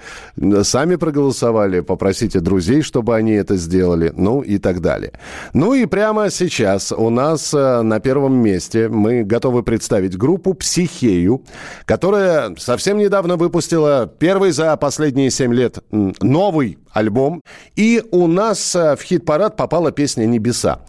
Сами 0.62 0.96
проголосовали, 0.96 1.80
попросите 1.80 2.40
друзей, 2.40 2.82
чтобы 2.82 3.14
они 3.14 3.32
это 3.32 3.56
сделали, 3.56 4.12
ну 4.16 4.40
и 4.40 4.58
так 4.58 4.80
далее. 4.80 5.12
Ну 5.52 5.74
и 5.74 5.86
прямо 5.86 6.30
сейчас 6.30 6.92
у 6.92 7.10
нас 7.10 7.52
э, 7.54 7.82
на 7.82 8.00
первом 8.00 8.34
месте 8.34 8.69
мы 8.74 9.22
готовы 9.22 9.62
представить 9.62 10.16
группу 10.16 10.54
«Психею», 10.54 11.42
которая 11.84 12.54
совсем 12.56 12.98
недавно 12.98 13.36
выпустила 13.36 14.06
первый 14.06 14.52
за 14.52 14.76
последние 14.76 15.30
7 15.30 15.54
лет 15.54 15.78
новый 15.90 16.78
альбом. 16.92 17.42
И 17.76 18.02
у 18.10 18.26
нас 18.26 18.74
э, 18.74 18.96
в 18.96 19.02
хит-парад 19.02 19.56
попала 19.56 19.92
песня 19.92 20.26
«Небеса». 20.26 20.80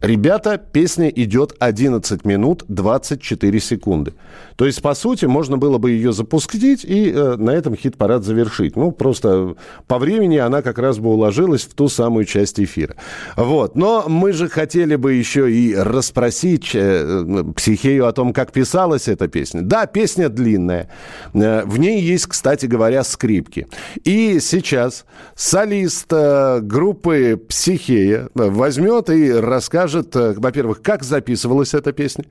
Ребята, 0.00 0.58
песня 0.58 1.08
идет 1.08 1.56
11 1.58 2.24
минут 2.24 2.64
24 2.68 3.58
секунды. 3.58 4.14
То 4.54 4.64
есть, 4.64 4.80
по 4.80 4.94
сути, 4.94 5.24
можно 5.24 5.58
было 5.58 5.78
бы 5.78 5.90
ее 5.90 6.12
запустить 6.12 6.84
и 6.84 7.10
э, 7.10 7.34
на 7.36 7.50
этом 7.50 7.74
хит-парад 7.74 8.22
завершить. 8.22 8.76
Ну, 8.76 8.92
просто 8.92 9.56
по 9.88 9.98
времени 9.98 10.36
она 10.36 10.62
как 10.62 10.78
раз 10.78 10.98
бы 10.98 11.08
уложилась 11.08 11.62
в 11.62 11.74
ту 11.74 11.88
самую 11.88 12.26
часть 12.26 12.60
эфира. 12.60 12.94
Вот. 13.36 13.74
Но 13.74 14.04
мы 14.08 14.32
же 14.32 14.48
хотели 14.48 14.94
бы 14.94 15.14
еще 15.14 15.50
и 15.50 15.74
расспросить 15.74 16.70
э, 16.74 17.44
Психею 17.56 18.06
о 18.06 18.12
том, 18.12 18.32
как 18.32 18.52
писалась 18.52 19.08
эта 19.08 19.26
песня. 19.26 19.62
Да, 19.62 19.86
песня 19.86 20.28
длинная. 20.28 20.90
Э, 21.34 21.64
в 21.64 21.76
ней 21.76 22.00
есть, 22.00 22.26
кстати 22.26 22.66
говоря, 22.66 23.02
скрипки. 23.02 23.66
И 24.04 24.38
сейчас 24.38 25.06
солист 25.34 26.06
э, 26.12 26.60
группы 26.62 27.36
Психея 27.48 28.28
возьмет 28.34 29.10
и 29.10 29.32
расскажет, 29.32 29.87
э, 29.94 30.34
во-первых, 30.36 30.82
как 30.82 31.02
записывалась 31.02 31.74
эта 31.74 31.92
песня, 31.92 32.24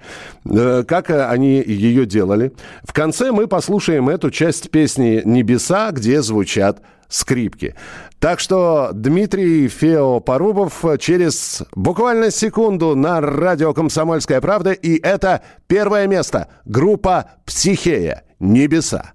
э, 0.45 0.83
как 0.87 1.09
э, 1.09 1.25
они 1.25 1.61
ее 1.61 2.05
делали. 2.05 2.53
В 2.83 2.93
конце 2.93 3.31
мы 3.31 3.47
послушаем 3.47 4.09
эту 4.09 4.31
часть 4.31 4.69
песни 4.69 5.21
«Небеса», 5.25 5.91
где 5.91 6.21
звучат 6.21 6.81
скрипки. 7.09 7.75
Так 8.19 8.39
что 8.39 8.89
Дмитрий 8.93 9.67
Фео 9.67 10.19
Порубов 10.19 10.83
через 10.99 11.63
буквально 11.75 12.31
секунду 12.31 12.95
на 12.95 13.21
радио 13.21 13.73
«Комсомольская 13.73 14.41
правда». 14.41 14.71
И 14.71 14.99
это 15.01 15.41
первое 15.67 16.07
место. 16.07 16.47
Группа 16.65 17.31
«Психея. 17.45 18.23
Небеса». 18.39 19.13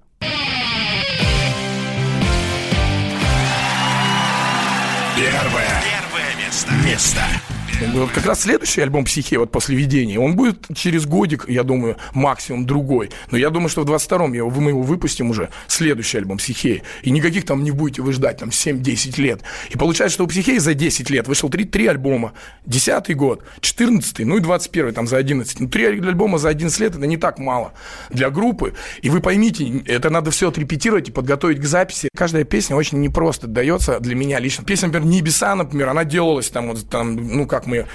Первое. 5.17 5.83
Первое 5.85 6.45
место. 6.45 6.73
Место. 6.85 7.62
Вот 7.95 8.11
как 8.11 8.27
раз 8.27 8.43
следующий 8.43 8.81
альбом 8.81 9.05
«Психия», 9.05 9.39
вот 9.39 9.51
после 9.51 9.77
«Видения», 9.77 10.19
он 10.19 10.37
будет 10.37 10.67
через 10.75 11.05
годик, 11.07 11.47
я 11.49 11.63
думаю, 11.63 11.97
максимум 12.15 12.65
другой. 12.67 13.11
Но 13.31 13.39
я 13.39 13.51
думаю, 13.51 13.69
что 13.69 13.83
в 13.83 13.85
22-м 13.85 14.33
я- 14.33 14.45
мы 14.45 14.71
его 14.71 14.83
выпустим 14.83 15.31
уже, 15.31 15.49
следующий 15.67 16.19
альбом 16.19 16.39
«Психея». 16.39 16.83
И 17.03 17.11
никаких 17.11 17.45
там 17.45 17.65
не 17.65 17.71
будете 17.71 18.03
вы 18.03 18.13
ждать, 18.13 18.39
там, 18.39 18.51
7-10 18.51 19.19
лет. 19.19 19.41
И 19.71 19.77
получается, 19.77 20.15
что 20.15 20.25
у 20.25 20.27
«Психеи» 20.29 20.59
за 20.59 20.75
10 20.75 21.11
лет 21.11 21.27
вышел 21.29 21.49
3, 21.49 21.65
3 21.65 21.87
альбома. 21.89 22.33
10 22.67 23.15
год, 23.17 23.43
14 23.61 24.21
ну 24.25 24.37
и 24.37 24.41
21 24.41 24.95
там 24.95 25.07
за 25.07 25.17
11. 25.17 25.61
Ну, 25.61 25.69
3 25.69 25.85
альбома 25.87 26.39
за 26.39 26.49
11 26.51 26.79
лет– 26.81 26.95
это 26.97 27.07
не 27.07 27.17
так 27.17 27.39
мало 27.39 27.73
для 28.11 28.31
группы. 28.31 28.75
И 29.03 29.11
вы 29.11 29.21
поймите, 29.21 29.83
это 29.87 30.11
надо 30.11 30.31
все 30.31 30.49
отрепетировать 30.49 31.09
и 31.09 31.13
подготовить 31.13 31.61
к 31.61 31.65
записи. 31.65 32.09
Каждая 32.17 32.45
песня 32.45 32.77
очень 32.77 33.01
непросто 33.01 33.47
дается 33.47 33.99
для 34.01 34.15
меня 34.15 34.39
лично. 34.39 34.65
Песня, 34.65 34.89
например, 34.89 35.09
«Небеса», 35.09 35.55
например, 35.55 35.89
она 35.89 36.05
делалась 36.05 36.49
там, 36.49 36.69
вот, 36.69 36.89
там 36.89 37.17
ну, 37.17 37.47
как 37.47 37.67
мы 37.73 37.87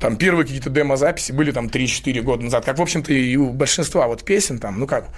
там 0.00 0.16
первые 0.16 0.44
какие-то 0.44 0.70
демозаписи 0.70 1.32
были 1.32 1.50
там 1.50 1.66
3-4 1.66 2.20
года 2.22 2.44
назад, 2.44 2.64
как, 2.64 2.78
в 2.78 2.82
общем-то, 2.82 3.12
и 3.12 3.36
у 3.36 3.50
большинства 3.50 4.06
вот 4.06 4.24
песен 4.24 4.58
там, 4.58 4.78
ну 4.78 4.86
как, 4.86 5.08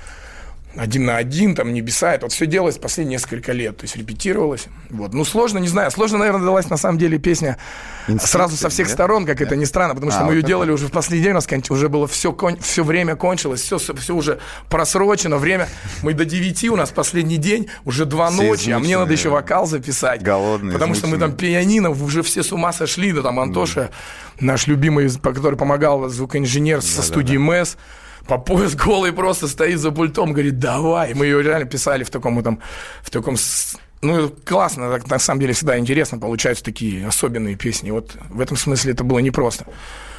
один 0.76 1.04
на 1.06 1.16
один, 1.16 1.54
там, 1.54 1.72
небеса, 1.72 2.14
это 2.14 2.26
вот 2.26 2.32
все 2.32 2.46
делалось 2.46 2.76
последние 2.78 3.16
несколько 3.16 3.52
лет, 3.52 3.76
то 3.78 3.84
есть 3.84 3.96
репетировалось. 3.96 4.66
Вот. 4.90 5.14
Ну, 5.14 5.24
сложно, 5.24 5.58
не 5.58 5.68
знаю, 5.68 5.90
сложно, 5.90 6.18
наверное, 6.18 6.44
далась 6.44 6.68
на 6.70 6.76
самом 6.76 6.98
деле 6.98 7.18
песня 7.18 7.56
сразу 8.20 8.56
со 8.56 8.68
всех 8.68 8.86
нет? 8.86 8.94
сторон, 8.94 9.26
как 9.26 9.40
это 9.40 9.56
ни 9.56 9.64
странно, 9.64 9.94
потому 9.94 10.12
что 10.12 10.20
А, 10.20 10.24
мы 10.24 10.34
ее 10.34 10.40
вот 10.42 10.46
делали 10.46 10.70
уже 10.70 10.86
в 10.86 10.92
последний 10.92 11.22
день, 11.24 11.32
у 11.32 11.36
нас 11.36 11.46
кон- 11.46 11.62
уже 11.70 11.88
было 11.88 12.06
все, 12.06 12.36
все 12.60 12.84
время 12.84 13.16
кончилось, 13.16 13.60
все, 13.62 13.78
все 13.78 14.14
уже 14.14 14.38
просрочено, 14.68 15.38
время, 15.38 15.68
мы 16.02 16.12
до 16.14 16.24
9, 16.24 16.64
у 16.70 16.76
нас 16.76 16.90
последний 16.90 17.36
день, 17.38 17.68
уже 17.84 18.04
2 18.04 18.30
Все 18.30 18.42
ночи, 18.42 18.70
а 18.70 18.78
мне 18.78 18.96
надо 18.98 19.12
еще 19.12 19.22
измученные. 19.28 19.40
вокал 19.42 19.66
записать. 19.66 20.22
Голодные, 20.22 20.72
Потому 20.74 20.94
что 20.94 21.06
мы 21.06 21.18
там 21.18 21.30
измученные. 21.30 21.52
пианино, 21.52 21.90
уже 21.90 22.22
все 22.22 22.42
с 22.42 22.52
ума 22.52 22.72
сошли, 22.72 23.12
да, 23.12 23.22
там 23.22 23.40
Антоша, 23.40 23.90
наш 24.40 24.66
любимый, 24.66 25.10
который 25.20 25.56
помогал 25.56 26.08
звукоинженер 26.08 26.82
со 26.82 27.02
студии 27.02 27.36
МЭС, 27.38 27.76
по 28.28 28.38
пояс 28.38 28.74
голый 28.74 29.12
просто 29.12 29.48
стоит 29.48 29.78
за 29.78 29.90
пультом, 29.90 30.32
говорит, 30.32 30.58
давай. 30.58 31.14
Мы 31.14 31.26
ее 31.26 31.42
реально 31.42 31.66
писали 31.66 32.04
в 32.04 32.10
таком 32.10 32.42
там, 32.42 32.60
в 33.02 33.10
таком 33.10 33.36
ну, 34.02 34.30
классно, 34.44 34.90
так, 34.90 35.08
на 35.08 35.18
самом 35.18 35.40
деле 35.40 35.52
всегда 35.52 35.78
интересно, 35.78 36.18
получаются 36.18 36.62
такие 36.64 37.06
особенные 37.06 37.56
песни. 37.56 37.90
Вот 37.90 38.16
в 38.28 38.40
этом 38.40 38.56
смысле 38.56 38.92
это 38.92 39.04
было 39.04 39.18
непросто. 39.20 39.66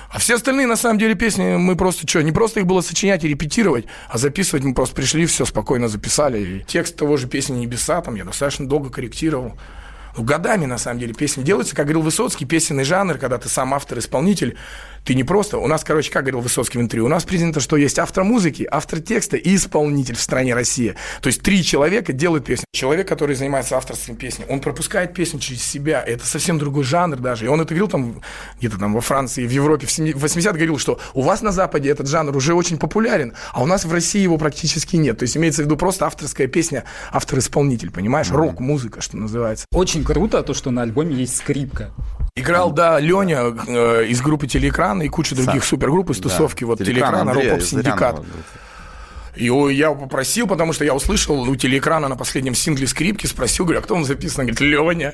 А 0.10 0.20
все 0.20 0.36
остальные, 0.36 0.68
на 0.68 0.78
самом 0.78 1.00
деле, 1.00 1.16
песни 1.16 1.58
мы 1.58 1.76
просто 1.76 2.08
что, 2.08 2.22
не 2.24 2.32
просто 2.32 2.62
их 2.62 2.66
было 2.66 2.82
сочинять 2.82 3.24
и 3.26 3.28
репетировать, 3.28 3.86
а 4.10 4.18
записывать 4.18 4.64
мы 4.64 4.74
просто 4.74 4.96
пришли, 4.96 5.26
все 5.26 5.46
спокойно 5.46 5.90
записали. 5.90 6.40
И 6.40 6.64
текст 6.66 6.96
того 6.96 7.18
же 7.18 7.28
песни 7.28 7.58
«Небеса» 7.60 8.02
там 8.02 8.16
я 8.16 8.24
достаточно 8.24 8.68
долго 8.68 8.90
корректировал. 8.90 9.58
Ну, 10.16 10.24
годами, 10.24 10.66
на 10.66 10.78
самом 10.78 11.00
деле, 11.00 11.14
песни 11.14 11.44
делаются. 11.44 11.76
Как 11.76 11.86
говорил 11.86 12.02
Высоцкий, 12.02 12.46
песенный 12.46 12.86
жанр, 12.86 13.18
когда 13.18 13.38
ты 13.38 13.50
сам 13.50 13.74
автор, 13.74 14.00
исполнитель, 14.00 14.58
ты 15.08 15.16
не 15.16 15.24
просто... 15.24 15.58
У 15.58 15.68
нас, 15.68 15.86
короче, 15.86 16.12
как 16.12 16.24
говорил 16.24 16.42
Высоцкий 16.42 16.78
в 16.78 16.82
интервью, 16.82 17.06
у 17.06 17.10
нас 17.10 17.24
принято, 17.24 17.62
что 17.62 17.78
есть 17.78 17.98
автор 17.98 18.26
музыки, 18.26 18.68
автор 18.70 19.00
текста 19.00 19.38
и 19.38 19.56
исполнитель 19.56 20.18
в 20.18 20.20
стране 20.20 20.54
Россия. 20.54 20.98
То 21.22 21.28
есть 21.28 21.42
три 21.42 21.64
человека 21.64 22.12
делают 22.12 22.44
песню. 22.44 22.66
Человек, 22.74 23.08
который 23.08 23.34
занимается 23.38 23.78
авторством 23.78 24.18
песни, 24.18 24.46
он 24.50 24.60
пропускает 24.60 25.14
песню 25.14 25.40
через 25.40 25.64
себя. 25.64 26.04
Это 26.06 26.26
совсем 26.26 26.60
другой 26.60 26.84
жанр 26.84 27.20
даже. 27.20 27.46
И 27.46 27.48
он 27.48 27.62
это 27.62 27.70
говорил 27.70 27.88
там 27.88 28.22
где-то 28.60 28.78
там 28.78 28.94
во 28.94 29.00
Франции, 29.00 29.48
в 29.48 29.50
Европе 29.50 29.88
в 29.88 30.22
80 30.22 30.54
говорил, 30.54 30.78
что 30.78 31.00
у 31.14 31.22
вас 31.22 31.42
на 31.42 31.54
Западе 31.54 31.90
этот 31.90 32.10
жанр 32.10 32.36
уже 32.36 32.54
очень 32.54 32.78
популярен, 32.78 33.34
а 33.54 33.64
у 33.64 33.66
нас 33.66 33.86
в 33.86 33.94
России 33.94 34.22
его 34.22 34.38
практически 34.38 34.98
нет. 34.98 35.20
То 35.20 35.24
есть 35.24 35.38
имеется 35.38 35.62
в 35.62 35.66
виду 35.68 35.78
просто 35.78 36.06
авторская 36.06 36.48
песня, 36.48 36.84
автор-исполнитель, 37.14 37.92
понимаешь? 37.92 38.30
Рок-музыка, 38.30 39.00
что 39.00 39.16
называется. 39.16 39.68
Очень 39.72 40.04
круто 40.04 40.44
то, 40.44 40.54
что 40.54 40.70
на 40.70 40.82
альбоме 40.82 41.16
есть 41.16 41.38
скрипка. 41.38 41.94
Играл, 42.38 42.72
да, 42.72 43.00
Леня 43.00 43.54
э, 43.68 44.06
из 44.06 44.22
группы 44.22 44.48
Телеэкрана 44.48 45.02
и 45.04 45.10
куча 45.10 45.36
других 45.36 45.64
супергрупп 45.64 46.12
из 46.12 46.20
тусовки. 46.20 46.64
Вот 46.64 46.78
Телеэкрана, 46.78 47.34
Рок 47.34 47.62
Синдикат. 47.62 48.22
И 49.38 49.46
я 49.76 49.92
попросил, 49.92 50.48
потому 50.48 50.74
что 50.74 50.84
я 50.84 50.94
услышал 50.94 51.40
у 51.42 51.56
Телеэкрана 51.56 52.08
на 52.08 52.16
последнем 52.16 52.56
сингле 52.56 52.88
скрипки, 52.88 53.28
спросил, 53.28 53.66
говорю, 53.66 53.80
а 53.80 53.84
кто 53.84 53.96
им 53.96 54.06
записал? 54.06 54.48
Говорит, 54.48 54.62
Леня. 54.62 55.14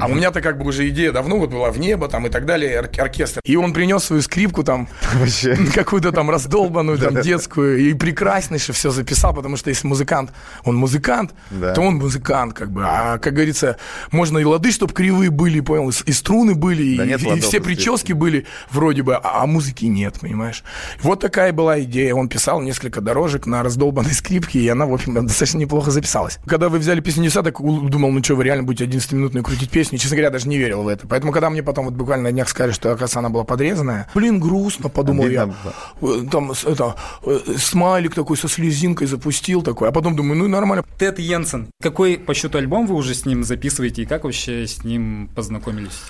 А 0.00 0.06
у 0.06 0.14
меня-то 0.14 0.40
как 0.40 0.58
бы 0.58 0.66
уже 0.66 0.88
идея 0.88 1.12
давно 1.12 1.38
вот 1.38 1.50
была 1.50 1.70
в 1.70 1.78
небо 1.78 2.08
там 2.08 2.26
и 2.26 2.30
так 2.30 2.46
далее, 2.46 2.80
ор- 2.80 2.90
оркестр. 2.98 3.40
И 3.44 3.56
он 3.56 3.72
принес 3.72 4.04
свою 4.04 4.22
скрипку 4.22 4.64
там, 4.64 4.88
какую-то 5.74 6.12
там 6.12 6.30
раздолбанную, 6.30 6.98
там 6.98 7.20
детскую, 7.20 7.78
и 7.78 7.94
прекраснейше 7.94 8.72
все 8.72 8.90
записал, 8.90 9.34
потому 9.34 9.56
что 9.56 9.70
если 9.70 9.86
музыкант, 9.86 10.32
он 10.64 10.76
музыкант, 10.76 11.32
то 11.50 11.80
он 11.80 11.96
музыкант, 11.96 12.54
как 12.54 12.70
бы. 12.70 12.82
А, 12.84 13.18
как 13.18 13.34
говорится, 13.34 13.76
можно 14.10 14.38
и 14.38 14.44
лады, 14.44 14.70
чтобы 14.72 14.92
кривые 14.94 15.30
были, 15.30 15.60
понял, 15.60 15.90
и, 15.90 16.12
струны 16.12 16.54
были, 16.54 16.96
Да 16.96 17.04
и, 17.04 17.08
нет 17.08 17.22
и 17.22 17.26
ладов, 17.26 17.44
все 17.44 17.60
прически 17.60 18.12
были 18.12 18.46
вроде 18.70 19.02
бы, 19.02 19.16
а, 19.16 19.42
а 19.42 19.46
музыки 19.46 19.84
нет, 19.84 20.18
понимаешь? 20.20 20.64
Вот 21.02 21.20
такая 21.20 21.52
была 21.52 21.80
идея. 21.80 22.14
Он 22.14 22.28
писал 22.28 22.60
несколько 22.60 23.00
дорожек 23.00 23.46
на 23.50 23.62
раздолбанной 23.62 24.12
скрипке, 24.12 24.60
и 24.60 24.68
она, 24.68 24.86
в 24.86 24.94
общем, 24.94 25.14
достаточно 25.26 25.58
неплохо 25.58 25.90
записалась. 25.90 26.38
Когда 26.46 26.68
вы 26.68 26.78
взяли 26.78 27.00
песню 27.00 27.24
«Неса», 27.24 27.42
так 27.42 27.60
думал, 27.60 28.10
ну 28.10 28.22
что, 28.24 28.36
вы 28.36 28.44
реально 28.44 28.62
будете 28.62 28.84
11-минутную 28.84 29.44
крутить 29.44 29.70
песню? 29.70 29.98
Честно 29.98 30.16
говоря, 30.16 30.30
даже 30.30 30.48
не 30.48 30.56
верил 30.58 30.82
в 30.82 30.88
это. 30.88 31.06
Поэтому, 31.06 31.32
когда 31.32 31.50
мне 31.50 31.62
потом 31.62 31.86
вот 31.86 31.94
буквально 31.94 32.24
на 32.24 32.32
днях 32.32 32.48
сказали, 32.48 32.72
что, 32.72 32.88
оказывается, 32.90 33.18
она 33.18 33.28
была 33.28 33.44
подрезанная, 33.44 34.08
блин, 34.14 34.40
грустно, 34.40 34.88
подумал 34.88 35.26
я. 35.28 35.52
Э, 36.00 36.06
Там, 36.30 36.52
это, 36.52 36.96
э, 37.24 37.38
смайлик 37.58 38.14
такой 38.14 38.36
со 38.36 38.48
слезинкой 38.48 39.06
запустил 39.06 39.62
такой, 39.62 39.88
а 39.88 39.92
потом 39.92 40.16
думаю, 40.16 40.38
ну 40.38 40.44
и 40.46 40.48
нормально. 40.48 40.84
Тед 40.98 41.18
Йенсен. 41.18 41.68
Какой 41.82 42.16
по 42.18 42.34
счету 42.34 42.58
альбом 42.58 42.86
вы 42.86 42.94
уже 42.94 43.14
с 43.14 43.26
ним 43.26 43.44
записываете 43.44 44.02
и 44.02 44.06
как 44.06 44.24
вообще 44.24 44.66
с 44.66 44.84
ним 44.84 45.28
познакомились? 45.34 46.00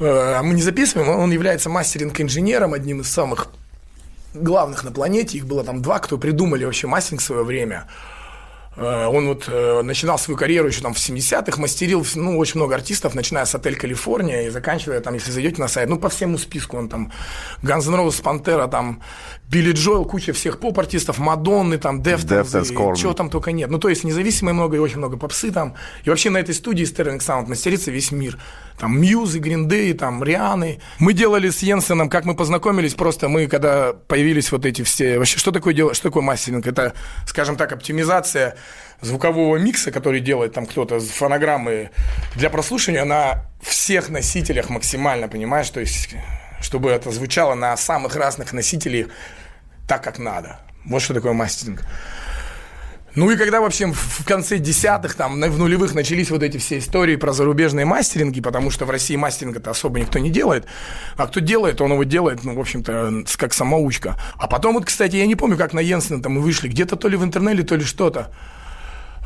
Э, 0.00 0.40
Мы 0.42 0.54
не 0.54 0.62
записываем, 0.62 1.08
он 1.08 1.30
является 1.32 1.68
мастеринг-инженером, 1.68 2.74
одним 2.74 3.00
из 3.00 3.08
самых 3.08 3.48
главных 4.34 4.84
на 4.84 4.92
планете. 4.92 5.38
Их 5.38 5.46
было 5.46 5.64
там 5.64 5.82
два, 5.82 5.98
кто 5.98 6.18
придумали 6.18 6.64
вообще 6.64 6.86
мастеринг 6.86 7.20
в 7.20 7.24
свое 7.24 7.44
время. 7.44 7.86
Э, 8.78 9.06
Он 9.06 9.26
вот 9.28 9.44
э, 9.48 9.82
начинал 9.82 10.18
свою 10.18 10.38
карьеру 10.38 10.68
еще 10.68 10.80
там 10.80 10.94
в 10.94 10.98
70-х, 10.98 11.60
мастерил 11.60 12.06
ну, 12.14 12.38
очень 12.38 12.56
много 12.56 12.74
артистов, 12.76 13.14
начиная 13.14 13.44
с 13.44 13.54
«Отель 13.54 13.76
Калифорния» 13.76 14.46
и 14.46 14.50
заканчивая 14.50 15.00
там, 15.00 15.14
если 15.14 15.30
зайдете 15.32 15.60
на 15.60 15.68
сайт, 15.68 15.88
ну, 15.88 15.98
по 15.98 16.08
всему 16.08 16.38
списку 16.38 16.76
он 16.76 16.88
там 16.88 17.12
Guns 17.62 17.88
N' 17.88 17.94
Roses, 17.94 18.22
Pantera, 18.22 18.68
там 18.68 19.02
Билли 19.50 19.72
Джоэл, 19.72 20.04
куча 20.04 20.32
всех 20.32 20.60
поп-артистов, 20.60 21.18
Мадонны, 21.18 21.78
там, 21.78 22.02
Deftones, 22.02 22.70
Korn. 22.70 22.96
чего 22.96 23.14
там 23.14 23.30
только 23.30 23.50
нет. 23.50 23.70
Ну, 23.70 23.78
то 23.78 23.88
есть 23.88 24.04
независимые 24.04 24.54
много 24.54 24.76
и 24.76 24.78
очень 24.78 24.98
много 24.98 25.16
попсы 25.16 25.50
там. 25.50 25.74
И 26.04 26.10
вообще 26.10 26.30
на 26.30 26.38
этой 26.38 26.54
студии 26.54 26.84
Sterling 26.84 27.18
Sound 27.18 27.48
мастерится 27.48 27.90
весь 27.90 28.12
мир. 28.12 28.38
Там 28.78 29.00
Muse 29.00 29.25
ы, 29.25 29.38
Green 29.38 29.68
Day, 29.68 29.92
там 29.94 30.22
Рианны. 30.22 30.80
Мы 30.98 31.14
делали 31.14 31.48
с 31.48 31.62
Йенсеном, 31.62 32.08
как 32.10 32.26
мы 32.26 32.36
познакомились, 32.36 32.94
просто 32.94 33.28
мы, 33.28 33.48
когда 33.48 33.92
появились 33.92 34.52
вот 34.52 34.66
эти 34.66 34.82
все... 34.82 35.18
Вообще, 35.18 35.38
что 35.38 35.50
такое, 35.50 35.74
дело, 35.74 35.94
что 35.94 36.04
такое 36.04 36.22
мастеринг? 36.22 36.66
Это, 36.66 36.92
скажем 37.26 37.56
так, 37.56 37.72
оптимизация 37.72 38.56
звукового 39.00 39.56
микса, 39.56 39.90
который 39.90 40.20
делает 40.20 40.52
там 40.52 40.66
кто-то, 40.66 41.00
с 41.00 41.08
фонограммы 41.08 41.90
для 42.34 42.50
прослушивания 42.50 43.04
на 43.04 43.46
всех 43.60 44.08
носителях 44.08 44.70
максимально, 44.70 45.28
понимаешь? 45.28 45.70
То 45.70 45.80
есть, 45.80 46.14
чтобы 46.60 46.90
это 46.90 47.10
звучало 47.10 47.54
на 47.54 47.76
самых 47.76 48.16
разных 48.16 48.52
носителях 48.52 49.08
так, 49.86 50.02
как 50.02 50.18
надо. 50.18 50.60
Вот 50.84 51.02
что 51.02 51.14
такое 51.14 51.32
мастеринг. 51.32 51.82
Ну 53.14 53.30
и 53.30 53.36
когда 53.36 53.60
вообще 53.60 53.86
в 53.86 54.24
конце 54.24 54.58
десятых, 54.58 55.14
там, 55.14 55.40
в 55.40 55.58
нулевых 55.58 55.94
начались 55.94 56.30
вот 56.30 56.42
эти 56.42 56.58
все 56.58 56.78
истории 56.78 57.16
про 57.16 57.32
зарубежные 57.32 57.84
мастеринги, 57.84 58.40
потому 58.40 58.70
что 58.70 58.84
в 58.84 58.90
России 58.90 59.16
мастеринга-то 59.16 59.70
особо 59.70 59.98
никто 59.98 60.18
не 60.18 60.30
делает, 60.30 60.66
а 61.16 61.26
кто 61.26 61.40
делает, 61.40 61.80
он 61.80 61.92
его 61.92 62.04
делает, 62.04 62.44
ну, 62.44 62.54
в 62.54 62.60
общем-то, 62.60 63.24
как 63.36 63.54
самоучка. 63.54 64.16
А 64.36 64.46
потом 64.46 64.74
вот, 64.74 64.84
кстати, 64.84 65.16
я 65.16 65.26
не 65.26 65.34
помню, 65.34 65.56
как 65.56 65.72
на 65.72 65.80
Йенсена 65.80 66.22
там 66.22 66.32
мы 66.32 66.42
вышли, 66.42 66.68
где-то 66.68 66.96
то 66.96 67.08
ли 67.08 67.16
в 67.16 67.24
интернете, 67.24 67.62
то 67.64 67.74
ли 67.74 67.82
что-то. 67.82 68.30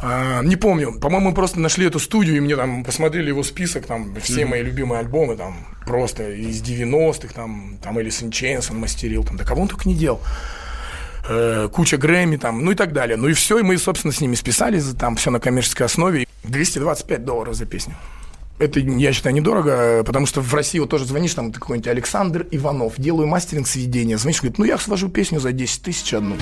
А, 0.02 0.42
не 0.42 0.56
помню. 0.56 0.98
По-моему, 0.98 1.32
просто 1.32 1.60
нашли 1.60 1.86
эту 1.86 2.00
студию, 2.00 2.36
и 2.36 2.40
мне 2.40 2.56
там 2.56 2.84
посмотрели 2.84 3.28
его 3.28 3.44
список, 3.44 3.86
там, 3.86 4.14
все 4.20 4.44
мои 4.44 4.62
любимые 4.62 4.98
альбомы, 4.98 5.36
там, 5.36 5.64
просто 5.86 6.32
из 6.32 6.60
90-х, 6.60 7.32
там, 7.32 7.78
там 7.80 7.98
Элис 7.98 8.20
Chains 8.22 8.66
он 8.70 8.80
мастерил, 8.80 9.22
там, 9.22 9.36
да 9.36 9.44
кого 9.44 9.62
он 9.62 9.68
только 9.68 9.88
не 9.88 9.94
делал. 9.94 10.20
Э, 11.28 11.68
куча 11.72 11.98
Грэмми, 11.98 12.36
там, 12.36 12.64
ну 12.64 12.72
и 12.72 12.74
так 12.74 12.92
далее. 12.92 13.16
Ну 13.16 13.28
и 13.28 13.32
все, 13.32 13.60
и 13.60 13.62
мы, 13.62 13.78
собственно, 13.78 14.12
с 14.12 14.20
ними 14.20 14.34
списались, 14.34 14.84
там, 14.98 15.14
все 15.14 15.30
на 15.30 15.38
коммерческой 15.38 15.84
основе. 15.84 16.26
225 16.42 17.24
долларов 17.24 17.54
за 17.54 17.64
песню. 17.64 17.94
Это, 18.58 18.80
я 18.80 19.12
считаю, 19.12 19.34
недорого, 19.34 20.02
потому 20.04 20.26
что 20.26 20.40
в 20.40 20.52
России 20.52 20.80
вот 20.80 20.90
тоже 20.90 21.04
звонишь, 21.04 21.34
там, 21.34 21.52
какой-нибудь 21.52 21.86
Александр 21.86 22.46
Иванов, 22.50 22.94
делаю 22.98 23.28
мастеринг 23.28 23.68
сведения, 23.68 24.18
звонишь, 24.18 24.40
говорит, 24.40 24.58
ну 24.58 24.64
я 24.64 24.78
свожу 24.78 25.08
песню 25.08 25.38
за 25.38 25.52
10 25.52 25.82
тысяч 25.82 26.12
одну. 26.12 26.36